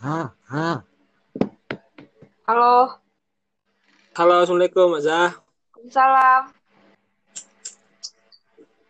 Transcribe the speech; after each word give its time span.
Halo. 0.00 0.32
Halo, 4.16 4.34
Assalamualaikum, 4.40 4.96
Mbak 4.96 5.02
Zah. 5.04 5.36
Salam. 5.92 6.56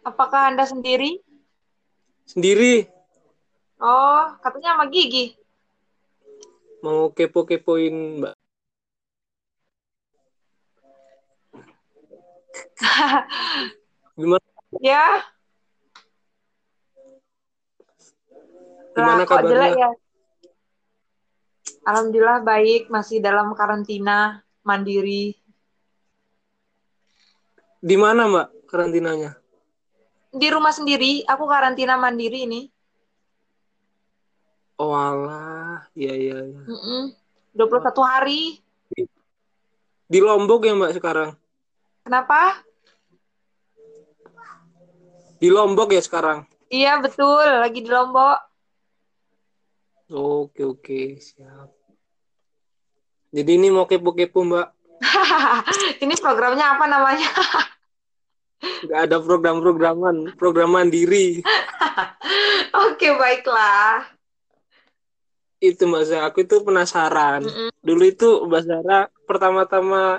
Apakah 0.06 0.54
Anda 0.54 0.62
sendiri? 0.70 1.18
Sendiri 2.30 2.86
Oh, 3.82 4.22
katanya 4.38 4.78
sama 4.78 4.86
Gigi. 4.86 5.34
mau 6.78 7.10
kepo-kepoin 7.10 8.22
Mbak. 8.22 8.34
Gimana 14.14 14.46
Ya. 14.78 15.26
Gimana 18.94 19.26
kok 19.26 19.42
kabarnya? 19.42 19.50
jelek 19.50 19.74
ya? 19.74 19.90
Alhamdulillah 21.84 22.44
baik, 22.44 22.92
masih 22.92 23.24
dalam 23.24 23.52
karantina 23.56 24.44
mandiri. 24.60 25.40
di 27.80 27.96
mana, 27.96 28.28
Mbak, 28.28 28.68
karantinanya? 28.68 29.40
Di 30.30 30.48
rumah 30.52 30.70
sendiri, 30.70 31.24
aku 31.24 31.48
karantina 31.48 31.96
mandiri 31.96 32.44
ini. 32.44 32.60
Oh, 34.76 34.92
alah. 34.92 35.88
Iya, 35.96 36.12
iya, 36.12 36.36
iya. 36.44 36.62
Mm-mm. 36.68 37.16
21 37.56 38.04
hari. 38.04 38.60
Di 40.06 40.18
Lombok 40.20 40.68
ya, 40.68 40.76
Mbak, 40.76 40.92
sekarang? 41.00 41.30
Kenapa? 42.04 42.60
Di 45.40 45.48
Lombok 45.48 45.96
ya 45.96 46.04
sekarang? 46.04 46.44
Iya, 46.68 47.00
betul. 47.00 47.48
Lagi 47.64 47.80
di 47.80 47.88
Lombok. 47.88 48.49
Oke, 50.10 50.66
oke. 50.66 51.22
Siap. 51.22 51.70
Jadi 53.30 53.50
ini 53.54 53.70
mau 53.70 53.86
kepo-kepo, 53.86 54.42
Mbak. 54.42 54.68
ini 56.04 56.14
programnya 56.18 56.74
apa 56.74 56.84
namanya? 56.90 57.30
Nggak 58.84 59.00
ada 59.06 59.16
program-programan. 59.22 60.34
Program 60.34 60.74
mandiri. 60.74 61.40
Oke, 62.90 63.14
baiklah. 63.16 64.04
Itu, 65.62 65.86
Mbak 65.86 66.02
Zah. 66.04 66.22
Aku 66.26 66.42
itu 66.42 66.58
penasaran. 66.60 67.46
Mm-mm. 67.46 67.70
Dulu 67.80 68.02
itu 68.04 68.28
Mbak 68.50 68.62
Zara 68.66 69.00
pertama-tama 69.24 70.18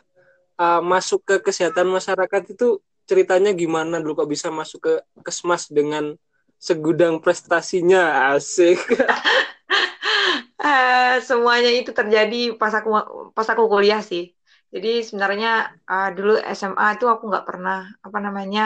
uh, 0.56 0.82
masuk 0.82 1.22
ke 1.28 1.36
kesehatan 1.52 1.92
masyarakat 1.92 2.56
itu 2.56 2.80
ceritanya 3.06 3.52
gimana 3.52 4.00
dulu 4.00 4.24
kok 4.24 4.32
bisa 4.32 4.48
masuk 4.48 4.80
ke 4.88 4.94
Kesmas 5.26 5.68
dengan 5.68 6.16
segudang 6.62 7.20
prestasinya 7.20 8.32
asik. 8.38 8.80
Eh, 10.64 11.14
semuanya 11.30 11.70
itu 11.80 11.92
terjadi 12.00 12.36
pas 12.60 12.74
aku 12.80 12.90
pas 13.36 13.48
aku 13.54 13.64
kuliah 13.74 14.02
sih. 14.10 14.24
Jadi 14.74 14.88
sebenarnya 15.08 15.48
eh, 15.92 16.08
dulu 16.18 16.32
SMA 16.58 16.86
itu 16.96 17.06
aku 17.14 17.24
nggak 17.30 17.46
pernah 17.50 17.76
apa 18.06 18.18
namanya 18.26 18.62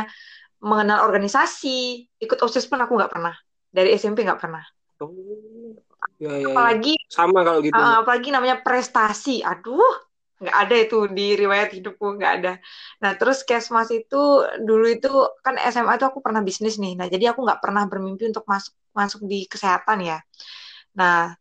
mengenal 0.70 1.00
organisasi, 1.08 1.68
ikut 2.24 2.40
OSIS 2.46 2.66
pun 2.72 2.80
aku 2.84 2.94
nggak 3.00 3.14
pernah. 3.16 3.34
Dari 3.76 3.90
SMP 4.02 4.20
nggak 4.28 4.42
pernah. 4.44 4.64
Oh, 5.00 5.76
ya, 6.20 6.32
ya, 6.40 6.54
ya. 6.64 6.72
Apalagi 6.72 6.94
Sama 7.12 7.40
kalau 7.48 7.60
gitu. 7.68 7.80
eh, 7.80 7.94
apalagi 8.02 8.30
namanya 8.36 8.58
prestasi. 8.66 9.42
Aduh, 9.46 9.94
nggak 10.42 10.58
ada 10.64 10.76
itu 10.84 10.98
di 11.18 11.24
riwayat 11.42 11.70
hidupku 11.78 12.06
nggak 12.18 12.34
ada. 12.42 12.52
Nah 13.04 13.12
terus 13.20 13.40
Kesmas 13.48 13.90
itu 13.94 14.18
dulu 14.68 14.86
itu 14.96 15.10
kan 15.46 15.56
SMA 15.62 15.96
itu 16.00 16.06
aku 16.12 16.20
pernah 16.26 16.42
bisnis 16.48 16.76
nih. 16.84 16.94
Nah 17.00 17.08
jadi 17.14 17.26
aku 17.36 17.40
nggak 17.46 17.62
pernah 17.64 17.84
bermimpi 17.92 18.24
untuk 18.32 18.46
masuk 18.54 18.74
masuk 19.00 19.22
di 19.32 19.38
kesehatan 19.52 20.00
ya. 20.10 20.18
Nah 21.00 21.36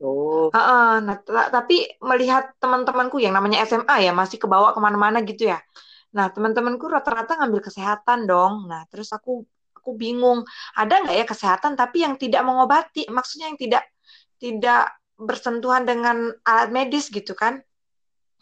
Oh, 0.00 0.48
Heeh, 0.54 0.90
nah, 1.06 1.16
ta- 1.26 1.50
tapi 1.52 1.74
melihat 2.00 2.56
teman-temanku 2.62 3.16
yang 3.20 3.34
namanya 3.36 3.58
SMA 3.68 3.96
ya 4.06 4.12
masih 4.16 4.38
kebawa 4.40 4.72
ke 4.72 4.80
mana-mana 4.80 5.18
gitu 5.26 5.44
ya. 5.52 5.58
Nah 6.16 6.26
teman-temanku 6.32 6.88
rata-rata 6.88 7.36
ngambil 7.38 7.60
kesehatan 7.68 8.24
dong. 8.30 8.64
Nah 8.70 8.88
terus 8.90 9.12
aku 9.12 9.44
aku 9.76 9.90
bingung 10.02 10.40
ada 10.80 10.94
nggak 11.04 11.16
ya 11.20 11.24
kesehatan 11.28 11.72
tapi 11.80 11.96
yang 12.04 12.14
tidak 12.16 12.42
mengobati, 12.48 13.04
maksudnya 13.12 13.46
yang 13.52 13.60
tidak 13.60 13.82
tidak 14.40 14.96
bersentuhan 15.18 15.84
dengan 15.84 16.16
alat 16.48 16.68
medis 16.72 17.12
gitu 17.12 17.32
kan? 17.36 17.60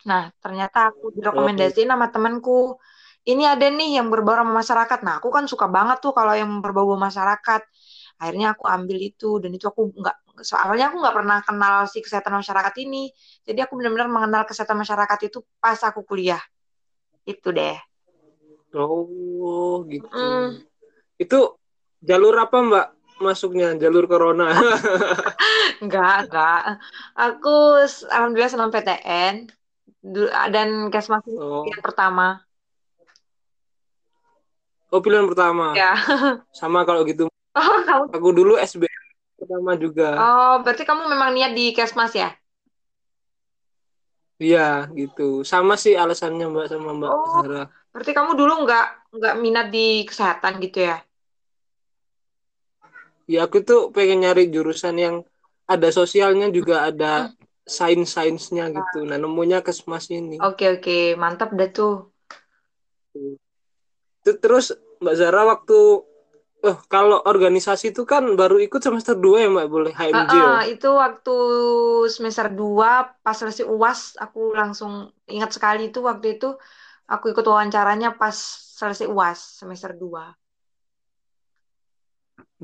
Nah 0.08 0.30
ternyata 0.42 0.78
aku 0.94 1.10
direkomendasiin 1.16 1.90
sama 1.90 2.06
temanku. 2.14 2.78
Ini 3.26 3.42
ada 3.58 3.66
nih 3.66 3.98
yang 3.98 4.06
berbau 4.12 4.38
sama 4.38 4.52
masyarakat. 4.62 4.98
Nah 5.02 5.18
aku 5.18 5.28
kan 5.34 5.44
suka 5.50 5.66
banget 5.66 5.98
tuh 6.04 6.12
kalau 6.14 6.30
yang 6.38 6.62
berbau 6.62 6.94
masyarakat. 6.94 7.60
Akhirnya 8.22 8.54
aku 8.54 8.64
ambil 8.70 8.98
itu 9.02 9.42
dan 9.42 9.50
itu 9.56 9.66
aku 9.66 9.90
nggak 9.90 10.16
soalnya 10.42 10.92
aku 10.92 11.00
nggak 11.00 11.16
pernah 11.16 11.38
kenal 11.44 11.76
si 11.88 12.02
kesehatan 12.04 12.36
masyarakat 12.40 12.74
ini. 12.82 13.12
Jadi 13.44 13.58
aku 13.64 13.78
benar-benar 13.78 14.08
mengenal 14.10 14.42
kesehatan 14.44 14.76
masyarakat 14.80 15.18
itu 15.28 15.44
pas 15.60 15.78
aku 15.84 16.02
kuliah. 16.04 16.40
Itu 17.24 17.52
deh. 17.52 17.76
oh 18.76 19.84
gitu. 19.88 20.08
Mm. 20.12 20.60
Itu 21.16 21.56
jalur 22.04 22.36
apa, 22.36 22.56
Mbak? 22.60 22.86
Masuknya 23.16 23.72
jalur 23.80 24.04
corona. 24.04 24.52
Enggak, 25.82 26.28
enggak. 26.28 26.80
Aku 27.16 27.80
alhamdulillah 28.12 28.52
senang 28.52 28.72
PTN 28.72 29.48
dan 30.52 30.68
Kesmas 30.92 31.24
Oh, 31.32 31.64
yang 31.64 31.80
pertama. 31.80 32.44
oh 34.92 35.00
pilihan 35.00 35.28
pertama. 35.28 35.72
Ya. 35.76 35.96
Sama 36.60 36.84
kalau 36.84 37.04
gitu. 37.08 37.28
Oh, 37.56 37.80
kamu. 37.88 38.04
Aku 38.12 38.28
dulu 38.36 38.60
SBM 38.60 38.95
pertama 39.46 39.72
juga. 39.78 40.04
Oh, 40.18 40.52
berarti 40.66 40.82
kamu 40.82 41.02
memang 41.06 41.30
niat 41.30 41.54
di 41.54 41.70
Kesmas 41.70 42.10
ya? 42.18 42.34
Iya, 44.42 44.90
gitu. 44.98 45.22
Sama 45.46 45.74
sih 45.78 45.94
alasannya 46.02 46.44
Mbak 46.52 46.66
sama 46.68 46.90
Mbak 46.98 47.10
Oh, 47.14 47.24
Zara. 47.32 47.62
berarti 47.94 48.12
kamu 48.12 48.30
dulu 48.36 48.52
nggak 48.66 48.84
nggak 49.16 49.34
minat 49.40 49.66
di 49.72 50.04
kesehatan 50.04 50.58
gitu 50.60 50.78
ya? 50.90 51.00
Ya 53.30 53.46
aku 53.46 53.58
tuh 53.62 53.80
pengen 53.94 54.22
nyari 54.26 54.50
jurusan 54.50 54.96
yang 54.98 55.16
ada 55.66 55.88
sosialnya 55.90 56.46
juga 56.50 56.90
ada 56.90 57.34
sains-sainsnya 57.66 58.70
gitu. 58.70 58.98
Nah, 59.08 59.18
nemunya 59.18 59.58
Kesmas 59.66 60.10
ini. 60.10 60.36
Oke, 60.42 60.64
oke, 60.74 60.96
mantap 61.22 61.50
dah 61.58 61.68
tuh. 61.72 61.94
Terus 64.26 64.74
Mbak 65.02 65.14
Zara 65.16 65.42
waktu 65.46 65.78
oh 66.64 66.78
kalau 66.92 67.18
organisasi 67.32 67.92
itu 67.92 68.02
kan 68.08 68.22
baru 68.40 68.56
ikut 68.66 68.80
semester 68.84 69.14
2 69.18 69.36
ya 69.44 69.48
Mbak 69.52 69.66
boleh 69.74 69.92
HMJ 69.98 70.32
ya? 70.36 70.54
Ah, 70.54 70.58
itu 70.72 70.86
waktu 71.02 71.30
semester 72.14 72.46
2 72.58 72.88
pas 73.24 73.36
selesai 73.40 73.64
UAS 73.74 74.00
aku 74.24 74.38
langsung 74.60 74.92
ingat 75.34 75.50
sekali 75.56 75.80
itu 75.90 75.98
waktu 76.10 76.26
itu 76.36 76.46
aku 77.12 77.24
ikut 77.32 77.44
wawancaranya 77.50 78.08
pas 78.20 78.36
selesai 78.80 79.06
UAS 79.14 79.40
semester 79.60 79.90
2. 80.02 80.22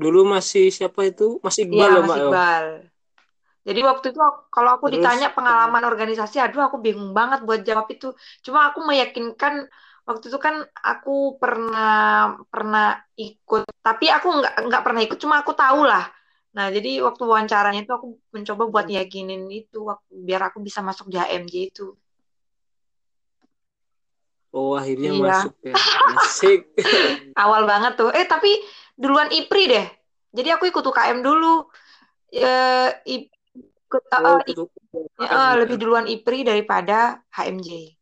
Dulu 0.01 0.19
masih 0.33 0.65
siapa 0.77 1.01
itu? 1.11 1.27
Mas 1.43 1.57
Iqbal 1.63 1.91
ya 1.97 2.01
Mas 2.01 2.07
Mbak 2.07 2.17
ya? 2.21 2.27
Iqbal. 2.27 2.65
Jadi 3.67 3.79
waktu 3.89 4.05
itu 4.11 4.19
aku- 4.29 4.43
kalau 4.55 4.69
aku 4.75 4.85
Terus 4.91 4.95
ditanya 4.95 5.27
pengalaman 5.37 5.83
organisasi, 5.91 6.35
aduh 6.45 6.61
aku 6.67 6.77
bingung 6.85 7.11
banget 7.19 7.39
buat 7.47 7.61
jawab 7.69 7.87
itu. 7.95 8.07
Cuma 8.45 8.59
aku 8.69 8.79
meyakinkan 8.89 9.53
waktu 10.03 10.25
itu 10.29 10.39
kan 10.39 10.55
aku 10.83 11.39
pernah 11.41 11.91
pernah 12.51 12.99
ikut, 13.15 13.63
tapi 13.79 14.05
aku 14.11 14.27
nggak 14.39 14.53
nggak 14.67 14.83
pernah 14.83 15.01
ikut, 15.03 15.17
cuma 15.19 15.35
aku 15.41 15.55
tahu 15.55 15.87
lah. 15.87 16.05
Nah, 16.53 16.69
jadi 16.69 17.01
waktu 17.01 17.23
wawancaranya 17.25 17.81
itu 17.81 17.93
aku 17.97 18.07
mencoba 18.29 18.63
buat 18.69 18.85
yakinin 18.85 19.49
itu 19.49 19.81
waktu 19.89 20.11
biar 20.27 20.53
aku 20.53 20.61
bisa 20.61 20.85
masuk 20.85 21.09
di 21.09 21.17
HMJ 21.17 21.53
itu. 21.73 21.97
Oh, 24.53 24.77
akhirnya 24.77 25.09
Iya, 25.17 25.21
masuk 25.25 25.53
ya. 25.65 25.73
Asik. 26.21 26.59
awal 27.33 27.65
banget 27.65 27.97
tuh. 27.97 28.13
Eh, 28.13 28.29
tapi 28.29 28.53
duluan 28.93 29.33
IPRI 29.33 29.63
deh. 29.65 29.87
Jadi 30.29 30.49
aku 30.53 30.69
ikut 30.69 30.85
UKM 30.85 31.25
dulu. 31.25 31.65
Eh, 32.29 32.89
ikut 33.17 34.03
eh, 34.13 34.21
Oh, 34.21 34.37
eh, 34.37 34.53
itu 34.53 34.63
eh, 35.25 35.25
kan 35.25 35.57
ya. 35.57 35.57
lebih 35.57 35.77
duluan 35.81 36.05
IPRI 36.05 36.45
daripada 36.45 37.25
HMJ. 37.33 37.97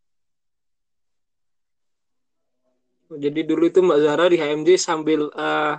Jadi 3.11 3.39
dulu 3.43 3.63
itu 3.67 3.79
Mbak 3.83 3.99
Zara 4.03 4.25
di 4.31 4.37
HMJ 4.39 4.69
sambil 4.79 5.27
eh, 5.35 5.73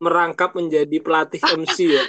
merangkap 0.00 0.56
menjadi 0.56 0.96
pelatih 1.04 1.42
MC 1.60 1.76
ya. 2.00 2.04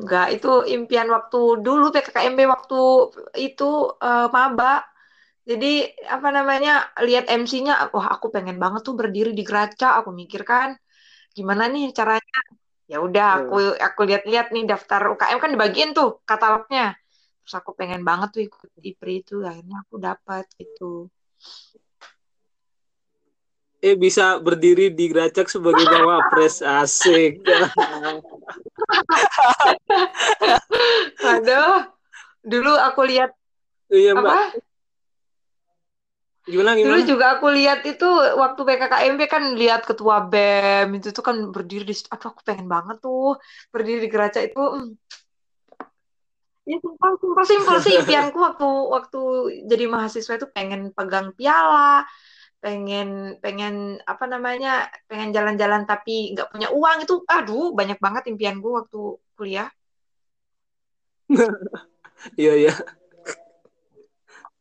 Enggak, 0.00 0.26
itu 0.34 0.50
impian 0.74 1.08
waktu 1.14 1.38
dulu 1.66 1.84
PKKMB 1.94 2.40
waktu 2.54 2.80
itu 3.46 3.64
eh, 4.02 4.26
maba. 4.34 4.82
Jadi 5.50 5.66
apa 6.06 6.28
namanya 6.30 6.70
lihat 7.08 7.26
MC-nya, 7.26 7.74
wah 7.94 8.08
aku 8.14 8.26
pengen 8.34 8.56
banget 8.62 8.82
tuh 8.88 8.94
berdiri 9.00 9.30
di 9.38 9.42
Geraca. 9.48 9.86
Aku 10.00 10.10
mikir 10.20 10.42
kan 10.46 10.70
gimana 11.36 11.64
nih 11.74 11.84
caranya. 11.98 12.38
Ya 12.92 12.98
udah 13.06 13.26
aku 13.42 13.54
Hmm. 13.62 13.84
aku 13.88 14.00
lihat-lihat 14.08 14.46
nih 14.54 14.64
daftar 14.70 15.00
UKM 15.14 15.38
kan 15.42 15.50
dibagiin 15.54 15.90
tuh 15.98 16.08
katalognya. 16.28 16.94
Terus 17.42 17.54
aku 17.60 17.70
pengen 17.78 18.02
banget 18.08 18.28
tuh 18.34 18.42
ikut 18.46 18.70
IPRI 18.88 19.14
itu, 19.22 19.34
akhirnya 19.50 19.76
aku 19.84 19.94
dapat 20.08 20.44
gitu. 20.60 21.10
Eh 23.82 23.98
bisa 23.98 24.38
berdiri 24.38 24.94
di 24.94 25.10
Gracak 25.10 25.50
sebagai 25.50 25.82
cawapres. 25.82 26.62
Asik. 26.62 27.42
Aduh, 31.26 31.90
Dulu 32.42 32.72
aku 32.74 33.00
lihat 33.06 33.30
Iya 33.92 34.14
mbak. 34.16 34.24
apa? 34.24 34.38
Gimana 36.42 36.74
Dulu 36.74 36.98
gimana? 36.98 37.06
juga 37.06 37.26
aku 37.38 37.46
lihat 37.54 37.86
itu 37.86 38.08
waktu 38.34 38.60
PKKMB 38.66 39.20
kan 39.30 39.42
lihat 39.54 39.86
ketua 39.86 40.26
BEM 40.26 40.98
itu 40.98 41.14
tuh 41.14 41.22
kan 41.22 41.36
berdiri 41.54 41.86
di. 41.86 41.94
Aduh 42.10 42.34
aku 42.34 42.42
pengen 42.42 42.66
banget 42.66 42.98
tuh 42.98 43.38
berdiri 43.70 44.02
di 44.02 44.08
Geraca 44.10 44.42
itu. 44.42 44.58
Hmm. 44.58 44.94
Ya 46.62 46.78
sumpah, 46.78 47.18
sumpah 47.18 47.44
simpel 47.46 47.76
sih 47.82 47.98
impianku 47.98 48.38
waktu 48.38 48.68
waktu 48.94 49.20
jadi 49.66 49.84
mahasiswa 49.90 50.38
itu 50.38 50.46
pengen 50.46 50.94
pegang 50.94 51.34
piala, 51.34 52.06
pengen 52.62 53.36
pengen 53.42 53.98
apa 54.06 54.24
namanya, 54.30 54.86
pengen 55.10 55.34
jalan-jalan 55.34 55.82
tapi 55.82 56.30
nggak 56.32 56.48
punya 56.54 56.68
uang 56.70 56.98
itu. 57.02 57.14
Aduh, 57.26 57.74
banyak 57.74 57.98
banget 57.98 58.30
impianku 58.30 58.68
waktu 58.78 59.02
kuliah. 59.34 59.68
Iya 62.38 62.54
iya. 62.54 62.74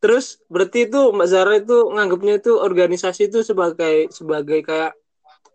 Terus 0.01 0.41
berarti 0.49 0.89
itu 0.89 1.13
Mbak 1.13 1.29
Zara 1.29 1.61
itu 1.61 1.77
nganggapnya 1.93 2.41
itu 2.41 2.57
organisasi 2.57 3.29
itu 3.29 3.45
sebagai 3.45 4.09
sebagai 4.09 4.65
kayak 4.65 4.97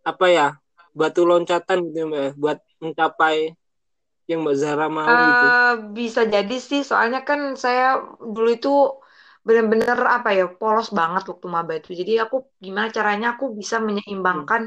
apa 0.07 0.27
ya 0.31 0.49
batu 0.95 1.27
loncatan 1.27 1.91
gitu 1.91 1.99
ya 1.99 2.07
Mbak 2.07 2.23
ya, 2.23 2.31
buat 2.39 2.59
mencapai 2.79 3.37
yang 4.31 4.47
Mbak 4.47 4.57
Zara 4.59 4.87
mau 4.87 5.03
gitu. 5.03 5.47
Eh, 5.51 5.75
bisa 5.91 6.23
jadi 6.31 6.57
sih, 6.63 6.87
soalnya 6.87 7.27
kan 7.27 7.59
saya 7.59 7.99
dulu 8.23 8.55
itu 8.55 8.75
benar-benar 9.47 9.99
apa 10.17 10.29
ya 10.39 10.45
polos 10.61 10.89
banget 10.99 11.23
waktu 11.31 11.47
maba 11.57 11.73
itu. 11.81 11.91
Jadi 12.01 12.13
aku 12.25 12.37
gimana 12.65 12.89
caranya 12.97 13.27
aku 13.35 13.45
bisa 13.61 13.77
Hmm. 13.77 13.87
menyeimbangkan 13.89 14.63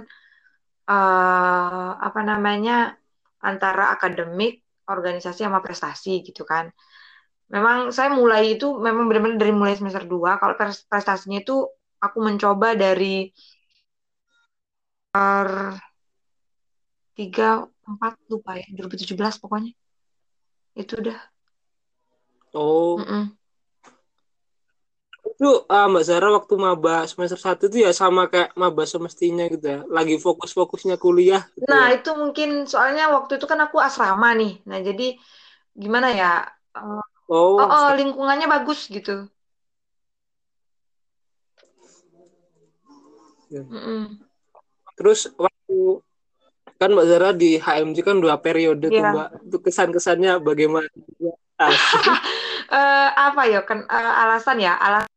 eh 0.91 1.89
apa 2.07 2.19
namanya 2.29 2.73
antara 3.49 3.83
akademik, 3.95 4.51
organisasi 4.93 5.39
sama 5.47 5.59
prestasi 5.65 6.09
gitu 6.27 6.41
kan. 6.51 6.65
Memang 7.55 7.77
saya 7.95 8.09
mulai 8.19 8.43
itu 8.55 8.65
memang 8.87 9.03
benar-benar 9.09 9.39
dari 9.43 9.53
mulai 9.59 9.75
semester 9.79 10.05
2. 10.13 10.31
Kalau 10.41 10.55
pres- 10.59 10.85
prestasinya 10.91 11.37
itu 11.43 11.53
aku 12.05 12.17
mencoba 12.27 12.67
dari 12.83 13.05
tiga 17.17 17.49
empat 17.91 18.13
lupa 18.31 18.51
ya 18.61 18.65
2017 18.75 19.35
pokoknya. 19.41 19.71
Itu 20.81 20.93
udah. 21.01 21.19
Oh, 22.53 22.99
Mm-mm. 22.99 23.38
Itu 25.39 25.63
ah, 25.71 25.87
Mbak 25.87 26.03
Zara 26.03 26.27
waktu 26.35 26.53
maba 26.59 27.07
semester 27.07 27.39
1 27.39 27.71
itu 27.71 27.77
ya 27.87 27.95
sama 27.95 28.27
kayak 28.27 28.51
maba 28.59 28.83
semestinya 28.83 29.47
gitu 29.47 29.65
ya. 29.71 29.79
Lagi 29.87 30.19
fokus-fokusnya 30.19 30.99
kuliah 30.99 31.47
gitu 31.55 31.63
Nah, 31.71 31.87
ya. 31.87 31.95
itu 31.95 32.11
mungkin 32.11 32.49
soalnya 32.67 33.07
waktu 33.15 33.39
itu 33.39 33.47
kan 33.47 33.59
aku 33.63 33.79
asrama 33.79 34.35
nih. 34.35 34.59
Nah, 34.67 34.83
jadi 34.83 35.15
gimana 35.79 36.07
ya? 36.11 36.43
eh, 36.75 37.03
Oh, 37.31 37.55
Oh, 37.55 37.67
oh, 37.71 37.89
lingkungannya 37.95 38.51
bagus 38.51 38.91
gitu. 38.91 39.31
ya. 43.47 43.63
Mm-mm. 43.63 44.19
Terus 44.99 45.31
waktu 45.39 46.03
kan 46.79 46.89
Mbak 46.95 47.07
Zara 47.09 47.29
di 47.31 47.55
HMJ 47.59 47.97
kan 48.03 48.17
dua 48.19 48.35
periode 48.43 48.91
tuh 48.91 48.99
Iya. 48.99 49.11
Mbak. 49.15 49.27
Itu 49.47 49.57
kesan-kesannya 49.63 50.31
bagaimana? 50.43 50.89
Eh, 52.69 53.09
apa 53.17 53.49
ya? 53.49 53.65
Kan 53.65 53.89
eh, 53.89 54.13
alasan 54.21 54.61
ya, 54.61 54.77
alasan 54.77 55.08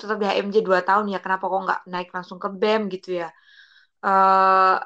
tetap 0.00 0.16
di 0.16 0.24
HMJ 0.24 0.64
2 0.64 0.80
tahun 0.80 1.12
ya. 1.12 1.20
Kenapa 1.20 1.44
kok 1.44 1.62
nggak 1.68 1.82
naik 1.88 2.10
langsung 2.16 2.40
ke 2.40 2.48
BEM 2.48 2.88
gitu 2.88 3.20
ya? 3.20 3.28
Eh, 4.00 4.76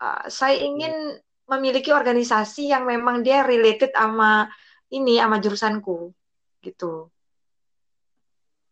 eh, 0.00 0.22
saya 0.28 0.56
ingin 0.60 1.16
memiliki 1.48 1.90
organisasi 1.90 2.70
yang 2.70 2.86
memang 2.86 3.24
dia 3.24 3.42
related 3.42 3.90
sama 3.96 4.46
ini, 4.92 5.18
sama 5.18 5.40
jurusanku 5.40 6.12
gitu. 6.60 7.08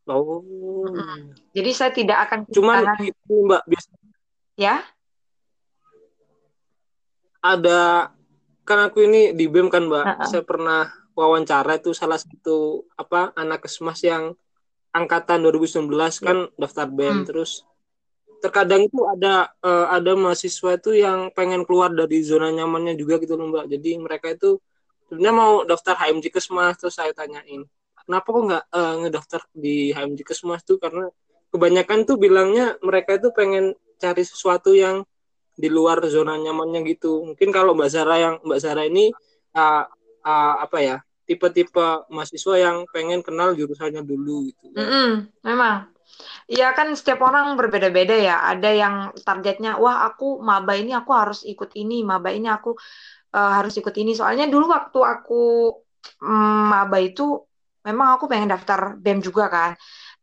Oh. 0.08 0.40
Mm-mm. 0.88 1.36
Jadi 1.52 1.70
saya 1.76 1.92
tidak 1.92 2.18
akan 2.28 2.38
Cuman 2.48 2.80
kehilangan 2.80 3.04
itu 3.04 3.34
Mbak 3.44 3.62
biasa 3.68 3.88
ya. 4.56 4.76
ada 7.38 8.10
kan 8.66 8.78
aku 8.90 9.06
ini 9.06 9.32
di 9.32 9.46
BEM 9.48 9.68
kan 9.72 9.84
Mbak. 9.88 10.04
Heeh. 10.04 10.26
Saya 10.28 10.42
pernah 10.44 10.90
wawancara 11.16 11.80
itu 11.80 11.90
salah 11.96 12.18
satu 12.20 12.86
apa 12.94 13.32
anak 13.34 13.66
kesmas 13.66 14.00
yang 14.04 14.36
angkatan 14.94 15.44
2019 15.44 15.88
kan 16.20 16.48
daftar 16.56 16.86
BEM 16.88 17.22
Hmm. 17.22 17.26
terus 17.28 17.62
terkadang 18.38 18.86
itu 18.86 19.02
ada 19.08 19.50
eh, 19.62 19.86
ada 19.92 20.12
mahasiswa 20.14 20.78
itu 20.78 20.90
yang 20.94 21.34
pengen 21.34 21.66
keluar 21.66 21.90
dari 21.90 22.22
zona 22.22 22.48
nyamannya 22.54 22.94
juga 22.94 23.18
gitu 23.18 23.34
loh 23.34 23.50
Mbak. 23.50 23.66
Jadi 23.74 23.90
mereka 23.98 24.26
itu 24.32 24.62
sebenarnya 25.10 25.34
mau 25.34 25.52
daftar 25.66 25.94
HMJ 25.98 26.30
Kesmas 26.30 26.78
terus 26.78 26.94
saya 26.94 27.10
tanyain 27.10 27.66
kenapa 28.08 28.26
kok 28.32 28.42
nggak 28.48 28.64
eh, 28.72 28.94
ngedaftar 29.04 29.40
di 29.52 29.76
HMJ 29.92 30.20
Kesmas 30.24 30.64
tuh 30.64 30.80
karena 30.80 31.12
kebanyakan 31.52 32.08
tuh 32.08 32.16
bilangnya 32.16 32.80
mereka 32.80 33.20
itu 33.20 33.28
pengen 33.36 33.76
cari 34.00 34.24
sesuatu 34.24 34.72
yang 34.72 35.04
di 35.58 35.68
luar 35.68 36.00
zona 36.08 36.40
nyamannya 36.40 36.86
gitu. 36.88 37.20
Mungkin 37.28 37.52
kalau 37.52 37.76
Mbak 37.76 37.90
Zara 37.92 38.16
yang 38.16 38.34
Mbak 38.40 38.60
Zara 38.64 38.82
ini 38.88 39.12
uh, 39.52 39.84
uh, 40.24 40.54
apa 40.62 40.78
ya 40.80 40.96
tipe-tipe 41.28 41.86
mahasiswa 42.14 42.54
yang 42.64 42.76
pengen 42.94 43.20
kenal 43.26 43.52
jurusannya 43.58 44.02
dulu 44.10 44.48
gitu. 44.48 44.66
Mm-mm, 44.78 45.28
memang. 45.44 45.76
Iya 46.52 46.66
kan 46.76 46.88
setiap 46.98 47.20
orang 47.28 47.46
berbeda-beda 47.60 48.14
ya. 48.28 48.36
Ada 48.52 48.70
yang 48.82 48.94
targetnya, 49.26 49.70
wah 49.82 49.96
aku 50.08 50.40
maba 50.48 50.72
ini 50.80 50.92
aku 51.00 51.12
harus 51.20 51.40
ikut 51.52 51.70
ini, 51.76 51.94
maba 52.10 52.30
ini 52.32 52.48
aku 52.56 52.70
eh, 53.36 53.52
harus 53.58 53.74
ikut 53.80 53.94
ini. 54.00 54.12
Soalnya 54.18 54.46
dulu 54.52 54.66
waktu 54.76 54.98
aku 55.14 55.42
mm, 56.24 56.62
maba 56.72 56.98
itu, 57.08 57.22
memang 57.88 58.08
aku 58.16 58.24
pengen 58.30 58.48
daftar 58.54 58.80
BEM 59.04 59.18
juga 59.28 59.44
kan. 59.56 59.72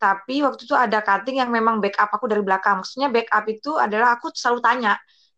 Tapi 0.02 0.36
waktu 0.46 0.62
itu 0.68 0.76
ada 0.76 1.00
cutting 1.08 1.38
yang 1.42 1.52
memang 1.58 1.76
backup 1.84 2.10
aku 2.16 2.26
dari 2.32 2.44
belakang. 2.48 2.82
Maksudnya 2.84 3.10
backup 3.16 3.46
itu 3.50 3.72
adalah 3.86 4.18
aku 4.20 4.28
selalu 4.36 4.60
tanya, 4.68 4.94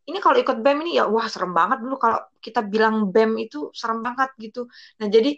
ini 0.07 0.17
kalau 0.23 0.37
ikut 0.39 0.57
BEM 0.63 0.77
ini 0.87 0.91
ya 0.99 1.05
wah 1.11 1.27
serem 1.27 1.51
banget 1.51 1.83
dulu 1.83 1.95
kalau 1.99 2.19
kita 2.39 2.63
bilang 2.63 3.11
BEM 3.11 3.31
itu 3.43 3.69
serem 3.75 3.99
banget 3.99 4.29
gitu. 4.39 4.65
Nah 5.03 5.07
jadi 5.11 5.35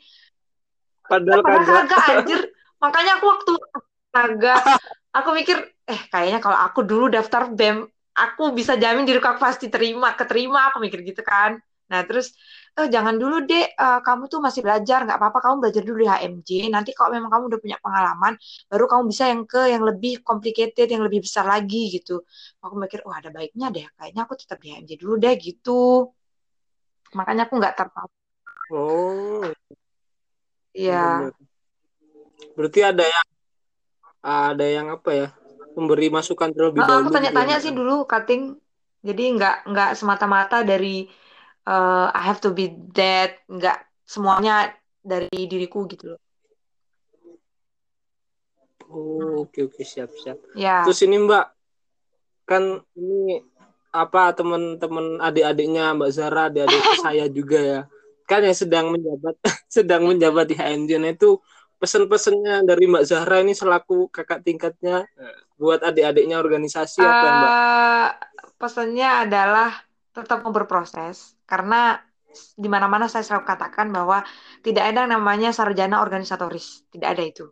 Padahal 1.09 1.41
padahal 1.41 1.83
kagak. 1.83 1.89
kagak 1.89 2.05
anjir. 2.21 2.41
Makanya 2.83 3.11
aku 3.19 3.25
waktu 3.27 3.53
kagak 4.13 4.61
aku 5.13 5.29
mikir 5.33 5.57
eh 5.89 6.01
kayaknya 6.13 6.39
kalau 6.41 6.57
aku 6.57 6.79
dulu 6.85 7.09
daftar 7.09 7.49
BEM 7.49 7.85
aku 8.13 8.53
bisa 8.53 8.77
jamin 8.77 9.05
diri 9.05 9.17
aku 9.21 9.41
pasti 9.41 9.69
terima 9.73 10.13
keterima 10.13 10.69
aku 10.69 10.77
mikir 10.83 11.01
gitu 11.01 11.21
kan 11.25 11.57
nah 11.89 12.01
terus 12.07 12.27
eh 12.77 12.87
jangan 12.93 13.15
dulu 13.21 13.35
deh 13.49 13.65
eh, 13.65 13.99
kamu 14.05 14.23
tuh 14.31 14.39
masih 14.45 14.61
belajar. 14.65 14.99
Nggak 15.05 15.17
apa-apa 15.19 15.39
kamu 15.43 15.55
belajar 15.63 15.81
dulu 15.87 15.97
di 16.05 16.07
HMJ 16.13 16.49
nanti 16.75 16.91
kalau 16.97 17.11
memang 17.17 17.29
kamu 17.33 17.43
udah 17.49 17.59
punya 17.63 17.77
pengalaman 17.81 18.33
baru 18.71 18.85
kamu 18.91 19.03
bisa 19.11 19.23
yang 19.31 19.43
ke 19.49 19.61
yang 19.73 19.83
lebih 19.89 20.13
complicated 20.21 20.87
yang 20.93 21.03
lebih 21.07 21.19
besar 21.25 21.45
lagi 21.49 21.89
gitu. 21.95 22.21
Aku 22.63 22.75
mikir 22.77 22.99
oh 23.07 23.13
ada 23.13 23.29
baiknya 23.33 23.67
deh. 23.75 23.85
Kayaknya 23.97 24.21
aku 24.25 24.33
tetap 24.37 24.57
di 24.63 24.67
HMJ 24.71 24.91
dulu 25.01 25.13
deh 25.17 25.33
gitu. 25.41 26.13
Makanya 27.17 27.49
aku 27.49 27.53
nggak 27.57 27.75
tertarik 27.75 28.13
Oh, 28.69 29.41
Iya. 30.77 31.33
Berarti 32.53 32.79
ada 32.85 33.01
yang 33.01 33.27
ada 34.21 34.65
yang 34.69 34.87
apa 34.93 35.09
ya? 35.15 35.27
Memberi 35.73 36.13
masukan 36.13 36.53
terlebih 36.53 36.79
Nah, 36.83 36.85
aku 36.85 36.91
dahulu 36.91 37.07
gitu 37.09 37.13
ya, 37.13 37.17
tanya-tanya 37.17 37.55
sih 37.63 37.73
dulu 37.73 37.95
cutting 38.05 38.41
jadi 38.99 39.23
nggak 39.35 39.55
nggak 39.71 39.89
semata-mata 39.95 40.61
dari 40.61 41.07
eh, 41.69 42.07
I 42.09 42.21
have 42.25 42.41
to 42.41 42.49
be 42.49 42.73
that 42.97 43.37
nggak 43.45 43.77
semuanya 44.03 44.73
dari 45.05 45.29
diriku 45.45 45.85
gitu 45.85 46.17
loh 46.17 46.21
Oh, 48.89 49.45
oke 49.45 49.69
oke 49.69 49.85
siap 49.85 50.09
siap. 50.17 50.41
ya 50.57 50.81
Terus 50.81 51.05
ini 51.05 51.21
Mbak, 51.21 51.45
kan 52.49 52.81
ini 52.97 53.37
apa 53.93 54.33
teman-teman 54.33 55.21
adik-adiknya 55.21 55.93
Mbak 55.93 56.09
Zara, 56.09 56.49
adik-adik 56.49 56.81
saya 57.05 57.29
juga 57.29 57.59
ya. 57.61 57.81
Kan 58.25 58.45
yang 58.45 58.57
sedang 58.57 58.89
menjabat 58.89 59.37
sedang 59.77 60.09
menjabat 60.09 60.45
di 60.49 60.57
HMJ 60.57 60.91
nah 60.97 61.13
itu 61.13 61.37
pesan-pesannya 61.77 62.65
dari 62.65 62.89
Mbak 62.89 63.05
Zahra 63.05 63.45
ini 63.45 63.53
selaku 63.53 64.09
kakak 64.09 64.41
tingkatnya 64.41 65.05
eh, 65.05 65.37
buat 65.61 65.85
adik-adiknya 65.85 66.41
organisasi 66.41 66.99
apa 67.05 67.25
ya, 67.25 67.33
Mbak? 67.37 67.51
Eh, 67.53 68.09
pesannya 68.57 69.09
adalah 69.29 69.71
tetap 70.13 70.41
mau 70.41 70.53
berproses 70.53 71.37
karena 71.45 71.99
di 72.55 72.69
mana-mana 72.69 73.09
saya 73.09 73.25
selalu 73.25 73.45
katakan 73.45 73.89
bahwa 73.89 74.21
tidak 74.61 74.93
ada 74.93 75.05
yang 75.05 75.17
namanya 75.17 75.49
sarjana 75.49 76.01
organisatoris 76.01 76.85
tidak 76.93 77.17
ada 77.17 77.23
itu 77.25 77.45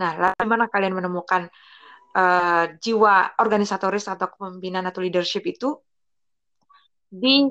nah 0.00 0.16
lalu 0.16 0.44
mana 0.48 0.66
kalian 0.66 0.96
menemukan 0.96 1.48
eh, 2.16 2.64
jiwa 2.80 3.38
organisatoris 3.40 4.08
atau 4.08 4.32
kepemimpinan 4.32 4.88
atau 4.88 5.04
leadership 5.04 5.44
itu 5.44 5.76
di 7.14 7.46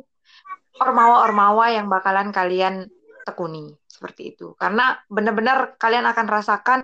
ormawa-ormawa 0.82 1.72
yang 1.72 1.88
bakalan 1.88 2.34
kalian 2.34 2.90
tekuni 3.24 3.72
seperti 3.88 4.36
itu. 4.36 4.58
Karena 4.60 4.98
benar-benar 5.08 5.80
kalian 5.80 6.04
akan 6.10 6.26
rasakan 6.28 6.80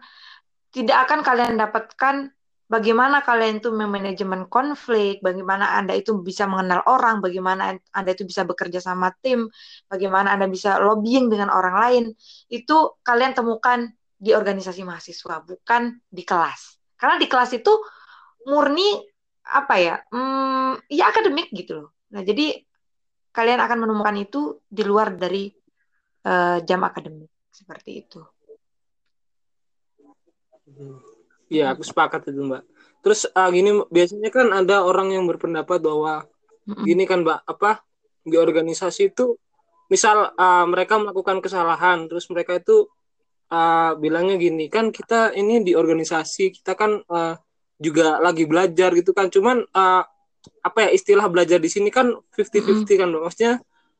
tidak 0.70 1.10
akan 1.10 1.20
kalian 1.26 1.58
dapatkan 1.58 2.30
bagaimana 2.70 3.26
kalian 3.26 3.60
itu 3.60 3.74
memanajemen 3.74 4.46
konflik, 4.48 5.20
bagaimana 5.26 5.76
Anda 5.76 5.98
itu 5.98 6.22
bisa 6.22 6.46
mengenal 6.46 6.86
orang, 6.86 7.20
bagaimana 7.20 7.76
Anda 7.92 8.14
itu 8.14 8.24
bisa 8.24 8.46
bekerja 8.46 8.78
sama 8.80 9.10
tim, 9.20 9.50
bagaimana 9.90 10.38
Anda 10.38 10.46
bisa 10.46 10.78
lobbying 10.78 11.28
dengan 11.28 11.50
orang 11.50 11.76
lain, 11.82 12.04
itu 12.54 12.78
kalian 13.02 13.34
temukan 13.34 13.90
di 14.16 14.32
organisasi 14.38 14.86
mahasiswa, 14.86 15.42
bukan 15.42 15.98
di 16.08 16.22
kelas. 16.22 16.78
Karena 16.94 17.18
di 17.18 17.26
kelas 17.26 17.58
itu 17.58 17.74
murni 18.46 19.02
apa 19.50 19.76
ya, 19.82 19.96
hmm, 20.14 20.86
ya 20.94 21.10
akademik 21.10 21.50
gitu 21.50 21.84
loh. 21.84 21.90
Nah 22.14 22.22
jadi 22.22 22.54
kalian 23.34 23.60
akan 23.66 23.78
menemukan 23.82 24.18
itu 24.22 24.62
di 24.70 24.86
luar 24.86 25.18
dari 25.18 25.50
uh, 26.30 26.62
jam 26.62 26.86
akademik 26.86 27.34
seperti 27.50 28.06
itu. 28.06 28.22
Iya, 31.50 31.74
aku 31.74 31.82
sepakat 31.82 32.30
itu, 32.30 32.46
Mbak. 32.46 32.64
Terus 33.02 33.26
uh, 33.30 33.50
gini 33.50 33.82
biasanya 33.90 34.30
kan 34.30 34.48
ada 34.54 34.86
orang 34.86 35.12
yang 35.16 35.26
berpendapat 35.26 35.82
bahwa 35.82 36.24
mm-hmm. 36.70 36.86
gini 36.86 37.04
kan, 37.10 37.26
Mbak, 37.26 37.40
apa 37.50 37.82
di 38.22 38.38
organisasi 38.38 39.10
itu 39.12 39.34
misal 39.90 40.30
uh, 40.38 40.66
mereka 40.70 41.02
melakukan 41.02 41.42
kesalahan, 41.42 42.06
terus 42.06 42.30
mereka 42.30 42.62
itu 42.62 42.86
uh, 43.50 43.98
bilangnya 43.98 44.38
gini, 44.38 44.70
kan 44.70 44.94
kita 44.94 45.34
ini 45.34 45.66
di 45.66 45.74
organisasi, 45.74 46.54
kita 46.62 46.78
kan 46.78 47.02
uh, 47.10 47.34
juga 47.82 48.22
lagi 48.22 48.46
belajar 48.46 48.94
gitu 48.94 49.12
kan. 49.18 49.34
Cuman 49.34 49.66
uh, 49.66 50.04
apa 50.64 50.80
ya 50.88 50.90
istilah 50.94 51.26
belajar 51.28 51.58
di 51.58 51.68
sini 51.68 51.90
kan 51.90 52.14
50-50 52.14 52.38
mm-hmm. 52.38 52.86
kan, 52.94 53.08
Mbak. 53.10 53.24
Maksudnya 53.26 53.54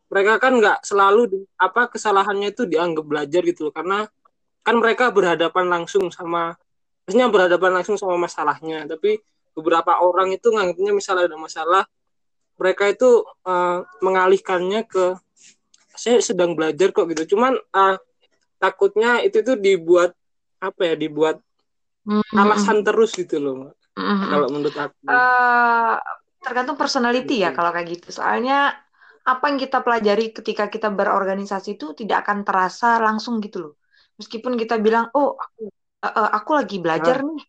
mereka 0.10 0.34
kan 0.42 0.54
nggak 0.58 0.80
selalu 0.82 1.22
di, 1.30 1.40
apa 1.62 1.88
kesalahannya 1.94 2.50
itu 2.52 2.66
dianggap 2.66 3.06
belajar 3.06 3.42
gitu 3.46 3.70
loh 3.70 3.74
karena 3.74 4.10
kan 4.66 4.76
mereka 4.82 5.14
berhadapan 5.14 5.70
langsung 5.70 6.10
sama 6.10 6.58
maksudnya 7.10 7.26
berhadapan 7.34 7.82
langsung 7.82 7.98
sama 7.98 8.22
masalahnya. 8.22 8.86
Tapi 8.86 9.18
beberapa 9.58 9.98
orang 9.98 10.30
itu 10.30 10.54
nganggapnya 10.54 10.94
misalnya 10.94 11.26
ada 11.34 11.42
masalah 11.42 11.84
mereka 12.62 12.86
itu 12.86 13.26
uh, 13.50 13.82
mengalihkannya 14.06 14.86
ke 14.86 15.18
saya 15.98 16.22
sedang 16.22 16.54
belajar 16.54 16.94
kok 16.94 17.10
gitu. 17.10 17.34
Cuman 17.34 17.58
uh, 17.58 17.98
takutnya 18.62 19.26
itu 19.26 19.42
tuh 19.42 19.58
dibuat 19.58 20.14
apa 20.62 20.94
ya 20.94 20.94
dibuat 20.94 21.42
mm-hmm. 22.06 22.38
alasan 22.38 22.86
terus 22.86 23.18
gitu 23.18 23.42
loh 23.42 23.74
mm-hmm. 23.98 24.30
kalau 24.30 24.48
menurut 24.54 24.78
aku. 24.78 25.02
Uh, 25.10 25.98
tergantung 26.46 26.78
personality 26.78 27.42
ya 27.42 27.58
kalau 27.58 27.74
kayak 27.74 27.90
gitu. 27.98 28.14
Soalnya 28.14 28.78
apa 29.26 29.50
yang 29.50 29.58
kita 29.58 29.82
pelajari 29.82 30.30
ketika 30.30 30.70
kita 30.70 30.94
berorganisasi 30.94 31.74
itu 31.74 31.98
tidak 31.98 32.22
akan 32.30 32.46
terasa 32.46 33.02
langsung 33.02 33.42
gitu 33.42 33.58
loh. 33.66 33.74
Meskipun 34.22 34.62
kita 34.62 34.78
bilang 34.78 35.10
oh 35.18 35.34
aku 35.34 35.74
uh, 36.04 36.30
aku 36.36 36.52
lagi 36.56 36.78
belajar 36.80 37.22
nih. 37.24 37.44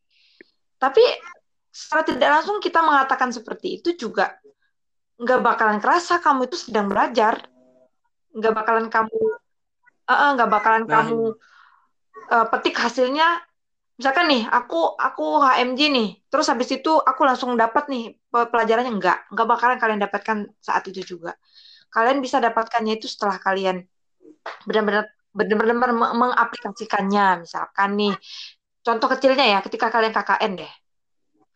Tapi 0.81 1.05
secara 1.71 2.03
tidak 2.03 2.29
langsung 2.41 2.59
kita 2.59 2.83
mengatakan 2.83 3.31
seperti 3.31 3.79
itu 3.79 3.95
juga 3.95 4.35
nggak 5.21 5.41
bakalan 5.45 5.79
kerasa 5.79 6.19
kamu 6.19 6.49
itu 6.49 6.57
sedang 6.57 6.89
belajar, 6.89 7.45
nggak 8.33 8.55
bakalan 8.57 8.89
kamu 8.89 9.21
uh, 10.09 10.31
nggak 10.35 10.51
bakalan 10.51 10.85
nah, 10.89 10.91
kamu 11.05 11.37
uh, 12.33 12.47
petik 12.49 12.77
hasilnya. 12.81 13.45
Misalkan 14.01 14.33
nih, 14.33 14.49
aku 14.49 14.97
aku 14.97 15.45
HMG 15.45 15.81
nih, 15.93 16.09
terus 16.33 16.49
habis 16.49 16.73
itu 16.73 16.89
aku 16.89 17.21
langsung 17.29 17.53
dapat 17.53 17.85
nih 17.93 18.17
pelajarannya 18.33 18.97
enggak, 18.97 19.29
nggak 19.29 19.45
bakalan 19.45 19.77
kalian 19.77 20.01
dapatkan 20.01 20.39
saat 20.57 20.89
itu 20.89 21.05
juga. 21.05 21.37
Kalian 21.93 22.25
bisa 22.25 22.41
dapatkannya 22.41 22.97
itu 22.97 23.05
setelah 23.05 23.37
kalian 23.37 23.85
benar-benar 24.65 25.13
benar-benar 25.31 25.91
mengaplikasikannya. 25.95 27.47
Misalkan 27.47 27.91
nih 27.97 28.15
contoh 28.81 29.09
kecilnya 29.13 29.47
ya 29.47 29.59
ketika 29.63 29.93
kalian 29.93 30.15
KKN 30.15 30.53
deh. 30.59 30.73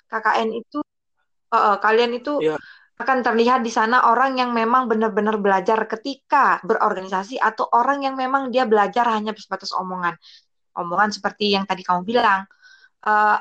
KKN 0.08 0.48
itu 0.54 0.78
uh, 1.50 1.76
kalian 1.82 2.12
itu 2.14 2.38
yeah. 2.44 2.60
akan 3.00 3.26
terlihat 3.26 3.66
di 3.66 3.72
sana 3.74 4.06
orang 4.06 4.38
yang 4.38 4.54
memang 4.54 4.86
benar-benar 4.86 5.42
belajar 5.42 5.82
ketika 5.90 6.62
berorganisasi 6.62 7.42
atau 7.42 7.66
orang 7.74 8.06
yang 8.06 8.14
memang 8.14 8.54
dia 8.54 8.66
belajar 8.68 9.10
hanya 9.10 9.34
sebatas 9.34 9.74
omongan. 9.74 10.14
Omongan 10.74 11.10
seperti 11.14 11.54
yang 11.54 11.66
tadi 11.66 11.82
kamu 11.82 12.06
bilang. 12.06 12.46
Uh, 13.04 13.36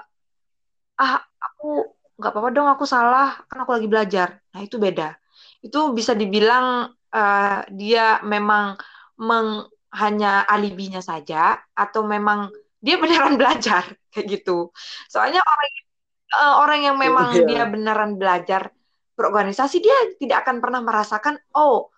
ah 0.94 1.16
aku 1.40 1.98
nggak 2.20 2.30
apa-apa 2.30 2.50
dong 2.54 2.70
aku 2.70 2.86
salah 2.86 3.42
kan 3.50 3.66
aku 3.66 3.72
lagi 3.74 3.88
belajar. 3.90 4.42
Nah 4.54 4.62
itu 4.62 4.78
beda. 4.78 5.18
Itu 5.62 5.94
bisa 5.98 6.14
dibilang 6.14 6.94
uh, 7.14 7.58
dia 7.74 8.22
memang 8.26 8.78
meng 9.18 9.70
hanya 9.94 10.42
alibinya 10.50 11.00
saja 11.00 11.62
atau 11.78 12.02
memang 12.06 12.50
dia 12.82 12.98
beneran 12.98 13.38
belajar 13.40 13.86
kayak 14.10 14.28
gitu. 14.42 14.74
Soalnya 15.08 15.40
orang 15.40 15.72
uh, 16.34 16.56
orang 16.66 16.80
yang 16.82 16.98
memang 16.98 17.28
yeah. 17.38 17.46
dia 17.48 17.64
beneran 17.70 18.18
belajar 18.18 18.74
berorganisasi 19.14 19.78
dia 19.78 19.94
tidak 20.18 20.44
akan 20.44 20.58
pernah 20.58 20.82
merasakan 20.82 21.38
oh 21.54 21.94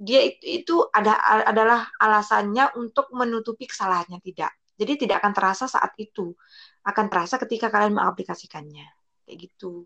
dia 0.00 0.24
itu, 0.24 0.64
itu 0.64 0.76
ada 0.94 1.18
adalah 1.44 1.92
alasannya 2.00 2.72
untuk 2.80 3.12
menutupi 3.12 3.68
kesalahannya 3.68 4.22
tidak. 4.24 4.56
Jadi 4.80 5.04
tidak 5.04 5.20
akan 5.20 5.32
terasa 5.36 5.68
saat 5.68 5.92
itu. 6.00 6.32
Akan 6.80 7.12
terasa 7.12 7.36
ketika 7.36 7.68
kalian 7.68 8.00
mengaplikasikannya. 8.00 8.88
Kayak 9.28 9.36
gitu. 9.44 9.84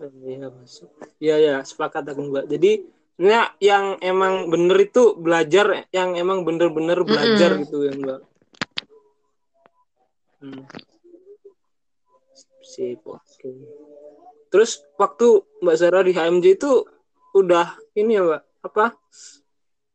Iya, 0.00 0.48
masuk. 0.48 0.88
Iya, 1.20 1.36
ya, 1.36 1.56
sepakat 1.60 2.08
aku, 2.08 2.32
Mbak. 2.32 2.44
Jadi 2.48 2.88
sebenarnya 3.16 3.56
yang 3.64 3.84
emang 4.04 4.52
bener 4.52 4.76
itu 4.76 5.16
belajar 5.16 5.88
yang 5.88 6.20
emang 6.20 6.44
bener-bener 6.44 7.00
belajar 7.00 7.56
mm 7.56 7.56
-hmm. 7.56 7.64
gitu 7.64 7.78
ya 7.88 7.92
mbak 7.96 8.20
hmm. 10.44 10.64
sip 12.60 13.00
oke 13.08 13.24
okay. 13.24 13.56
terus 14.52 14.84
waktu 15.00 15.40
mbak 15.64 15.76
Zara 15.80 16.04
di 16.04 16.12
HMJ 16.12 16.60
itu 16.60 16.84
udah 17.32 17.80
ini 17.96 18.20
ya 18.20 18.22
mbak 18.28 18.42
apa 18.68 18.84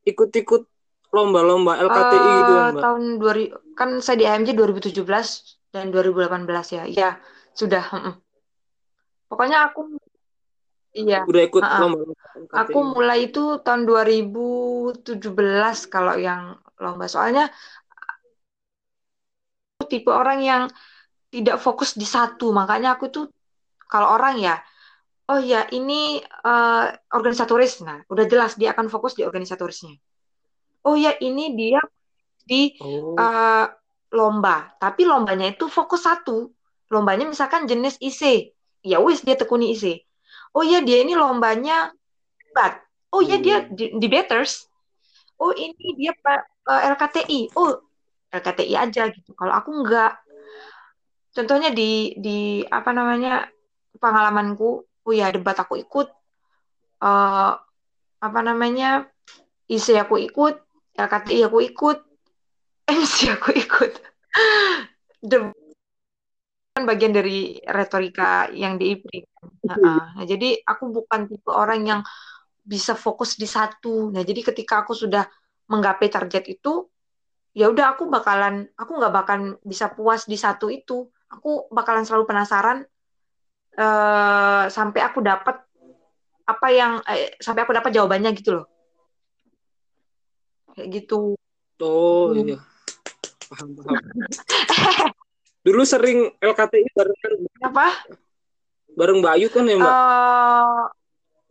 ikut-ikut 0.10 0.66
lomba-lomba 1.13 1.78
LKTI 1.78 2.18
uh, 2.18 2.34
gitu 2.42 2.51
ya 2.58 2.66
mbak 2.74 2.82
tahun 2.82 3.04
2000 3.22 3.78
kan 3.78 3.90
saya 4.01 4.18
di 4.18 4.25
HMJ 4.25 4.50
2017 4.58 4.98
dan 5.78 5.94
2018 5.94 6.50
ya 6.74 6.84
ya 6.90 7.10
sudah 7.54 7.86
pokoknya 9.30 9.70
aku 9.70 10.01
Iya. 10.91 11.24
Udah 11.24 11.41
ikut 11.48 11.63
uh 11.63 11.67
-uh. 11.67 11.79
lomba. 11.88 12.00
Aku 12.51 12.79
mulai 12.83 13.31
itu 13.31 13.63
tahun 13.63 13.88
2017 13.88 15.07
kalau 15.88 16.15
yang 16.19 16.60
lomba. 16.83 17.07
Soalnya 17.07 17.48
aku 19.79 19.88
tipe 19.88 20.12
orang 20.12 20.43
yang 20.43 20.63
tidak 21.31 21.63
fokus 21.63 21.95
di 21.95 22.03
satu. 22.03 22.51
Makanya 22.51 23.00
aku 23.00 23.07
tuh 23.07 23.25
kalau 23.88 24.12
orang 24.12 24.39
ya, 24.43 24.60
oh 25.31 25.39
ya 25.39 25.63
ini 25.71 26.19
uh, 26.43 26.91
organisatoris. 27.15 27.79
Nah, 27.88 28.03
udah 28.12 28.27
jelas 28.27 28.60
dia 28.60 28.75
akan 28.75 28.91
fokus 28.91 29.15
di 29.15 29.24
organisatorisnya. 29.24 29.95
Oh 30.83 31.00
ya 31.00 31.15
ini 31.24 31.55
dia 31.55 31.79
di 32.43 32.75
oh. 32.83 33.15
uh, 33.15 33.65
lomba. 34.12 34.75
Tapi 34.75 35.07
lombanya 35.07 35.55
itu 35.55 35.71
fokus 35.71 36.03
satu. 36.03 36.51
Lombanya 36.91 37.31
misalkan 37.31 37.63
jenis 37.63 37.95
IC. 38.03 38.51
Ya 38.83 39.00
wis 39.00 39.24
dia 39.24 39.39
tekuni 39.39 39.71
IC 39.71 40.11
oh 40.55 40.63
iya 40.63 40.84
dia 40.84 41.03
ini 41.03 41.15
lombanya 41.15 41.91
debat 42.39 42.81
oh 43.12 43.22
iya 43.24 43.38
dia 43.39 43.63
hmm. 43.63 43.74
di, 43.75 43.86
debaters 44.00 44.67
oh 45.41 45.51
ini 45.55 45.96
dia 45.98 46.12
uh, 46.25 46.39
eh, 46.70 46.81
LKTI 46.93 47.55
oh 47.55 47.91
LKTI 48.31 48.74
aja 48.79 49.12
gitu. 49.12 49.36
Kalau 49.36 49.53
aku 49.53 49.70
enggak. 49.84 50.15
Contohnya 51.31 51.72
di 51.72 52.15
di 52.20 52.63
apa 52.67 52.91
namanya 52.96 53.48
pengalamanku 54.00 54.70
oh 54.88 55.13
ya 55.13 55.31
debat 55.31 55.55
aku 55.60 55.79
ikut 55.79 56.08
uh, 57.03 57.51
apa 58.22 58.39
namanya 58.43 59.08
IC 59.67 60.00
aku 60.00 60.20
ikut 60.20 60.60
LKTI 60.96 61.48
aku 61.48 61.60
ikut 61.63 61.98
MC 63.00 63.15
aku 63.36 63.50
ikut. 63.55 63.91
Debat 65.22 65.61
kan 66.72 66.88
bagian 66.88 67.12
dari 67.12 67.60
retorika 67.68 68.48
yang 68.56 68.80
di 68.80 68.96
IPRI. 68.96 69.20
Nah, 69.68 69.78
nah, 70.16 70.24
jadi 70.24 70.56
aku 70.63 70.88
bukan 70.88 71.28
tipe 71.28 71.51
orang 71.51 71.84
yang 71.84 72.01
bisa 72.63 72.96
fokus 72.96 73.36
di 73.36 73.44
satu. 73.44 74.08
Nah, 74.16 74.24
jadi 74.24 74.40
ketika 74.40 74.88
aku 74.88 74.96
sudah 74.96 75.28
menggapai 75.68 76.08
target 76.08 76.48
itu, 76.48 76.88
ya 77.51 77.68
udah 77.68 77.96
aku 77.96 78.08
bakalan, 78.08 78.72
aku 78.80 78.92
nggak 78.96 79.13
bakalan 79.13 79.60
bisa 79.68 79.92
puas 79.92 80.24
di 80.24 80.40
satu 80.40 80.72
itu. 80.72 81.12
Aku 81.28 81.68
bakalan 81.75 82.08
selalu 82.08 82.24
penasaran 82.28 82.88
uh, 83.75 84.66
sampai 84.72 85.01
aku 85.04 85.20
dapat 85.20 85.60
apa 86.48 86.68
yang 86.72 87.04
eh, 87.08 87.36
sampai 87.40 87.68
aku 87.68 87.75
dapat 87.75 87.92
jawabannya 87.92 88.32
gitu 88.32 88.63
loh. 88.63 88.66
Kayak 90.72 90.88
gitu. 91.04 91.36
Oh 91.84 92.32
iya. 92.32 92.63
Paham 93.51 93.75
paham. 93.75 94.00
Dulu 95.62 95.82
sering 95.86 96.34
LKTI 96.41 96.89
bareng 96.98 97.18
kan? 97.22 97.32
Apa? 97.70 97.88
Bareng 98.98 99.18
Mbak 99.22 99.34
Ayu 99.38 99.48
kan 99.53 99.63
ya 99.70 99.75
Mbak? 99.77 99.94
Uh, 99.94 100.82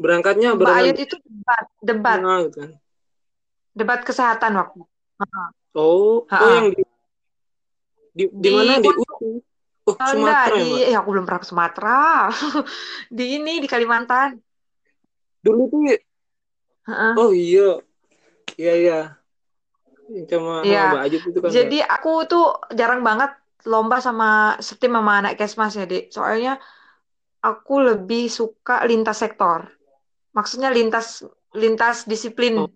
Berangkatnya 0.00 0.48
Mbak 0.58 0.74
Ayu 0.74 0.92
itu 0.98 1.16
debat, 1.22 1.64
debat. 1.80 2.18
Nah, 2.18 2.38
gitu 2.48 2.58
kan. 2.58 2.70
Debat 3.70 4.00
kesehatan 4.02 4.52
waktu. 4.58 4.80
Uh. 5.22 5.48
Oh, 5.78 6.26
uh. 6.26 6.40
oh 6.42 6.50
yang 6.50 6.68
di 6.74 6.82
di, 8.10 8.24
di, 8.26 8.42
di 8.42 8.50
mana 8.50 8.82
di 8.82 8.90
UTU? 8.90 9.38
Oh, 9.88 9.96
Oh, 9.96 9.96
enggak, 9.96 10.54
Sumatera 10.54 10.56
di 10.60 10.92
ya, 10.92 10.98
aku 11.02 11.08
belum 11.10 11.24
pernah 11.26 11.40
ke 11.40 11.48
Sumatera. 11.48 12.02
Di 13.16 13.24
ini 13.40 13.58
di 13.58 13.66
Kalimantan. 13.66 14.38
Dulu 15.40 15.62
tuh, 15.66 15.80
Heeh. 16.86 17.12
oh 17.16 17.30
iya, 17.32 17.80
iya, 18.60 18.74
iya. 18.76 19.00
Sama, 20.30 20.62
sama 20.62 20.68
Iya. 20.68 20.84
Mbak 20.94 21.02
Ajit 21.08 21.22
itu 21.26 21.38
kan. 21.42 21.48
Jadi 21.50 21.78
aku 21.80 22.12
tuh 22.28 22.46
jarang 22.70 23.00
banget 23.02 23.39
lomba 23.66 23.98
sama 24.00 24.56
setim 24.60 24.96
sama 24.96 25.20
anak 25.20 25.36
Kesmas 25.36 25.76
ya, 25.76 25.84
Dek. 25.84 26.12
Soalnya 26.12 26.60
aku 27.40 27.80
lebih 27.80 28.28
suka 28.28 28.84
lintas 28.84 29.20
sektor. 29.20 29.68
Maksudnya 30.36 30.70
lintas 30.70 31.24
lintas 31.56 32.06
disiplin. 32.06 32.64
Oh, 32.64 32.70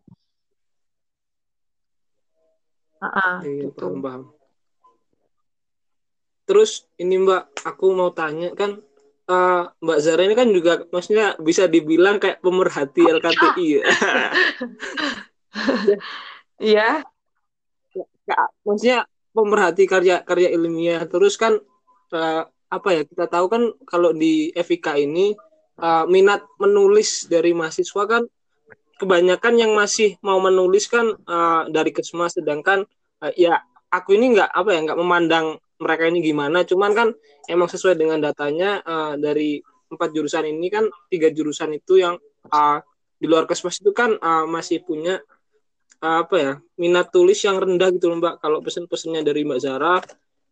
Heeh, 3.05 3.35
iya, 3.45 3.50
iya, 3.53 3.62
gitu. 3.69 3.85
paham, 3.85 4.00
paham. 4.00 4.23
Terus 6.45 6.85
ini 7.00 7.21
Mbak, 7.21 7.64
aku 7.64 7.85
mau 7.97 8.12
tanya 8.12 8.53
kan, 8.53 8.81
eh, 9.29 9.62
Mbak 9.81 9.99
Zara 10.00 10.23
ini 10.25 10.37
kan 10.37 10.49
juga 10.53 10.85
maksudnya 10.93 11.37
bisa 11.41 11.64
dibilang 11.69 12.21
kayak 12.21 12.41
pemerhati 12.45 13.09
LKTI 13.09 13.67
ya. 13.69 13.83
Ya, 13.85 14.29
Iya. 16.75 16.88
ya, 18.29 18.38
maksudnya 18.64 18.99
pemerhati 19.35 19.85
karya-karya 19.91 20.55
ilmiah. 20.55 21.03
Terus 21.11 21.35
kan 21.35 21.59
eh, 22.14 22.43
apa 22.71 22.88
ya 22.91 23.03
kita 23.07 23.26
tahu 23.26 23.47
kan 23.50 23.62
kalau 23.87 24.14
di 24.14 24.55
FIK 24.55 24.87
ini 25.03 25.35
eh, 25.83 26.05
minat 26.07 26.47
menulis 26.62 27.26
dari 27.26 27.50
mahasiswa 27.53 28.03
kan 28.07 28.23
kebanyakan 28.99 29.55
yang 29.59 29.73
masih 29.75 30.17
mau 30.23 30.38
menulis 30.38 30.87
kan 30.87 31.07
eh, 31.11 31.62
dari 31.75 31.91
Kesmas 31.91 32.38
sedangkan 32.38 32.87
eh, 33.26 33.35
ya 33.35 33.59
aku 33.91 34.14
ini 34.14 34.38
nggak 34.38 34.50
apa 34.55 34.71
ya 34.75 34.81
nggak 34.87 34.99
memandang 34.99 35.47
mereka 35.79 36.07
ini 36.07 36.23
gimana 36.23 36.62
cuman 36.62 36.91
kan 36.95 37.09
emang 37.50 37.69
sesuai 37.69 37.99
dengan 37.99 38.23
datanya 38.23 38.81
eh, 38.83 39.14
dari 39.19 39.59
empat 39.91 40.11
jurusan 40.11 40.47
ini 40.50 40.67
kan 40.71 40.85
tiga 41.11 41.31
jurusan 41.31 41.75
itu 41.75 41.99
yang 42.03 42.14
eh, 42.50 42.79
di 43.19 43.26
luar 43.31 43.47
Kesmas 43.50 43.79
itu 43.83 43.91
kan 43.91 44.14
eh, 44.14 44.47
masih 44.47 44.83
punya 44.87 45.19
apa 46.04 46.37
ya 46.37 46.52
minat 46.76 47.08
tulis 47.08 47.38
yang 47.40 47.56
rendah 47.56 47.88
gitu 47.94 48.12
loh 48.12 48.20
Mbak 48.20 48.34
kalau 48.44 48.58
pesen-pesennya 48.61 49.25
dari 49.25 49.46
Mbak 49.46 49.61
Zara 49.62 49.96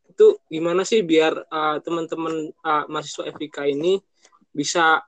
itu 0.08 0.36
gimana 0.48 0.84
sih 0.84 1.04
biar 1.04 1.32
eh, 1.48 1.76
teman-teman 1.84 2.52
eh, 2.52 2.84
mahasiswa 2.88 3.28
FIK 3.32 3.56
ini 3.72 4.00
bisa 4.52 5.00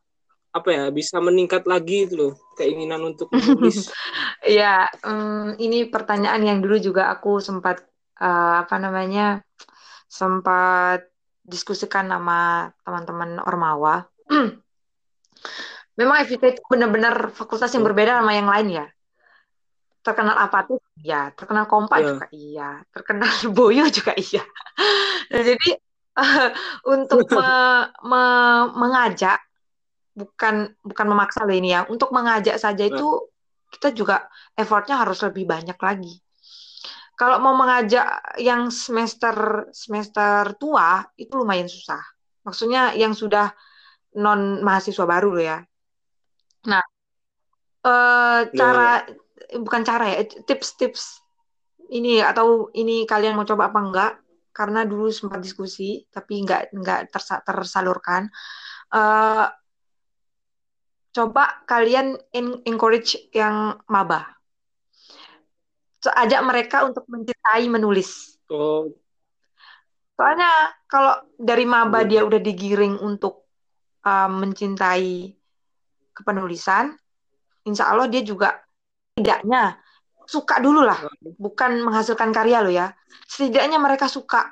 apa 0.54 0.70
ya 0.70 0.84
bisa 0.94 1.18
meningkat 1.18 1.66
lagi 1.66 2.06
itu 2.06 2.14
loh 2.14 2.32
keinginan 2.54 3.02
untuk 3.02 3.26
menulis 3.34 3.90
Iya, 4.44 4.92
em, 5.00 5.56
ini 5.56 5.88
pertanyaan 5.88 6.44
yang 6.44 6.58
dulu 6.60 6.76
juga 6.76 7.08
aku 7.08 7.40
sempat 7.40 7.80
eh, 8.20 8.54
apa 8.60 8.76
namanya 8.76 9.40
sempat 10.04 11.08
diskusikan 11.44 12.08
sama 12.08 12.70
teman-teman 12.84 13.40
Ormawa. 13.42 14.04
Memang 15.98 16.16
FIT 16.26 16.42
itu 16.58 16.62
benar-benar 16.66 17.30
fakultas 17.30 17.70
yang 17.72 17.86
berbeda 17.86 18.20
sama 18.20 18.32
yang 18.36 18.48
lain 18.50 18.68
ya. 18.82 18.86
Terkenal 20.04 20.37
apatis, 20.37 20.80
iya. 21.00 21.32
Terkenal 21.37 21.64
kompak 21.73 21.99
ya 22.04 22.12
juga 22.12 22.25
iya. 22.30 22.68
Terkenal 22.94 23.30
boyo 23.56 23.84
juga 23.88 24.12
iya. 24.25 24.42
Nah, 25.32 25.42
jadi 25.49 25.68
eh, 26.20 26.49
untuk 26.84 27.20
me- 27.37 27.88
me- 28.11 28.70
mengajak, 28.82 29.38
bukan 30.14 30.54
bukan 30.84 31.06
memaksa 31.12 31.40
loh 31.49 31.56
ini 31.56 31.68
ya. 31.76 31.80
Untuk 31.88 32.11
mengajak 32.16 32.56
saja 32.61 32.84
nah, 32.87 32.90
itu 32.92 33.06
kita 33.75 33.88
juga 33.96 34.16
effortnya 34.61 34.96
harus 35.02 35.18
lebih 35.26 35.44
banyak 35.49 35.78
lagi. 35.80 36.12
Kalau 37.14 37.38
mau 37.38 37.54
mengajak 37.54 38.06
yang 38.42 38.75
semester 38.75 39.70
semester 39.70 40.58
tua 40.58 41.06
itu 41.14 41.32
lumayan 41.38 41.70
susah. 41.70 42.02
Maksudnya 42.46 42.92
yang 42.99 43.14
sudah 43.14 43.54
non 44.18 44.62
mahasiswa 44.66 45.06
baru 45.06 45.28
loh 45.37 45.44
ya. 45.44 45.58
Nah, 46.66 46.82
ya 48.52 48.61
cara 48.61 48.80
ya 48.82 49.14
bukan 49.61 49.83
cara 49.83 50.11
ya, 50.14 50.23
tips-tips 50.25 51.21
ini 51.91 52.23
atau 52.25 52.71
ini 52.75 53.05
kalian 53.05 53.37
mau 53.37 53.47
coba 53.47 53.71
apa 53.71 53.81
enggak? 53.81 54.12
Karena 54.55 54.87
dulu 54.87 55.11
sempat 55.11 55.43
diskusi 55.43 56.07
tapi 56.11 56.42
enggak 56.47 56.70
enggak 56.70 57.11
tersa- 57.11 57.42
tersalurkan. 57.42 58.31
Eh, 58.94 59.47
coba 61.14 61.62
kalian 61.66 62.18
en- 62.35 62.62
encourage 62.66 63.31
yang 63.31 63.79
maba. 63.87 64.35
So, 66.03 66.12
ajak 66.12 66.42
mereka 66.44 66.85
untuk 66.85 67.09
mencintai 67.09 67.64
menulis. 67.70 68.37
oh 68.53 68.92
Soalnya 70.14 70.51
kalau 70.87 71.27
dari 71.35 71.66
maba 71.66 72.07
dia 72.07 72.23
iya 72.23 72.27
udah 72.27 72.38
digiring 72.38 73.03
untuk 73.03 73.51
uh, 74.07 74.31
mencintai 74.31 75.35
kepenulisan, 76.14 76.94
insya 77.66 77.90
Allah 77.90 78.07
dia 78.07 78.23
juga 78.23 78.62
tidaknya 79.14 79.79
suka 80.27 80.59
dulu 80.59 80.83
lah, 80.83 80.98
bukan 81.38 81.85
menghasilkan 81.87 82.35
karya 82.35 82.59
loh 82.64 82.72
ya. 82.74 82.90
Setidaknya 83.31 83.79
mereka 83.79 84.11
suka. 84.11 84.50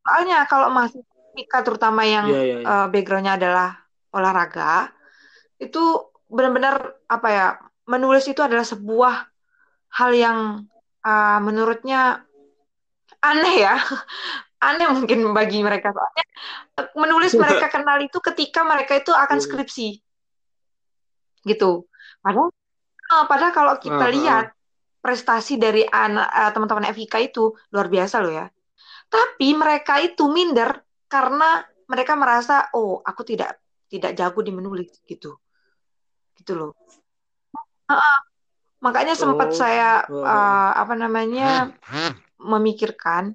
Soalnya 0.00 0.48
kalau 0.48 0.72
masih 0.72 1.04
Mika 1.30 1.62
terutama 1.62 2.02
yang 2.02 2.26
iya 2.26 2.42
iya 2.42 2.56
iya 2.58 2.66
uh, 2.66 2.86
backgroundnya 2.90 3.38
adalah 3.38 3.78
olahraga, 4.10 4.90
itu 5.62 6.10
benar-benar 6.26 6.98
apa 7.06 7.28
ya, 7.30 7.46
menulis 7.86 8.26
itu 8.26 8.42
adalah 8.42 8.66
sebuah 8.66 9.30
hal 9.94 10.10
yang 10.10 10.38
uh, 11.06 11.38
menurutnya 11.38 12.26
aneh 13.22 13.54
ya, 13.62 13.78
aneh 14.66 14.90
mungkin 14.90 15.30
bagi 15.30 15.62
mereka. 15.62 15.94
Soalnya 15.94 16.24
menulis 16.98 17.38
mereka 17.38 17.70
kenal 17.74 18.02
itu 18.02 18.18
ketika 18.18 18.66
mereka 18.66 18.98
itu 18.98 19.14
akan 19.14 19.38
skripsi 19.38 20.02
gitu. 21.46 21.86
Padahal, 22.20 22.52
eh, 23.10 23.24
padahal 23.26 23.52
kalau 23.52 23.74
kita 23.82 24.06
ah, 24.06 24.12
lihat 24.12 24.46
prestasi 25.02 25.58
dari 25.58 25.82
anak 25.84 26.28
eh, 26.30 26.50
teman-teman 26.54 26.90
FIK 26.94 27.34
itu 27.34 27.52
luar 27.74 27.90
biasa 27.90 28.16
loh 28.22 28.32
ya. 28.32 28.46
Tapi 29.10 29.48
mereka 29.58 29.98
itu 29.98 30.30
minder 30.30 30.86
karena 31.10 31.66
mereka 31.90 32.14
merasa 32.14 32.70
oh 32.78 33.02
aku 33.02 33.26
tidak 33.26 33.58
tidak 33.90 34.14
jago 34.14 34.40
di 34.46 34.52
menulis 34.54 35.02
gitu 35.02 35.34
gitu 36.38 36.52
loh. 36.54 36.72
Heeh, 37.90 38.18
makanya 38.78 39.18
sempat 39.18 39.50
oh 39.50 39.56
saya 39.58 40.06
eh, 40.06 40.70
apa 40.78 40.94
namanya 40.94 41.74
memikirkan 42.38 43.34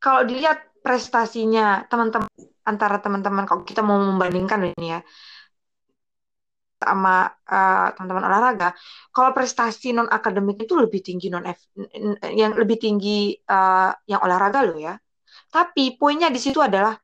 kalau 0.00 0.24
dilihat 0.24 0.64
prestasinya 0.80 1.84
teman-teman 1.92 2.32
antara 2.64 2.96
teman-teman 3.04 3.44
kalau 3.44 3.62
kita 3.68 3.84
mau 3.84 4.00
membandingkan 4.00 4.72
ini 4.72 4.96
ya 4.96 5.00
sama 6.80 7.28
eh, 7.28 7.88
teman-teman 7.92 8.24
olahraga, 8.24 8.72
kalau 9.12 9.36
prestasi 9.36 9.92
non 9.92 10.08
akademik 10.08 10.64
itu 10.64 10.72
lebih 10.80 11.04
tinggi 11.04 11.28
non 11.28 11.44
yang 12.32 12.56
lebih 12.56 12.80
tinggi 12.80 13.36
eh, 13.36 13.90
yang 14.08 14.20
olahraga 14.24 14.64
loh 14.64 14.80
ya. 14.80 14.96
Tapi 15.52 16.00
poinnya 16.00 16.32
di 16.32 16.40
situ 16.40 16.58
adalah 16.58 16.96